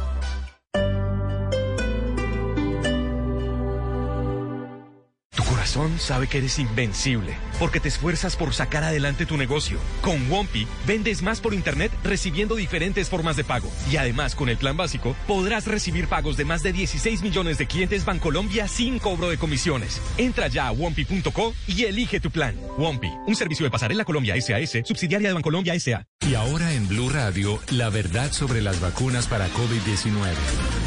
[5.67, 9.79] Corazón sabe que eres invencible, porque te esfuerzas por sacar adelante tu negocio.
[10.01, 13.69] Con Wompi, vendes más por internet recibiendo diferentes formas de pago.
[13.91, 17.67] Y además, con el plan básico, podrás recibir pagos de más de 16 millones de
[17.67, 20.01] clientes Bancolombia sin cobro de comisiones.
[20.17, 22.55] Entra ya a Wompi.co y elige tu plan.
[22.77, 26.05] Wompi, un servicio de pasarela Colombia SAS, subsidiaria de Bancolombia S.A.
[26.25, 30.86] Y ahora en Blue Radio, la verdad sobre las vacunas para COVID-19.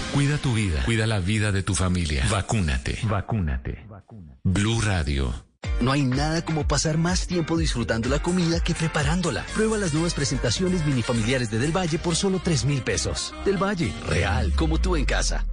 [0.13, 2.25] Cuida tu vida, cuida la vida de tu familia.
[2.29, 2.99] Vacúnate.
[3.03, 3.87] Vacúnate.
[4.43, 5.33] Blue Radio.
[5.79, 9.45] No hay nada como pasar más tiempo disfrutando la comida que preparándola.
[9.53, 13.33] Prueba las nuevas presentaciones minifamiliares de Del Valle por solo 3 mil pesos.
[13.45, 15.45] Del Valle, real, como tú en casa.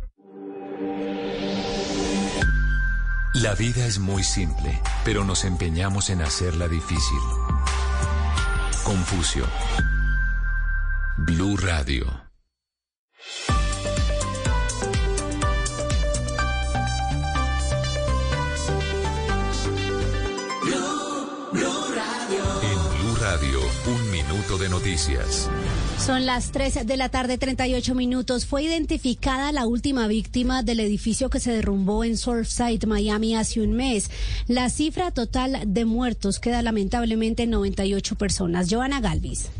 [3.34, 7.20] La vida es muy simple, pero nos empeñamos en hacerla difícil.
[8.84, 9.46] Confucio.
[11.18, 12.27] Blue Radio.
[24.56, 25.50] De noticias.
[25.98, 28.46] Son las 3 de la tarde, 38 minutos.
[28.46, 33.72] Fue identificada la última víctima del edificio que se derrumbó en Surfside, Miami, hace un
[33.72, 34.10] mes.
[34.46, 38.68] La cifra total de muertos queda lamentablemente en 98 personas.
[38.70, 39.50] Joana Galvis.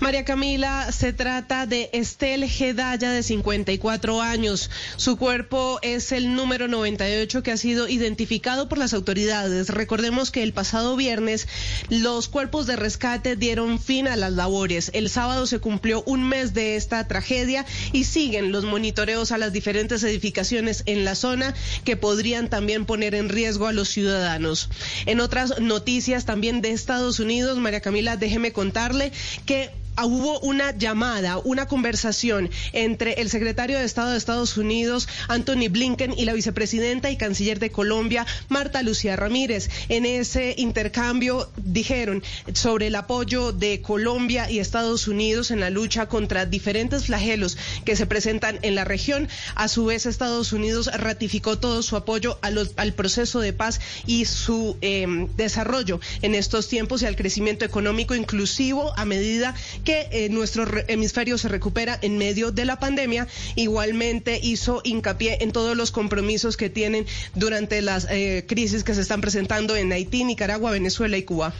[0.00, 4.70] María Camila, se trata de Estel Gedaya, de 54 años.
[4.96, 9.68] Su cuerpo es el número 98 que ha sido identificado por las autoridades.
[9.68, 11.48] Recordemos que el pasado viernes
[11.88, 14.90] los cuerpos de rescate dieron fin a las labores.
[14.94, 19.52] El sábado se cumplió un mes de esta tragedia y siguen los monitoreos a las
[19.52, 21.54] diferentes edificaciones en la zona
[21.84, 24.70] que podrían también poner en riesgo a los ciudadanos.
[25.06, 29.12] En otras noticias también de Estados Unidos, María Camila, déjeme contarle
[29.46, 35.08] que que hubo una llamada, una conversación entre el secretario de Estado de Estados Unidos,
[35.28, 39.68] Anthony Blinken, y la vicepresidenta y canciller de Colombia, Marta Lucía Ramírez.
[39.88, 42.22] En ese intercambio dijeron
[42.54, 47.96] sobre el apoyo de Colombia y Estados Unidos en la lucha contra diferentes flagelos que
[47.96, 49.28] se presentan en la región.
[49.54, 54.76] A su vez, Estados Unidos ratificó todo su apoyo al proceso de paz y su
[54.80, 55.06] eh,
[55.36, 59.54] desarrollo en estos tiempos y al crecimiento económico inclusivo a medida
[59.84, 63.26] que eh, nuestro hemisferio se recupera en medio de la pandemia.
[63.56, 69.00] Igualmente hizo hincapié en todos los compromisos que tienen durante las eh, crisis que se
[69.00, 71.52] están presentando en Haití, Nicaragua, Venezuela y Cuba.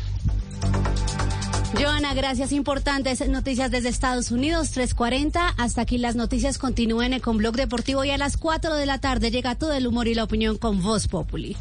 [1.79, 2.53] Joana, gracias.
[2.53, 5.55] Importantes noticias desde Estados Unidos, 3.40.
[5.57, 9.31] Hasta aquí las noticias continúen con Blog Deportivo y a las 4 de la tarde
[9.31, 11.57] llega todo el humor y la opinión con Voz Populi.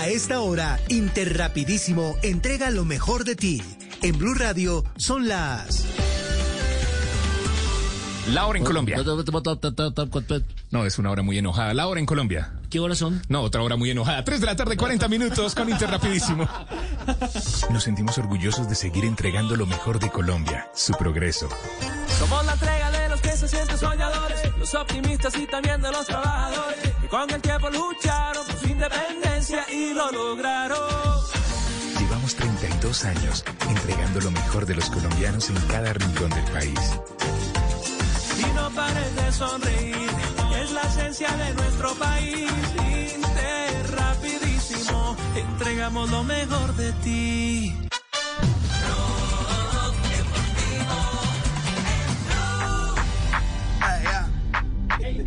[0.00, 3.62] A esta hora, Interrapidísimo entrega lo mejor de ti.
[4.00, 5.84] En Blue Radio son las...
[8.32, 8.96] La hora en Colombia.
[10.70, 11.74] No, es una hora muy enojada.
[11.74, 12.50] La hora en Colombia.
[12.70, 13.20] ¿Qué horas son?
[13.28, 14.24] No, otra hora muy enojada.
[14.24, 16.48] 3 de la tarde, 40 minutos con Interrapidísimo.
[17.70, 21.46] Nos sentimos orgullosos de seguir entregando lo mejor de Colombia, su progreso.
[22.18, 22.99] Somos la entrega de
[23.40, 28.46] se sienten soñadores, los optimistas y también de los trabajadores, que con el tiempo lucharon
[28.46, 31.22] por su independencia y lo lograron.
[31.98, 37.00] Llevamos 32 años entregando lo mejor de los colombianos en cada rincón del país.
[38.38, 40.10] Y no pares de sonreír,
[40.62, 42.50] es la esencia de nuestro país.
[43.14, 47.89] Inter rapidísimo, entregamos lo mejor de ti.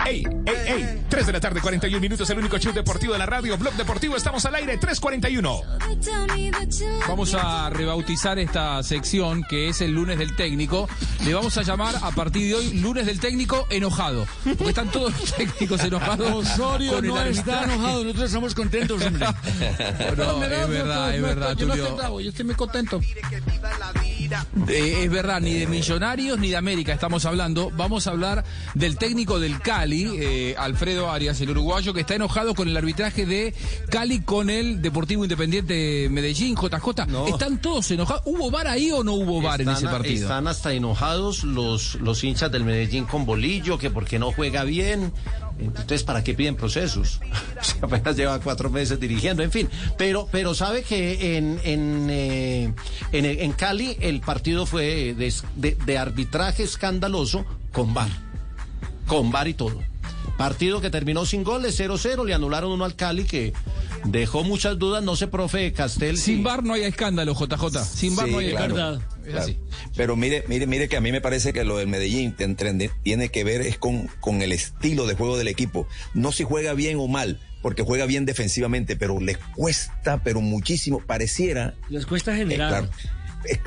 [0.05, 1.01] ¡Ey, ey, ey!
[1.09, 4.15] 3 de la tarde, 41 minutos, el único show deportivo de la radio, Blog Deportivo,
[4.15, 5.61] estamos al aire, 3.41.
[7.07, 10.87] Vamos a rebautizar esta sección que es el lunes del técnico.
[11.23, 14.25] Le vamos a llamar a partir de hoy lunes del técnico enojado.
[14.43, 16.49] Porque están todos los técnicos enojados.
[16.49, 19.25] Osorio no está enojado, nosotros estamos contentos, hombre.
[20.17, 22.99] No, es verdad, es verdad, Yo no estoy bravo, yo estoy muy contento.
[24.67, 27.71] Eh, es verdad, ni de Millonarios ni de América estamos hablando.
[27.75, 28.43] Vamos a hablar
[28.73, 33.26] del técnico del Cali, eh, Alfredo Arias, el uruguayo, que está enojado con el arbitraje
[33.26, 33.53] de
[33.89, 37.05] Cali con el Deportivo Independiente Medellín, JJ.
[37.27, 38.23] ¿Están todos enojados?
[38.26, 40.22] ¿Hubo VAR ahí o no hubo VAR en ese partido?
[40.23, 45.11] Están hasta enojados los, los hinchas del Medellín con Bolillo, que porque no juega bien.
[45.60, 47.19] Entonces, ¿para qué piden procesos?
[47.61, 49.69] Si apenas lleva cuatro meses dirigiendo, en fin.
[49.97, 52.73] Pero, pero sabe que en, en, eh,
[53.14, 58.10] en, en Cali el partido fue de, de- de arbitraje escandaloso con VAR.
[59.07, 59.81] Con VAR y todo.
[60.37, 63.53] Partido que terminó sin goles, 0-0, le anularon uno al Cali que
[64.05, 66.17] dejó muchas dudas, no sé, profe Castel.
[66.17, 67.83] Sin VAR no hay escándalo, JJ.
[67.85, 69.01] Sin Sí, no hay claro, escándalo.
[69.23, 69.39] Es claro.
[69.43, 69.57] así.
[69.95, 72.35] Pero mire, mire, mire que a mí me parece que lo del Medellín
[73.03, 75.87] tiene que ver es con, con el estilo de juego del equipo.
[76.13, 80.99] No si juega bien o mal, porque juega bien defensivamente, pero les cuesta, pero muchísimo,
[80.99, 81.75] pareciera.
[81.89, 82.69] Les cuesta eh, generar.
[82.69, 82.89] claro,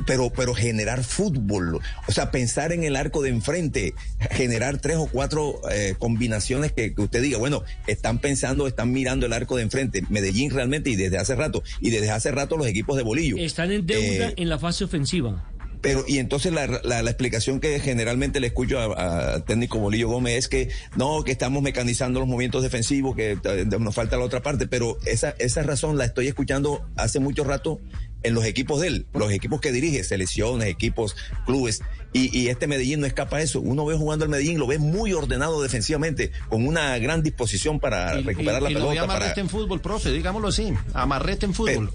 [0.07, 3.95] pero, pero generar fútbol, o sea, pensar en el arco de enfrente,
[4.31, 9.27] generar tres o cuatro eh, combinaciones que, que usted diga, bueno, están pensando, están mirando
[9.27, 10.03] el arco de enfrente.
[10.09, 13.37] Medellín realmente y desde hace rato, y desde hace rato los equipos de bolillo.
[13.39, 15.51] Están en deuda Eh, en la fase ofensiva.
[15.83, 20.37] Pero, y entonces la, la, la explicación que generalmente le escucho al técnico Bolillo Gómez
[20.37, 24.43] es que no, que estamos mecanizando los movimientos defensivos, que eh, nos falta la otra
[24.43, 27.81] parte, pero esa, esa razón la estoy escuchando hace mucho rato
[28.27, 31.17] en los equipos de él, los equipos que dirige, selecciones, equipos,
[31.47, 31.83] clubes,
[32.13, 33.61] y, y, este Medellín no escapa a eso.
[33.61, 38.19] Uno ve jugando al Medellín, lo ve muy ordenado defensivamente, con una gran disposición para
[38.19, 39.03] Y- recuperar y- la y lo pelota.
[39.03, 39.41] amarrete Para...
[39.43, 40.73] en fútbol, profe, digámoslo así.
[40.95, 41.93] Amarrete en fútbol.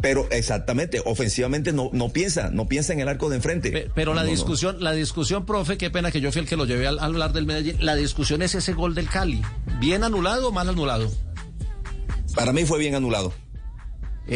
[0.00, 3.90] Pero exactamente, ofensivamente no, no piensa, no piensa en el arco de enfrente.
[3.94, 4.36] Pero la No, no, no.
[4.36, 7.04] discusión, la discusión, profe, qué pena que yo fui el que lo llevé al, al
[7.12, 7.76] hablar del Medellín.
[7.78, 9.40] La discusión es ese gol del Cali.
[9.78, 11.08] ¿Bien anulado o mal anulado?
[12.34, 13.32] Para mí fue bien anulado.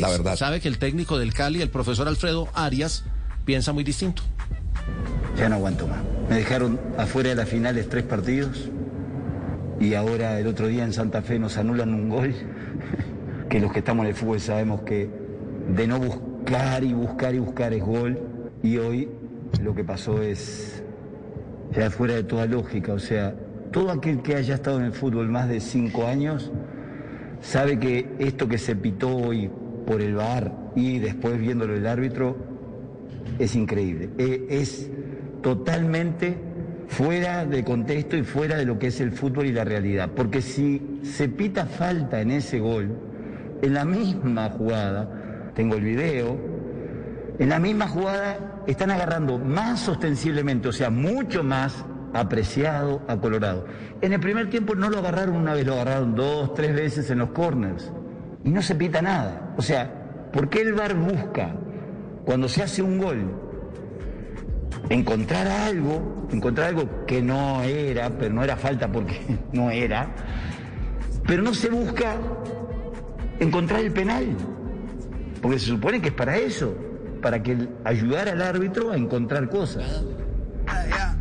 [0.00, 0.36] La Es- verdad.
[0.36, 3.04] Sabe que el técnico del Cali, el profesor Alfredo Arias,
[3.44, 4.22] piensa muy distinto.
[5.36, 5.98] Ya no aguanto más.
[6.28, 8.70] Me dejaron afuera de las finales tres partidos
[9.80, 12.34] y ahora el otro día en Santa Fe nos anulan un gol
[13.48, 15.10] que los que estamos en el fútbol sabemos que
[15.74, 18.18] de no buscar y buscar y buscar es gol
[18.62, 19.08] y hoy
[19.60, 20.82] lo que pasó es
[21.76, 22.92] ya fuera de toda lógica.
[22.92, 23.34] O sea,
[23.72, 26.50] todo aquel que haya estado en el fútbol más de cinco años
[27.40, 29.50] sabe que esto que se pitó hoy
[29.86, 32.36] por el VAR y después viéndolo el árbitro
[33.38, 34.10] es increíble.
[34.18, 34.90] Eh, es
[35.42, 36.36] totalmente
[36.88, 40.10] fuera de contexto y fuera de lo que es el fútbol y la realidad.
[40.14, 42.96] Porque si se pita falta en ese gol,
[43.62, 46.38] en la misma jugada, tengo el video,
[47.38, 53.66] en la misma jugada están agarrando más ostensiblemente, o sea, mucho más apreciado a Colorado.
[54.00, 57.18] En el primer tiempo no lo agarraron una vez, lo agarraron dos, tres veces en
[57.18, 57.92] los corners.
[58.44, 59.54] Y no se pita nada.
[59.56, 59.90] O sea,
[60.32, 61.54] ¿por qué el VAR busca
[62.24, 63.40] cuando se hace un gol
[64.88, 69.20] encontrar algo, encontrar algo que no era, pero no era falta porque
[69.52, 70.08] no era,
[71.26, 72.16] pero no se busca
[73.40, 74.36] encontrar el penal,
[75.40, 76.74] porque se supone que es para eso,
[77.22, 80.04] para que ayudar al árbitro a encontrar cosas.
[80.66, 81.13] Bueno,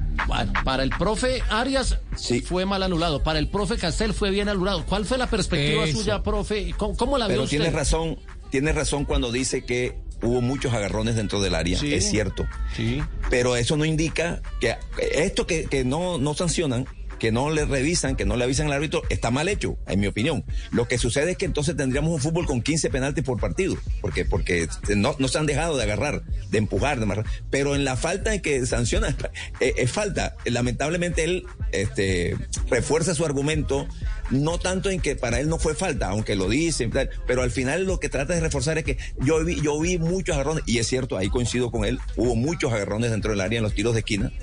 [0.64, 1.98] para el profe Arias
[2.46, 3.24] fue mal anulado.
[3.24, 4.86] Para el profe Castel fue bien anulado.
[4.86, 6.00] ¿Cuál fue la perspectiva Eso.
[6.00, 6.74] suya, profe?
[6.78, 8.18] ¿Cómo, cómo la vio Pero tiene razón,
[8.50, 11.94] tiene razón cuando dice que hubo muchos agarrones dentro del área, Sí.
[11.94, 12.46] es cierto.
[12.76, 13.02] Sí.
[13.30, 14.76] Pero eso no indica que
[15.14, 16.88] esto que, que no, no sancionan,
[17.24, 20.08] que no le revisan, que no le avisan al árbitro, está mal hecho, en mi
[20.08, 20.44] opinión.
[20.72, 24.26] Lo que sucede es que entonces tendríamos un fútbol con 15 penaltis por partido, porque,
[24.26, 24.68] porque
[24.98, 27.26] no, no se han dejado de agarrar, de empujar, de amarrar.
[27.50, 29.16] Pero en la falta en que sanciona,
[29.62, 30.36] eh, es falta.
[30.44, 32.36] Lamentablemente él este,
[32.70, 33.88] refuerza su argumento,
[34.30, 37.52] no tanto en que para él no fue falta, aunque lo dice, tal, pero al
[37.52, 40.80] final lo que trata de reforzar es que yo vi, yo vi muchos agarrones, y
[40.80, 43.94] es cierto, ahí coincido con él, hubo muchos agarrones dentro del área en los tiros
[43.94, 44.34] de esquina.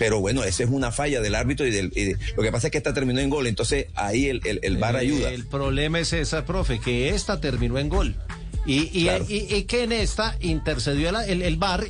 [0.00, 2.68] Pero bueno, esa es una falla del árbitro y, del, y de- lo que pasa
[2.68, 5.30] es que esta terminó en gol, entonces ahí el, el, el VAR Eh, ayuda.
[5.30, 8.16] El problema es esa, profe, que esta terminó en gol.
[8.64, 9.26] Y, y, Claro.
[9.28, 11.84] y- y que en esta intercedió el, el, el VAR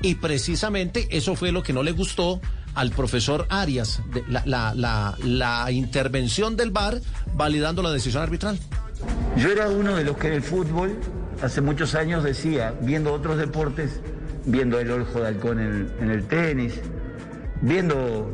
[0.00, 2.40] y precisamente eso fue lo que no le gustó
[2.74, 7.02] al profesor Arias, de- la, la, la, la intervención del VAR
[7.34, 8.58] validando la decisión arbitral.
[9.36, 10.98] Yo era uno de los que en el fútbol
[11.42, 14.00] hace muchos años decía, viendo otros deportes,
[14.46, 16.72] viendo el ojo de halcón en, en el tenis,
[17.62, 18.30] viendo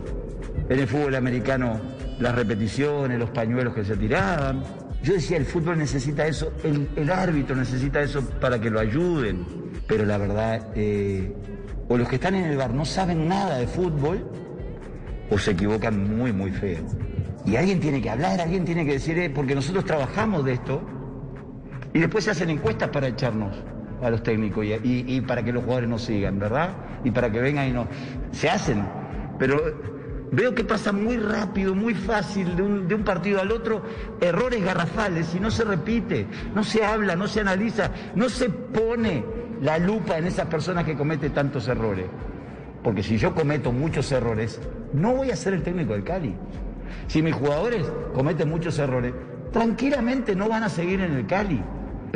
[0.68, 1.80] en el fútbol americano
[2.18, 4.62] las repeticiones, los pañuelos que se tiraban.
[5.02, 9.46] Yo decía, el fútbol necesita eso, el, árbitro necesita eso para que lo ayuden.
[9.86, 11.32] Pero la verdad, eh,
[11.88, 14.28] o los que están en el bar no saben nada de fútbol,
[15.30, 16.84] o se equivocan muy, muy feo.
[17.44, 20.82] Y alguien tiene que hablar, alguien tiene que decir, eh, porque nosotros trabajamos de esto,
[21.92, 23.56] y después se hacen encuestas para echarnos
[24.02, 26.76] a los técnicos y, para que los jugadores nos sigan, ¿verdad?
[27.04, 27.86] Y para que vengan y no.
[28.32, 28.84] Se hacen,
[29.38, 29.60] pero
[30.32, 32.62] veo que pasa muy rápido, muy fácil de
[32.94, 33.82] un, partido al otro,
[34.20, 39.24] errores garrafales y no se repite, no se habla, no se analiza, no se pone
[39.62, 42.06] la lupa en esas personas que cometen tantos errores.
[42.82, 44.60] Porque si yo cometo muchos errores,
[44.92, 46.34] no voy a ser el técnico del Cali.
[47.08, 49.12] Si mis jugadores cometen muchos errores,
[49.52, 51.62] tranquilamente no van a seguir en el Cali.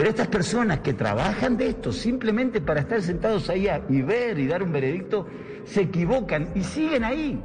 [0.01, 4.39] Pero estas personas que trabajan de esto simplemente para estar sentados ahí a- y ver
[4.39, 5.27] y dar un veredicto,
[5.67, 7.39] se equivocan y siguen ahí.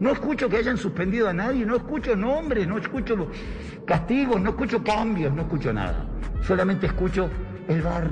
[0.00, 3.28] No escucho que hayan suspendido a nadie, no escucho nombres, no escucho
[3.86, 6.04] castigos, no escucho cambios, no escucho nada.
[6.42, 7.30] Solamente escucho
[7.70, 8.10] el bar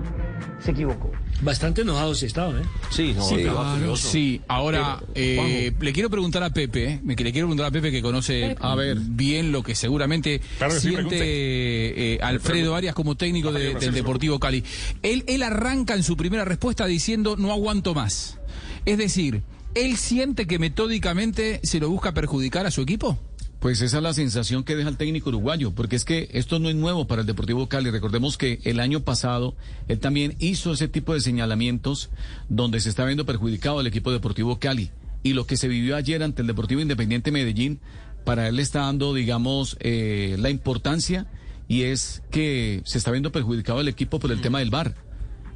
[0.65, 1.11] se equivocó.
[1.41, 2.65] Bastante enojados estaba, ¿eh?
[2.91, 4.41] Sí, Sí, claro, sí.
[4.49, 7.91] Ahora, eh, le quiero preguntar a Pepe, eh, me- que le quiero preguntar a Pepe
[7.93, 8.97] que conoce A ver.
[8.99, 13.95] bien lo que seguramente Claro que sí, siente eh, Alfredo Arias como técnico de- del
[13.95, 14.65] Deportivo Cali.
[15.03, 18.39] Él, él arranca en su primera respuesta diciendo no aguanto más.
[18.85, 19.43] Es decir,
[19.75, 23.19] ¿él siente que metódicamente se lo busca perjudicar a su equipo?
[23.61, 26.69] Pues esa es la sensación que deja el técnico uruguayo, porque es que esto no
[26.69, 27.91] es nuevo para el Deportivo Cali.
[27.91, 29.57] Recordemos que el año pasado
[29.89, 32.11] él también hizo ese tipo de señalamientos
[32.49, 34.93] donde se está viendo perjudicado el equipo Deportivo Cali.
[35.25, 37.81] Y lo que se vivió ayer ante el Deportivo Independiente Medellín,
[38.25, 41.27] para él le está dando, digamos, eh, la importancia
[41.67, 44.95] y es que se está viendo perjudicado el equipo por el tema del VAR.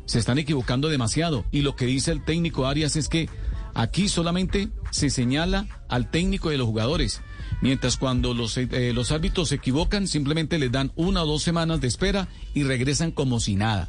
[0.07, 1.45] Se están equivocando demasiado.
[1.53, 3.29] Y lo que dice el técnico Arias es que
[3.74, 7.23] aquí solamente se señala al técnico de los jugadores
[7.63, 11.81] Mientras cuando los, eh, los árbitros se equivocan, simplemente les dan una o dos semanas
[11.81, 13.89] de espera y regresan como si nada.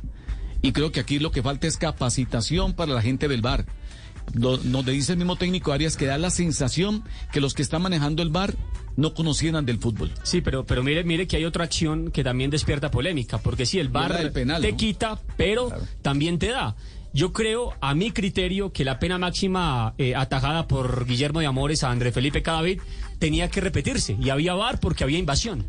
[0.62, 3.66] Y creo que aquí lo que falta es capacitación para la gente del bar.
[4.34, 8.24] Nos dice el mismo técnico Arias que da la sensación que los que están manejando
[8.24, 8.56] el bar
[8.96, 10.12] no conocieran del fútbol.
[10.24, 13.80] Sí, pero, pero mire, mire que hay otra acción que también despierta polémica, porque sí,
[13.80, 15.72] el bar te quita, pero
[16.02, 16.76] también te da.
[17.14, 21.84] Yo creo, a mi criterio, que la pena máxima eh, atajada por Guillermo de Amores
[21.84, 22.82] a André Felipe Cadavid
[23.20, 24.18] tenía que repetirse.
[24.20, 25.64] Y había VAR porque había invasión.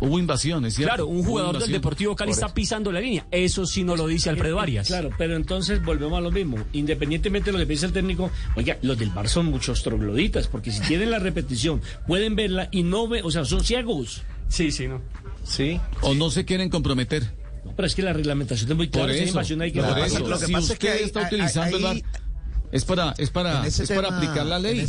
[0.00, 0.94] Hubo invasión, es cierto.
[0.94, 3.26] Claro, un jugador del Deportivo Cali está pisando la línea.
[3.30, 4.88] Eso sí no lo dice Alfredo Arias.
[4.88, 6.56] Claro, pero entonces volvemos a lo mismo.
[6.72, 10.70] Independientemente de lo que piensa el técnico, oiga, los del bar son muchos trogloditas, porque
[10.70, 14.22] si tienen la repetición, pueden verla y no ven, o sea, son ciegos.
[14.48, 15.00] Sí, sí, no.
[15.44, 15.80] Sí.
[16.02, 17.39] O no se quieren comprometer.
[17.76, 19.12] Pero es que la reglamentación es muy clara.
[19.12, 21.96] Por invasión hay que Lo que si pasa es que está utilizando el bar,
[22.72, 24.86] es para, es para, es para aplicar la ley.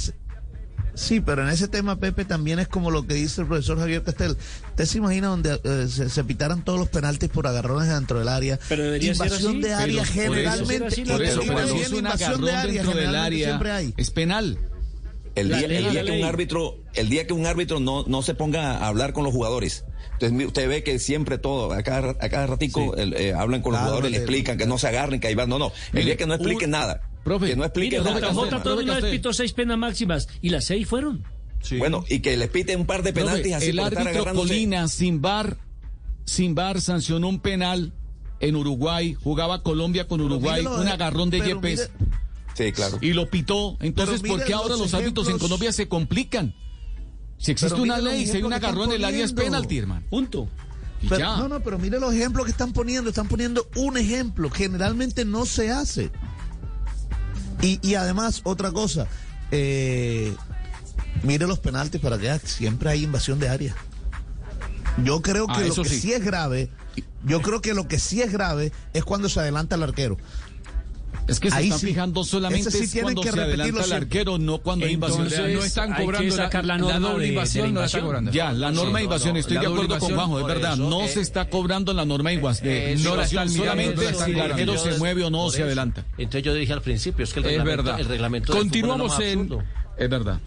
[0.94, 4.04] Sí, pero en ese tema, Pepe, también es como lo que dice el profesor Javier
[4.04, 4.36] Castel.
[4.70, 8.60] ¿Usted se imagina donde eh, se, pitaran todos los penaltis por agarrones dentro del área?
[8.68, 11.04] Pero debería invasión de área generalmente.
[11.06, 13.60] Por eso, es un agarrón de área, dentro del área
[13.96, 14.58] es penal.
[15.36, 18.36] El día, el día que un árbitro, el día que un árbitro no, no se
[18.36, 22.30] ponga a hablar con los jugadores, entonces usted ve que siempre todo, a cada, a
[22.30, 25.36] cada ratico eh, hablan con los jugadores, le explican que no se agarren, que ahí
[25.36, 25.50] van.
[25.50, 25.72] No, no.
[25.94, 27.02] El día que no expliquen nada.
[27.24, 28.32] Profe, que no explique mire, nada.
[28.32, 31.24] JJ todo vez pitó seis penas máximas y las seis fueron.
[31.78, 35.58] Bueno, y que le piten un par de penaltis así El árbitro Colina sin bar,
[36.26, 37.94] sin bar sancionó un penal
[38.40, 41.90] en Uruguay, jugaba Colombia con Uruguay, un agarrón de Yepes.
[42.54, 42.98] Sí, claro.
[43.02, 43.78] Y lo pitó.
[43.80, 46.54] Entonces, ¿por qué ahora los árbitros en Colombia se complican?
[47.38, 50.06] Si existe una ley, si hay un agarrón en el área es penalti, hermano.
[50.10, 50.48] Punto.
[51.02, 53.10] no, no, pero mire los ejemplos que están poniendo.
[53.10, 54.50] Están poniendo un ejemplo.
[54.50, 56.12] Generalmente no se hace.
[57.62, 59.08] Y, y además, otra cosa.
[59.52, 60.36] Eh,
[61.24, 63.76] mire los penaltis para que siempre hay invasión de área.
[65.04, 66.70] Yo creo que ah, lo que sí es grave,
[67.26, 70.18] yo creo que lo que sí es grave es cuando se adelanta el arquero.
[71.28, 72.70] Es que se Ahí están fijando solamente
[73.02, 75.30] cuando se adelanta el arquero, no cuando hay invasión.
[75.54, 78.32] no están cobrando la, la, norma de, invasión, no está cobrando.
[78.32, 81.50] Ya, la norma de invasión, estoy de acuerdo con Juanjo, es verdad, no se está
[81.50, 82.98] cobrando la norma de invasión,
[83.50, 86.06] solamente si el arquero se mueve o no se adelanta.
[86.18, 89.50] Entonces yo dije al principio, es que el reglamento, el reglamento Continuamos en...
[89.98, 90.40] Es verdad.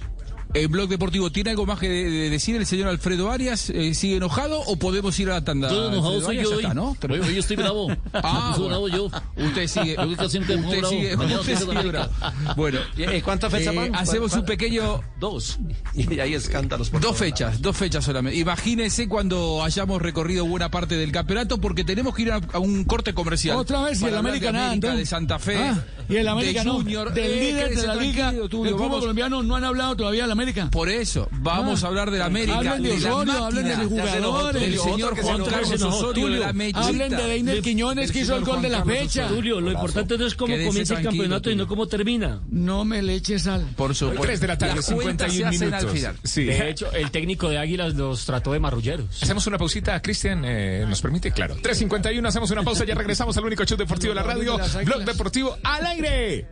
[0.54, 3.70] El blog deportivo, ¿tiene algo más que decir el señor Alfredo Arias?
[3.70, 5.68] Eh, ¿Sigue enojado o podemos ir a la tanda?
[5.68, 6.64] Yo enojado soy yo hoy.
[6.72, 6.96] ¿no?
[7.10, 7.88] Hoy, estoy bravo.
[8.12, 9.10] Ah, estoy bravo yo.
[9.36, 9.96] Usted sigue.
[9.98, 12.12] usted sigue, usted sigue bravo.
[12.56, 12.78] Bueno.
[12.96, 15.00] Eh, ¿Cuántas fechas eh, Hacemos un pequeño...
[15.18, 15.58] Dos.
[15.94, 18.38] Y hay escándalos por Dos fechas, dos fechas solamente.
[18.38, 23.12] Imagínense cuando hayamos recorrido buena parte del campeonato porque tenemos que ir a, un corte
[23.12, 23.56] comercial.
[23.56, 24.76] Otra vez y el América nada.
[24.76, 25.56] De Santa Fe.
[25.56, 27.12] Ah, y el América de Junior.
[27.12, 28.30] Del líder de la liga.
[28.30, 30.43] El fútbol colombiano no han hablado todavía de la América.
[30.70, 32.58] Por eso, vamos a hablar de la América.
[32.58, 34.62] Hablen de Osorio, hablen de los jugadores.
[34.62, 36.86] Del señor Juan Carlos Osorio, de la Mellita.
[36.86, 39.28] Hablen de Deiner Quiñones que hizo el gol de la fecha.
[39.28, 42.40] Tulio, lo importante no es cómo comienza el campeonato y no cómo termina.
[42.50, 43.66] No me le eches sal.
[43.76, 44.22] Por supuesto.
[44.22, 45.92] 3 de la tarde, 51 minutos.
[46.24, 46.44] Sí.
[46.44, 49.22] De hecho, el técnico de Águilas los trató de marrulleros.
[49.22, 51.30] Hacemos una pausita, Cristian, eh, ¿nos permite?
[51.32, 51.56] Claro.
[51.56, 54.58] 3.51, hacemos una pausa, ya regresamos al único show deportivo de la radio.
[54.84, 56.48] Blog Deportivo al aire.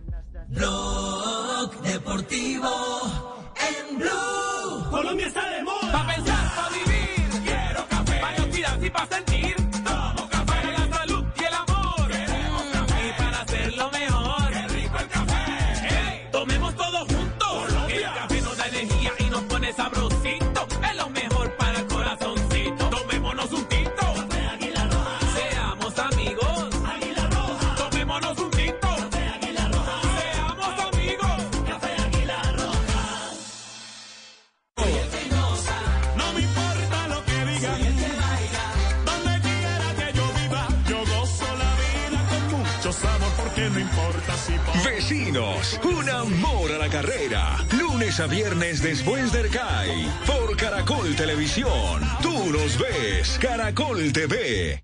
[0.48, 4.90] Blog Deportivo en Blue.
[4.90, 5.92] Colombia está de moda.
[5.92, 7.42] Pa' pensar, pa' vivir.
[7.44, 8.20] Quiero café.
[8.20, 9.56] Pa' no olvidarse y pa' sentir.
[9.84, 10.44] Tomo café.
[10.46, 12.08] Para la salud y el amor.
[12.08, 13.08] Queremos café.
[13.08, 14.50] Y para hacerlo mejor.
[14.50, 15.44] Qué rico el café.
[15.88, 17.48] Hey, tomemos todos juntos.
[17.48, 17.96] Colombia.
[17.96, 20.11] El café nos da energía y nos pone sabrosito.
[45.84, 47.56] Un amor a la carrera.
[47.78, 50.10] Lunes a viernes después del CAI.
[50.26, 52.02] Por Caracol Televisión.
[52.20, 53.39] Tú nos ves.
[53.40, 54.82] Caracol TV.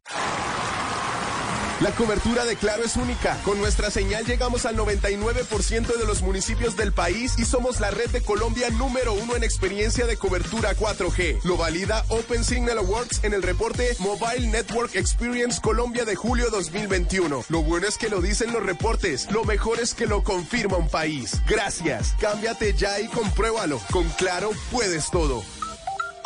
[1.81, 3.41] La cobertura de Claro es única.
[3.45, 8.11] Con nuestra señal llegamos al 99% de los municipios del país y somos la red
[8.11, 11.41] de Colombia número uno en experiencia de cobertura 4G.
[11.45, 17.45] Lo valida Open Signal Awards en el reporte Mobile Network Experience Colombia de julio 2021.
[17.49, 19.31] Lo bueno es que lo dicen los reportes.
[19.31, 21.37] Lo mejor es que lo confirma un país.
[21.47, 22.15] Gracias.
[22.19, 23.81] Cámbiate ya y compruébalo.
[23.93, 25.45] Con Claro puedes todo.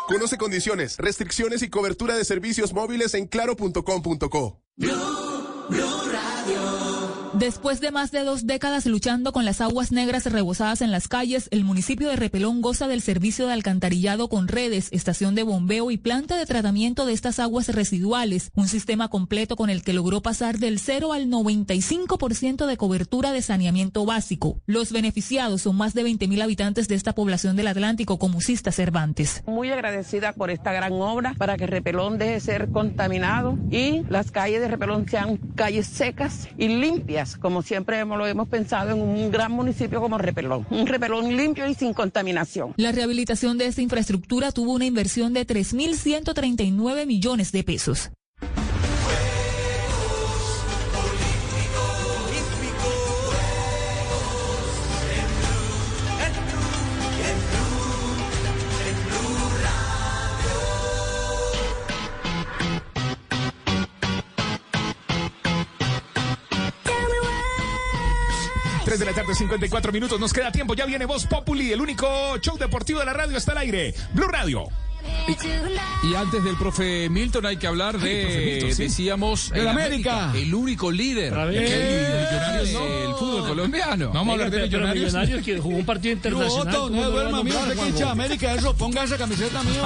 [0.08, 4.62] Conoce condiciones, restricciones y cobertura de servicios móviles en claro.com.co.
[5.70, 6.11] no.
[7.42, 11.48] Después de más de dos décadas luchando con las aguas negras rebosadas en las calles,
[11.50, 15.96] el municipio de Repelón goza del servicio de alcantarillado con redes, estación de bombeo y
[15.96, 20.58] planta de tratamiento de estas aguas residuales, un sistema completo con el que logró pasar
[20.60, 24.60] del 0 al 95% de cobertura de saneamiento básico.
[24.66, 29.42] Los beneficiados son más de 20.000 habitantes de esta población del Atlántico, como Sista Cervantes.
[29.48, 34.30] Muy agradecida por esta gran obra para que Repelón deje de ser contaminado y las
[34.30, 39.00] calles de Repelón sean calles secas y limpias como siempre hemos, lo hemos pensado en
[39.00, 40.66] un gran municipio como Repelón.
[40.70, 42.74] Un Repelón limpio y sin contaminación.
[42.76, 48.10] La rehabilitación de esta infraestructura tuvo una inversión de 3.139 millones de pesos.
[68.98, 70.20] De la tarde, 54 minutos.
[70.20, 70.74] Nos queda tiempo.
[70.74, 73.94] Ya viene Voz Populi, el único show deportivo de la radio está al aire.
[74.12, 74.68] Blue Radio.
[76.04, 80.32] Y, antes del profe Milton hay que hablar de, decíamos, el América.
[80.34, 84.10] el único líder del fútbol colombiano.
[84.12, 85.06] Vamos a hablar de millonarios.
[85.06, 86.72] millonarios que jugó un partido internacional.
[86.72, 89.82] No, no duerma, amigo, usted que hincha América, eso, ponga esa camiseta, mío.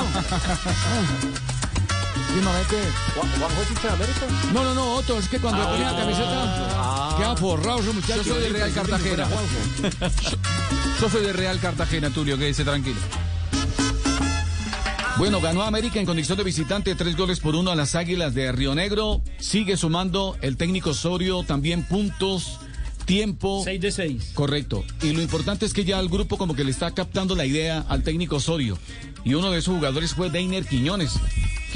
[2.36, 2.76] últimamente.
[3.14, 4.26] ¿Juanjo es hincha de América?
[4.52, 8.22] No, no, no, Otto, es que cuando le ponía la camiseta, queda forrado ese muchacho.
[8.22, 9.28] Yo soy de Real Cartagena.
[11.00, 12.98] Yo soy de Real Cartagena, Tulio, que dice tranquilo.
[15.18, 18.52] Bueno, ganó América en condición de visitante, tres goles por uno a las Águilas de
[18.52, 19.22] Río Negro.
[19.38, 22.60] Sigue sumando el técnico Osorio también puntos,
[23.06, 23.62] tiempo.
[23.64, 24.32] 6 de 6.
[24.34, 24.84] Correcto.
[25.02, 27.84] Y lo importante es que ya el grupo como que le está captando la idea
[27.88, 28.78] al técnico Osorio.
[29.24, 31.14] Y uno de esos jugadores fue Deiner Quiñones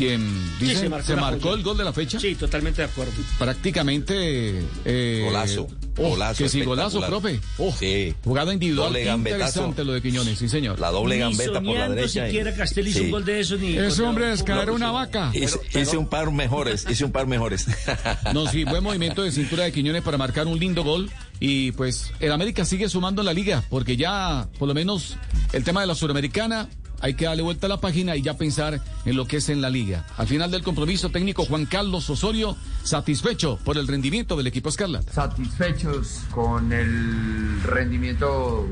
[0.00, 2.18] quien dice, Sí, se marcó el gol de la fecha.
[2.18, 3.12] Sí, totalmente de acuerdo.
[3.38, 4.62] Prácticamente.
[4.84, 5.66] eh, Golazo,
[5.98, 7.38] oh, golazo Que sí, golazo, profe.
[7.58, 8.14] Oh, Sí.
[8.24, 8.96] Jugada individual.
[8.96, 10.80] Interesante lo de Quiñones, sí, señor.
[10.80, 12.24] La doble Ni gambeta por la derecha.
[12.26, 13.04] siquiera Castel hizo Sí.
[13.06, 13.76] un gol de eso ni.
[13.76, 15.30] Ese hombre es caer una vaca.
[15.34, 17.66] Hice, hice un par mejores, hice un par mejores.
[18.34, 21.10] No, sí, buen movimiento de cintura de Quiñones para marcar un lindo gol.
[21.42, 25.16] Y pues el América sigue sumando en la liga, porque ya por lo menos
[25.52, 26.68] el tema de la Suramericana
[27.00, 29.60] hay que darle vuelta a la página y ya pensar en lo que es en
[29.60, 30.04] la liga.
[30.16, 35.12] Al final del compromiso técnico Juan Carlos Osorio, satisfecho por el rendimiento del equipo Escarlata.
[35.12, 38.68] satisfechos con el rendimiento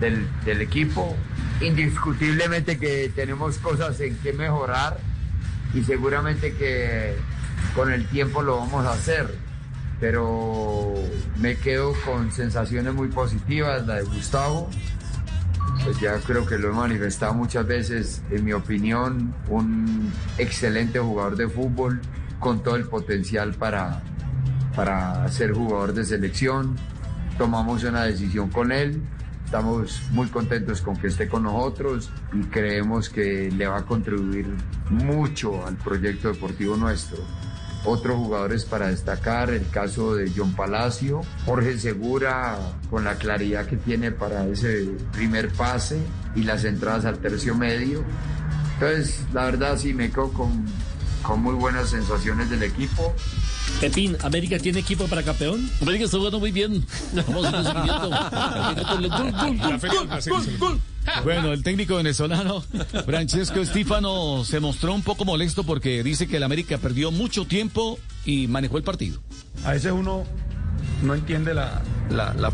[0.00, 1.16] del, del equipo.
[1.60, 4.98] Indiscutiblemente que tenemos cosas en que mejorar
[5.74, 7.16] y seguramente que
[7.74, 9.34] con el tiempo lo vamos a hacer.
[10.00, 10.94] Pero
[11.38, 14.70] me quedo con sensaciones muy positivas, la de Gustavo.
[15.84, 21.36] Pues ya creo que lo he manifestado muchas veces, en mi opinión, un excelente jugador
[21.36, 22.00] de fútbol
[22.38, 24.02] con todo el potencial para,
[24.74, 26.76] para ser jugador de selección.
[27.38, 29.00] Tomamos una decisión con él,
[29.44, 34.46] estamos muy contentos con que esté con nosotros y creemos que le va a contribuir
[34.90, 37.18] mucho al proyecto deportivo nuestro.
[37.84, 42.58] Otros jugadores para destacar, el caso de John Palacio, Jorge Segura,
[42.90, 45.98] con la claridad que tiene para ese primer pase
[46.34, 48.04] y las entradas al tercio medio.
[48.74, 50.66] Entonces, la verdad sí me quedo con,
[51.22, 53.14] con muy buenas sensaciones del equipo.
[53.80, 55.70] Pepín, ¿América tiene equipo para campeón?
[55.80, 56.84] América está jugando muy bien.
[57.12, 58.18] Vamos a.
[61.24, 62.60] Bueno, el técnico venezolano
[63.06, 67.98] Francesco Estífano se mostró un poco molesto porque dice que el América perdió mucho tiempo
[68.24, 69.20] y manejó el partido.
[69.64, 70.24] A veces uno
[71.02, 71.82] no entiende la,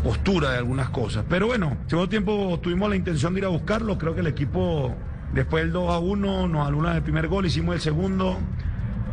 [0.03, 1.25] postura de algunas cosas.
[1.29, 3.97] Pero bueno, segundo tiempo tuvimos la intención de ir a buscarlo.
[3.97, 4.95] Creo que el equipo,
[5.33, 8.37] después del 2 a 1, nos anularon el primer gol, hicimos el segundo.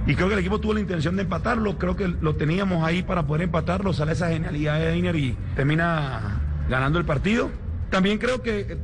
[0.06, 1.78] Y creo que el equipo tuvo la intención de empatarlo.
[1.78, 3.92] Creo que lo teníamos ahí para poder empatarlo.
[3.92, 7.50] Sale esa genialidad de Einer y termina ganando el partido.
[7.90, 8.78] También creo que,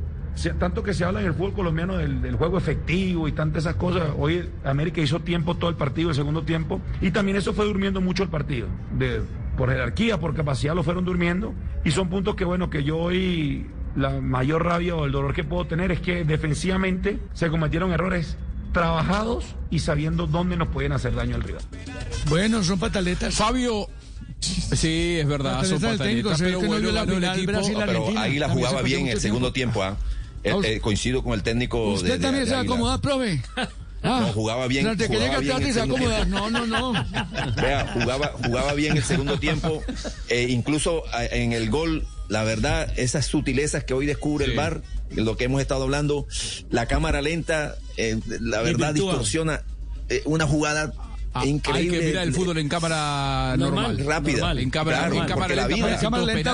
[0.57, 3.75] tanto que se habla en el fútbol colombiano del, del juego efectivo y tantas esas
[3.75, 7.65] cosas, hoy América hizo tiempo todo el partido, el segundo tiempo, y también eso fue
[7.65, 8.67] durmiendo mucho el partido.
[8.97, 9.21] De,
[9.57, 11.53] por jerarquía, por capacidad lo fueron durmiendo,
[11.83, 13.65] y son puntos que, bueno, que yo hoy
[13.95, 18.37] la mayor rabia o el dolor que puedo tener es que defensivamente se cometieron errores
[18.71, 21.63] trabajados y sabiendo dónde nos pueden hacer daño al rival.
[22.29, 23.33] Bueno, son pataletas.
[23.35, 23.87] Fabio.
[24.39, 27.51] Sí, es verdad, son Pataletas del técnico, pero no bueno, la el equipo.
[27.51, 28.21] Brasil- pero Argentina.
[28.21, 29.81] Águila También jugaba bien el segundo tiempo.
[29.81, 30.18] tiempo, ¿ah?
[30.43, 33.41] Eh, eh, coincido con el técnico Usted de- también de se va a acomodar, profe.
[34.01, 35.39] No, jugaba bien, que llega
[35.73, 36.25] se.
[36.27, 36.93] No, no, no.
[37.61, 39.83] Vea, jugaba, jugaba bien el segundo tiempo,
[40.29, 44.81] eh, incluso eh, en el gol, la verdad, esas sutilezas que hoy descubre el VAR,
[45.11, 46.27] lo que hemos estado hablando,
[46.69, 49.63] la cámara lenta, eh, la verdad distorsiona
[50.07, 50.93] eh, una jugada
[51.33, 51.95] Ah, increíble.
[51.97, 53.97] Hay que mirar el fútbol en cámara normal.
[53.97, 54.37] Normal, rápida.
[54.39, 54.59] Normal.
[54.59, 56.51] En cámara, Claro, en cámara porque la lenta, vida- para en cámara lenta.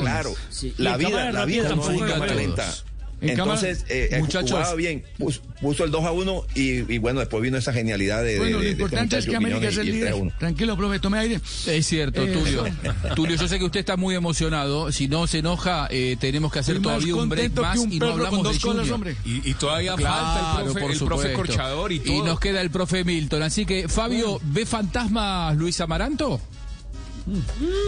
[0.00, 0.74] Claro, Sí.
[0.78, 2.36] la en vida, la vida no tampoco es cámara todos.
[2.46, 2.74] lenta.
[3.18, 4.50] En Entonces, eh, eh, Muchachos.
[4.50, 8.22] jugaba bien, puso, puso el 2 a 1 y, y bueno, después vino esa genialidad
[8.22, 9.96] de, de- Bueno, lo de- de este importante es que América es el y el
[10.00, 10.22] 3 a líder.
[10.22, 10.32] 1.
[10.38, 11.40] Tranquilo, profe, tome aire.
[11.66, 12.64] Es cierto, Eh, Tulio.
[13.16, 14.92] Tulio, yo sé que usted está muy emocionado.
[14.92, 18.08] Si no se enoja, eh, tenemos que hacer todavía un break más un y no
[18.12, 19.16] hablamos dos de colas, hombre.
[19.24, 21.36] Y, y todavía Claro, falta el profe, por el profe supuesto.
[21.38, 22.26] Corchador y todo.
[22.26, 23.42] nos queda el profe Milton.
[23.42, 26.38] Así que, Fabio, ¿ve fantasmas Luis Amaranto?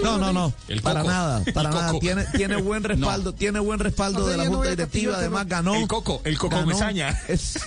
[0.02, 0.52] No, no, no.
[0.68, 1.12] El para Coco.
[1.12, 1.98] nada, para nada.
[2.00, 5.74] Tiene, tiene buen respaldo, tiene buen respaldo de la Junta Directiva, además ganó.
[5.74, 6.66] El Coco, el Coco ganó.
[6.68, 7.10] Mesaña.
[7.28, 7.58] Es-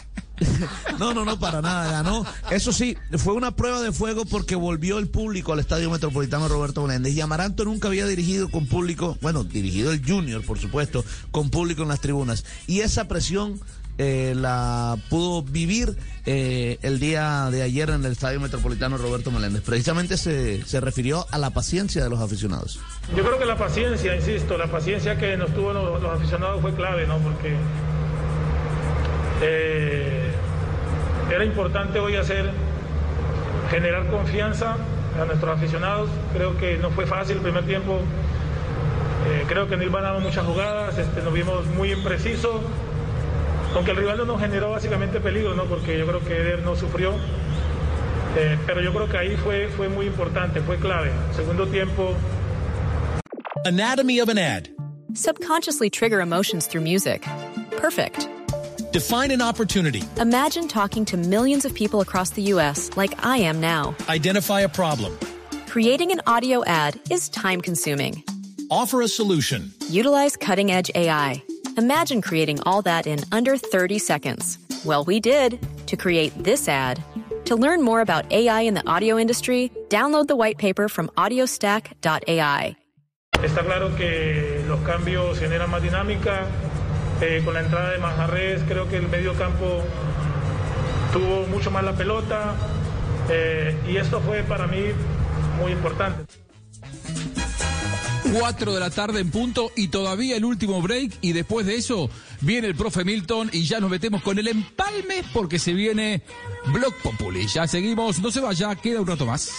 [0.98, 2.26] No, no, no, para nada, ganó.
[2.49, 6.81] Eso sí, fue una prueba de fuego porque volvió el público al Estadio Metropolitano Roberto
[6.81, 7.14] Meléndez.
[7.14, 11.84] Y Amaranto nunca había dirigido con público, bueno, dirigido el Junior, por supuesto, con público
[11.84, 12.43] en las tribunas.
[12.65, 13.60] Y esa presión
[13.98, 15.96] eh, la pudo vivir
[16.26, 19.62] eh, el día de ayer en el Estadio Metropolitano Roberto Meléndez.
[19.62, 22.80] Precisamente se, se refirió a la paciencia de los aficionados.
[23.16, 27.06] Yo creo que la paciencia, insisto, la paciencia que nos tuvo los, aficionados fue clave,
[27.06, 27.18] ¿no?
[27.20, 27.56] Porque
[29.42, 30.32] eh,
[31.32, 32.50] era importante hoy hacer,
[33.70, 34.78] generar confianza
[35.22, 36.10] a nuestros aficionados.
[36.34, 38.00] Creo que no fue fácil el primer tiempo.
[39.48, 42.62] Creo que no iban muchas jugadas, este, nos vimos muy imprecisos.
[43.76, 45.65] Aunque el rival no nos generó básicamente peligro, ¿no?
[45.65, 47.14] Porque yo creo que Eder no sufrió.
[48.35, 51.11] Eh, pero yo creo que ahí fue, fue muy importante, fue clave.
[51.35, 52.15] Segundo tiempo,
[53.65, 54.69] Anatomy of an ad.
[55.14, 57.23] Subconsciously trigger emotions through music.
[57.77, 58.27] Perfect.
[58.91, 60.02] Define an opportunity.
[60.19, 62.89] Imagine talking to millions of people across the U.S.
[62.98, 63.95] like I am now.
[64.10, 65.18] Identify a problem.
[65.68, 68.23] Creating an audio ad is time consuming.
[68.69, 69.72] Offer a solution.
[69.89, 71.43] Utilize cutting edge AI.
[71.77, 74.57] Imagine creating all that in under 30 seconds.
[74.85, 77.02] Well, we did to create this ad.
[77.45, 82.76] To learn more about AI in the audio industry, download the white paper from audiostack.ai.
[83.41, 86.48] Está claro que los cambios generan más dinámica.
[87.22, 89.84] Eh, con la entrada de Manjarres, creo que el medio campo
[91.14, 92.56] tuvo mucho más la pelota.
[93.30, 94.88] eh, y esto fue para mí
[95.61, 96.23] muy importante.
[98.34, 102.10] 4 de la tarde en punto y todavía el último break y después de eso
[102.41, 106.24] viene el profe Milton y ya nos metemos con el empalme porque se viene
[106.68, 107.48] Block Populi.
[107.48, 109.52] Ya seguimos, no se vaya, queda un rato más.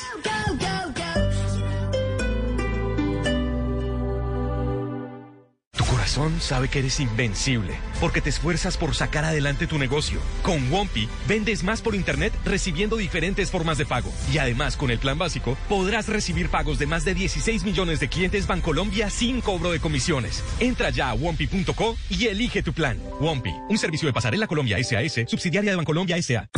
[6.03, 10.19] Corazón sabe que eres invencible, porque te esfuerzas por sacar adelante tu negocio.
[10.43, 14.13] Con Wompi, vendes más por internet recibiendo diferentes formas de pago.
[14.33, 18.09] Y además, con el plan básico, podrás recibir pagos de más de 16 millones de
[18.09, 20.43] clientes Bancolombia sin cobro de comisiones.
[20.59, 22.99] Entra ya a Wompi.co y elige tu plan.
[23.21, 26.49] Wompi, un servicio de pasarela Colombia SAS, subsidiaria de Bancolombia SA.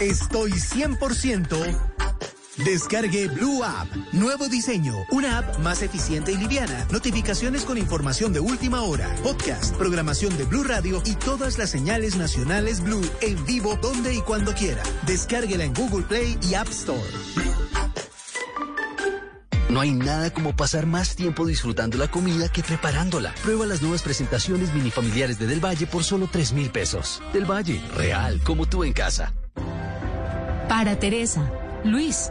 [0.00, 1.91] Estoy 100%.
[2.58, 3.88] Descargue Blue App.
[4.12, 4.94] Nuevo diseño.
[5.10, 6.86] Una app más eficiente y liviana.
[6.90, 9.08] Notificaciones con información de última hora.
[9.22, 14.20] Podcast, programación de Blue Radio y todas las señales nacionales Blue en vivo donde y
[14.20, 14.82] cuando quiera.
[15.06, 17.00] Descárguela en Google Play y App Store.
[19.70, 23.34] No hay nada como pasar más tiempo disfrutando la comida que preparándola.
[23.42, 27.22] Prueba las nuevas presentaciones minifamiliares de Del Valle por solo 3 mil pesos.
[27.32, 29.32] Del Valle, real, como tú en casa.
[30.68, 31.50] Para Teresa,
[31.84, 32.30] Luis,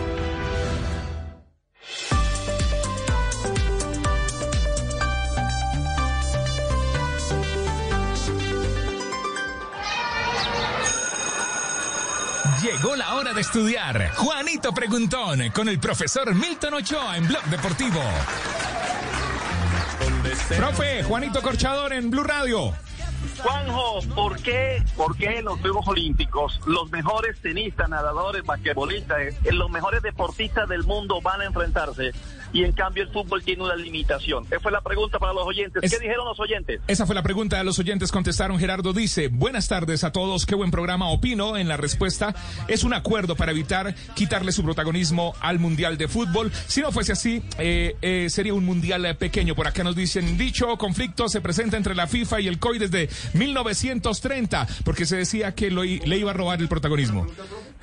[12.61, 14.11] Llegó la hora de estudiar.
[14.15, 17.99] Juanito Preguntón con el profesor Milton Ochoa en Blog Deportivo.
[20.57, 22.71] Profe, Juanito Corchador en Blue Radio.
[23.41, 29.35] Juanjo, ¿por qué, ¿por qué en los Juegos Olímpicos los mejores tenistas, nadadores, basquetbolistas, eh,
[29.51, 32.11] los mejores deportistas del mundo van a enfrentarse
[32.53, 34.45] y en cambio el fútbol tiene una limitación?
[34.51, 35.83] Esa fue la pregunta para los oyentes.
[35.83, 36.81] Es- ¿Qué dijeron los oyentes?
[36.87, 38.11] Esa fue la pregunta de los oyentes.
[38.11, 41.09] Contestaron Gerardo dice, buenas tardes a todos, qué buen programa.
[41.09, 42.35] Opino en la respuesta,
[42.67, 46.51] es un acuerdo para evitar quitarle su protagonismo al Mundial de Fútbol.
[46.67, 49.55] Si no fuese así, eh, eh, sería un Mundial pequeño.
[49.55, 53.09] Por acá nos dicen, dicho conflicto se presenta entre la FIFA y el COI desde
[53.33, 57.27] 1930, porque se decía que lo le iba a robar el protagonismo.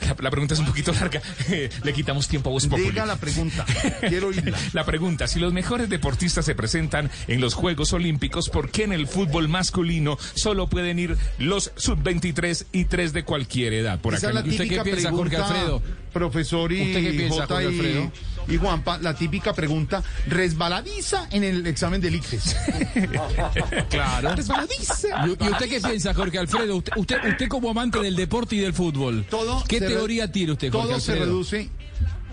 [0.01, 1.21] La, la pregunta es un poquito larga.
[1.83, 2.69] le quitamos tiempo a vos.
[2.69, 3.65] Diga la pregunta.
[4.09, 4.57] Quiero oírla.
[4.73, 8.93] La pregunta, si los mejores deportistas se presentan en los Juegos Olímpicos, ¿por qué en
[8.93, 14.01] el fútbol masculino solo pueden ir los sub-23 y 3 de cualquier edad?
[14.01, 14.39] Por Esa acá.
[14.41, 15.81] es la típica pregunta,
[16.13, 18.13] profesor y ¿Usted qué piensa, Jorge Alfredo?
[18.49, 22.57] y, Juanpa, la típica pregunta resbaladiza en el examen del ICFES.
[23.91, 24.35] Claro.
[24.35, 25.27] Resbaladiza.
[25.27, 26.77] ¿Y, usted qué piensa, Jorge Alfredo?
[26.77, 29.27] Usted, usted, usted como amante del deporte y del fútbol,
[29.69, 31.71] ¿qué se re- teoría tiene usted, Jorge Todo se reduce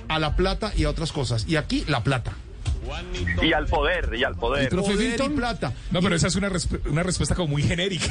[0.08, 1.46] a la plata y a otras cosas.
[1.48, 2.34] Y aquí, la plata.
[3.42, 4.70] Y al poder, y al poder.
[4.70, 5.74] Poder y plata.
[5.90, 8.06] No, pero esa es una, resp- una respuesta como muy genérica.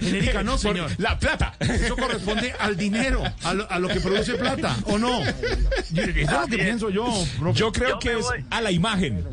[0.00, 0.90] Genérica no, Por señor.
[0.96, 1.54] La plata.
[1.60, 5.20] Eso corresponde al dinero, a lo, a lo que produce plata, ¿o no?
[5.22, 5.34] Eso
[5.92, 7.06] es lo que pienso yo.
[7.38, 7.58] profe.
[7.58, 8.44] Yo creo Yo que es voy.
[8.50, 9.24] a la imagen.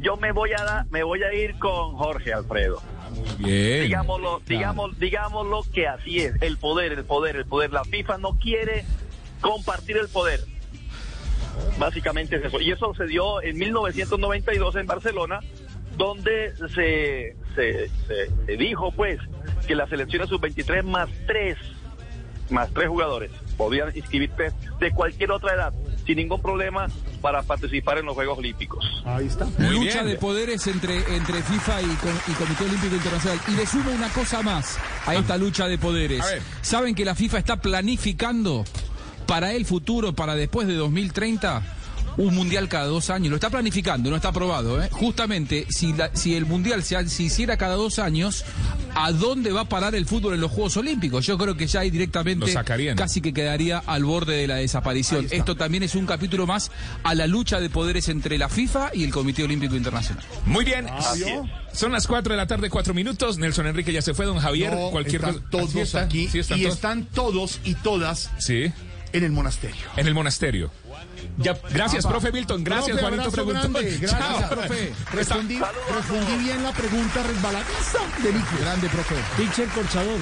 [0.00, 2.82] Yo me voy a dar- me voy a ir con Jorge Alfredo.
[3.38, 3.82] Bien.
[3.84, 7.72] Digámoslo, digamos, digámoslo que así es, el poder, el poder, el poder.
[7.72, 8.84] La FIFA no quiere
[9.40, 10.40] compartir el poder.
[11.78, 12.60] Básicamente es eso.
[12.60, 15.40] Y eso se dio en 1992 en Barcelona,
[15.96, 19.18] donde se, se, se- se dijo pues
[19.66, 21.56] que las selecciones sub-23 más tres,
[22.50, 25.72] más tres jugadores podían inscribirse de cualquier otra edad,
[26.06, 26.86] sin ningún problema,
[27.20, 29.02] para participar en los Juegos Olímpicos.
[29.04, 29.46] Ahí está.
[29.58, 33.40] Lucha de poderes entre, entre FIFA y, y Comité Olímpico Internacional.
[33.48, 36.24] Y le sumo una cosa más a esta lucha de poderes.
[36.62, 38.64] ¿Saben que la FIFA está planificando
[39.26, 41.62] para el futuro, para después de 2030?
[42.20, 44.82] Un mundial cada dos años, lo está planificando, no está aprobado.
[44.82, 44.88] ¿eh?
[44.92, 48.44] Justamente, si, la- si el mundial se, hiciera cada dos años,
[48.94, 51.24] ¿a dónde va a parar el fútbol en los Juegos Olímpicos?
[51.24, 52.96] Yo creo que ya ahí Lo directamente sacarían.
[52.96, 55.26] casi que quedaría al borde de la desaparición.
[55.30, 56.70] Esto también es un capítulo más
[57.04, 60.22] a la lucha de poderes entre la FIFA y el Comité Olímpico Internacional.
[60.44, 60.86] Muy bien.
[60.88, 61.24] Es.
[61.72, 63.38] Son las 4 de la tarde, 4 minutos.
[63.38, 64.74] Nelson Enrique ya se fue, don Javier.
[64.74, 66.74] No, cualquier están todos está, aquí sí están y todos.
[66.74, 68.70] están todos y todas Sí,
[69.12, 69.86] en el monasterio.
[69.96, 70.70] en el monasterio.
[71.38, 72.14] Ya, gracias, Apa.
[72.14, 72.64] profe Milton.
[72.64, 73.72] Gracias, Profe, Juanito Preguntón.
[73.72, 73.98] grande.
[74.00, 74.48] Gracias, Chao.
[74.50, 74.92] profe.
[75.12, 75.58] Respondí,
[75.94, 78.60] respondí bien la pregunta resbaladiza del ICFES.
[78.60, 79.14] Grande, profe.
[79.36, 80.18] Pitcher corchador.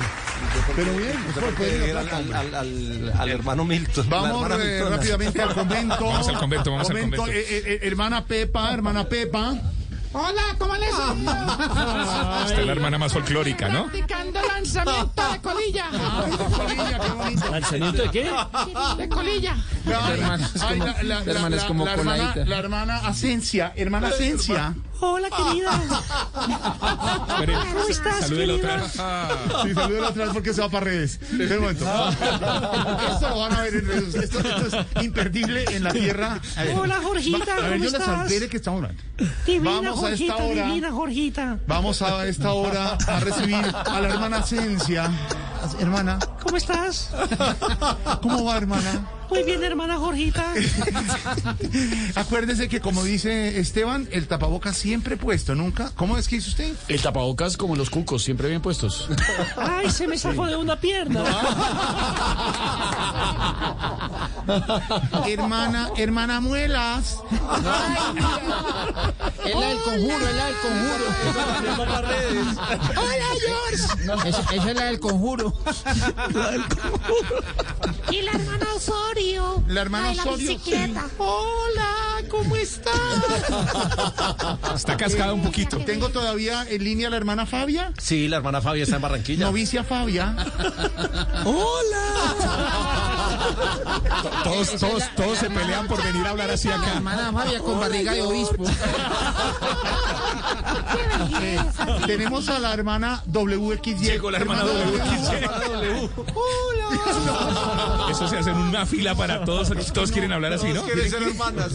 [0.76, 1.24] Pero bien,
[1.56, 4.06] pues, a al, al- al- al hermano Milton.
[4.08, 6.04] Vamos eh, rápidamente al convento.
[6.04, 7.26] Vamos al convento, vamos al convento.
[7.26, 9.54] Eh, eh, eh, hermana Pepa, hermana Pepa.
[10.12, 12.44] Hola, ¿cómo les va?
[12.47, 13.85] Esta es la hermana más folclórica, ¿no?
[13.85, 15.85] Practicando lanzamiento de colilla.
[15.93, 17.51] Ay, de colilla, qué bonito.
[17.51, 18.30] ¿Lanzamiento de qué?
[18.97, 19.56] De colilla.
[19.86, 22.44] Ay, hermana es ay, como- la- hermana es como la hermana, coladita.
[22.51, 24.74] la hermana Asencia, hermana Asencia.
[25.00, 25.80] Hola, querida.
[27.72, 28.88] ¿Cómo estás, otra querida?
[29.62, 31.20] Sí, salúdelo otra vez porque se va para redes.
[31.32, 31.84] Un momento.
[33.12, 34.14] Esto lo van a ver en redes.
[34.14, 36.40] Esto, esto es imperdible en la tierra.
[36.56, 36.76] A ver.
[36.76, 38.32] Hola, Jorgita, A ver, ¿cómo yo les estás?
[38.48, 39.02] que estamos hablando.
[39.46, 40.66] Divina, Vamos a esta Jorgita, hora.
[40.66, 41.58] divina, Jorgita.
[41.66, 45.10] Vamos a esta hora a recibir a la hermana Asencia.
[45.80, 47.10] Hermana, ¿Cómo estás?
[48.22, 49.06] ¿cómo va, hermana?
[49.30, 50.55] Muy bien, hermana Jorgita.
[52.14, 55.90] Acuérdese que como dice Esteban, el tapabocas siempre puesto, nunca.
[55.96, 56.72] ¿Cómo es que dice usted?
[56.88, 59.09] El tapabocas como los cucos, siempre bien puestos.
[59.56, 61.24] Ay, se me zafó de una pierna.
[65.26, 67.18] Hermana, hermana Muelas.
[69.44, 71.05] Es la del conjuro, es la del conjuro.
[72.96, 74.28] Hola, George.
[74.28, 75.52] Esa, esa es la del conjuro.
[78.12, 79.62] Y la hermana Osorio.
[79.68, 81.06] La hermana la Osorio, bicicleta.
[81.18, 81.94] Hola,
[82.30, 82.94] ¿cómo estás?
[84.74, 85.78] Está cascada un poquito.
[85.78, 87.93] Tengo todavía en línea a la hermana Fabia.
[87.98, 89.47] Sí, la hermana Fabia está en Barranquilla.
[89.47, 90.35] Novicia Fabia.
[94.44, 96.94] Todos, todos, todos se pelean por venir a hablar así La acá.
[96.97, 98.64] hermana Fabia con barriga de obispo.
[102.06, 103.94] Tenemos a la hermana WXY.
[103.98, 105.44] Llegó la hermana WXY.
[108.10, 109.70] Eso se hace en una fila para todos.
[109.93, 110.82] Todos quieren hablar así, ¿no?
[110.85, 111.73] Quieren ser hermanas.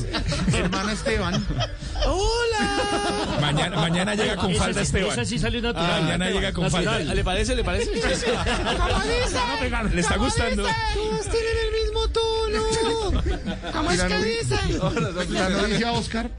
[0.54, 1.46] Hermana Esteban.
[3.42, 5.12] Mañana, mañana llega con Esa falda sí- Esteban.
[5.12, 6.02] Esa sí salió natural.
[6.04, 7.00] Mañana llega con falda.
[7.00, 7.56] ¿Le parece?
[7.56, 7.92] ¿Le parece?
[9.94, 10.64] Le está gustando.
[10.94, 13.24] Todos tienen el mismo tono.
[13.74, 14.80] ¿Cómo es que dicen?
[15.34, 16.30] La novicia Oscar.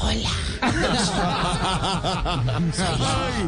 [0.00, 0.30] Hola.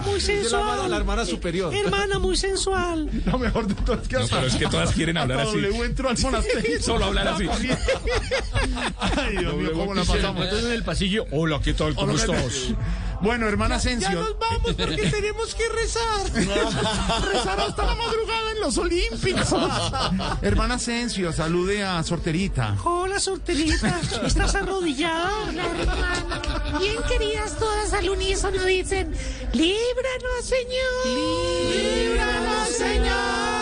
[0.04, 0.90] Muy es la, sensual.
[0.90, 1.74] la hermana superior.
[1.74, 3.10] Hermana, muy sensual.
[3.24, 5.60] Lo mejor de todo es que No, pero es que todas quieren hablar así.
[5.60, 6.80] W entró al monasterio.
[6.82, 7.48] Solo hablar así.
[8.98, 10.44] Ay, Dios mío, cómo la pasamos.
[10.44, 11.94] Entonces en el pasillo, hola, ¿qué tal?
[11.94, 12.72] ¿Cómo estás?
[13.20, 14.10] Bueno, hermana Ya Asensio.
[14.20, 16.32] nos vamos porque tenemos que rezar.
[17.32, 19.48] Rezar hasta la madrugada en los Olímpicos.
[20.42, 22.76] Hermana Asensio, salude a Sorterita.
[22.84, 24.00] Hola, sorterita.
[24.24, 25.30] ¿Estás arrodillada?
[25.48, 26.42] Hola, hermana.
[26.78, 29.14] Bien queridas todas al unísono dicen,
[29.52, 31.06] líbranos, Señor.
[31.06, 33.56] Líbranos, Señor.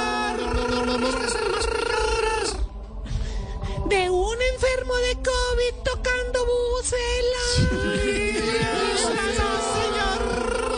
[3.89, 7.45] De un enfermo de COVID tocando bucela.
[8.05, 9.34] Líbranos, Señor.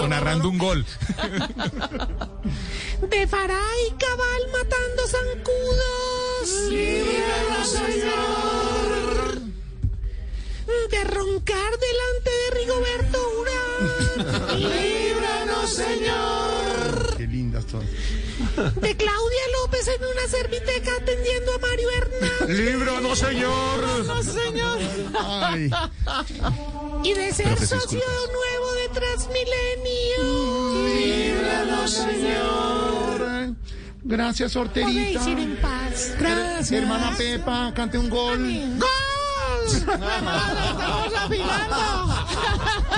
[0.07, 0.87] O narrando un gol.
[3.11, 6.71] De Fará y Cabal matando zancudos.
[6.71, 9.41] Líbranos, Señor.
[10.93, 14.61] De roncar delante de Rigoberto Urán.
[14.71, 16.56] Líbranos, Señor.
[18.57, 22.59] De Claudia López en una serviteca atendiendo a Mario Hernández.
[22.59, 23.79] Líbranos, señor.
[23.99, 24.79] Líbranos, Señor.
[25.19, 25.71] Ay,
[27.05, 30.85] Y de ser socio nuevo de Transmilenio.
[30.95, 33.55] Líbranos, Señor.
[34.05, 34.75] gracias, Podéis
[35.15, 35.31] Sorterita.
[35.31, 36.15] ir en paz.
[36.19, 36.73] Gracias.
[36.73, 38.39] Hermana Pepa, cante un gol.
[38.79, 38.89] ¡Gol!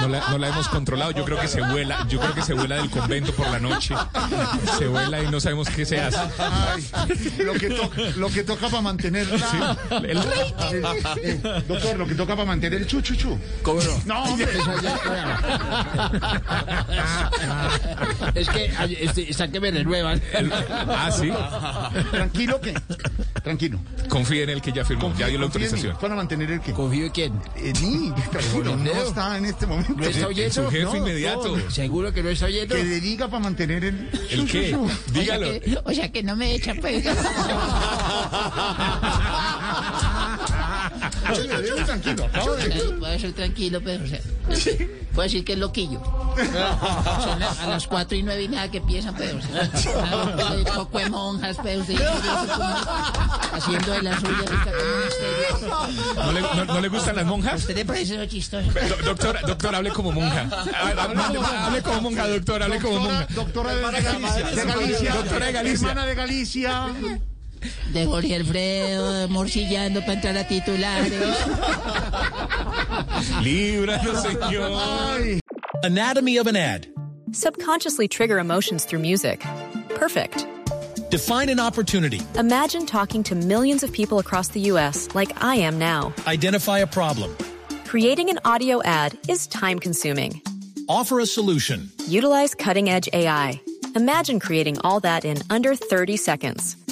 [0.01, 1.11] No la, no la hemos controlado.
[1.13, 2.07] Yo creo que se vuela.
[2.09, 3.95] Yo creo que se vuela del convento por la noche.
[4.79, 6.19] Se vuela y no sabemos qué se hace.
[6.39, 6.89] Ay,
[7.45, 10.85] lo que toca, lo que toca para mantener la- El- el-
[11.23, 13.39] eh, doctor, lo que toca para mantener el chu chu chu.
[13.63, 13.91] ¿Cómo no?
[14.07, 14.49] No, hombre.
[18.35, 20.21] Es que ay, este, está que me renuevan.
[20.33, 21.33] el- ah, sí.
[22.11, 22.75] Tranquilo que,
[23.43, 23.79] tranquilo.
[24.09, 25.13] Confía en él que ya firmó.
[25.17, 25.97] Ya dio la autorización.
[25.99, 26.73] Para mantener el que.
[26.73, 27.33] ¿Confío en quién?
[27.57, 29.95] Eh, ni, tranquilo, no está en este momento.
[29.97, 30.55] ¿No está oyendo?
[30.55, 31.71] Su jefe No, inmediato.
[31.71, 32.75] ¿Seguro que no está oyendo?
[32.75, 34.11] Que le diga para mantener el.
[34.31, 34.77] ¿El qué?
[35.13, 35.49] Dígalo.
[35.85, 37.05] O sea que no me echan pues.
[41.37, 42.25] Dele, tranquilo.
[42.27, 42.69] acabo de-
[42.99, 44.21] Puedo ser tranquilo, pero o sea,
[45.15, 46.01] puedo decir que es loquillo.
[47.23, 50.99] Son a las cuatro y nueve y nada que empiezan, pero o sea, hay poco
[50.99, 51.83] de monjas, pero
[53.53, 54.51] haciendo de las suyas.
[56.17, 57.61] ¿No le, no- no le gustan las monjas?
[57.61, 58.71] ¿Usted le parece eso chistoso?
[58.71, 60.49] Do- doctor, doctor, hable como monja.
[60.75, 63.35] Hable, como monja, doctor, hable como Doctora, monja.
[63.35, 63.75] doctora.
[63.75, 65.15] De Galicia.
[65.15, 65.89] Doctora de Galicia.
[65.89, 66.87] Hermana de Galicia.
[67.93, 71.13] De Jorge Alfredo, morcillando para entrar a titulares.
[73.43, 75.41] Líbranos, señor.
[75.83, 76.87] Anatomy of an ad.
[77.33, 79.45] Subconsciously trigger emotions through music.
[79.95, 80.47] Perfect.
[81.11, 82.21] Define an opportunity.
[82.37, 85.09] Imagine talking to millions of people across the U.S.
[85.15, 86.13] like I am now.
[86.27, 87.35] Identify a problem.
[87.87, 90.43] Creating an audio ad is time consuming.
[90.89, 91.91] Offer a solution.
[92.07, 93.61] Utilize cutting edge AI.
[93.95, 96.77] Imagine creating all that in under 30 seconds.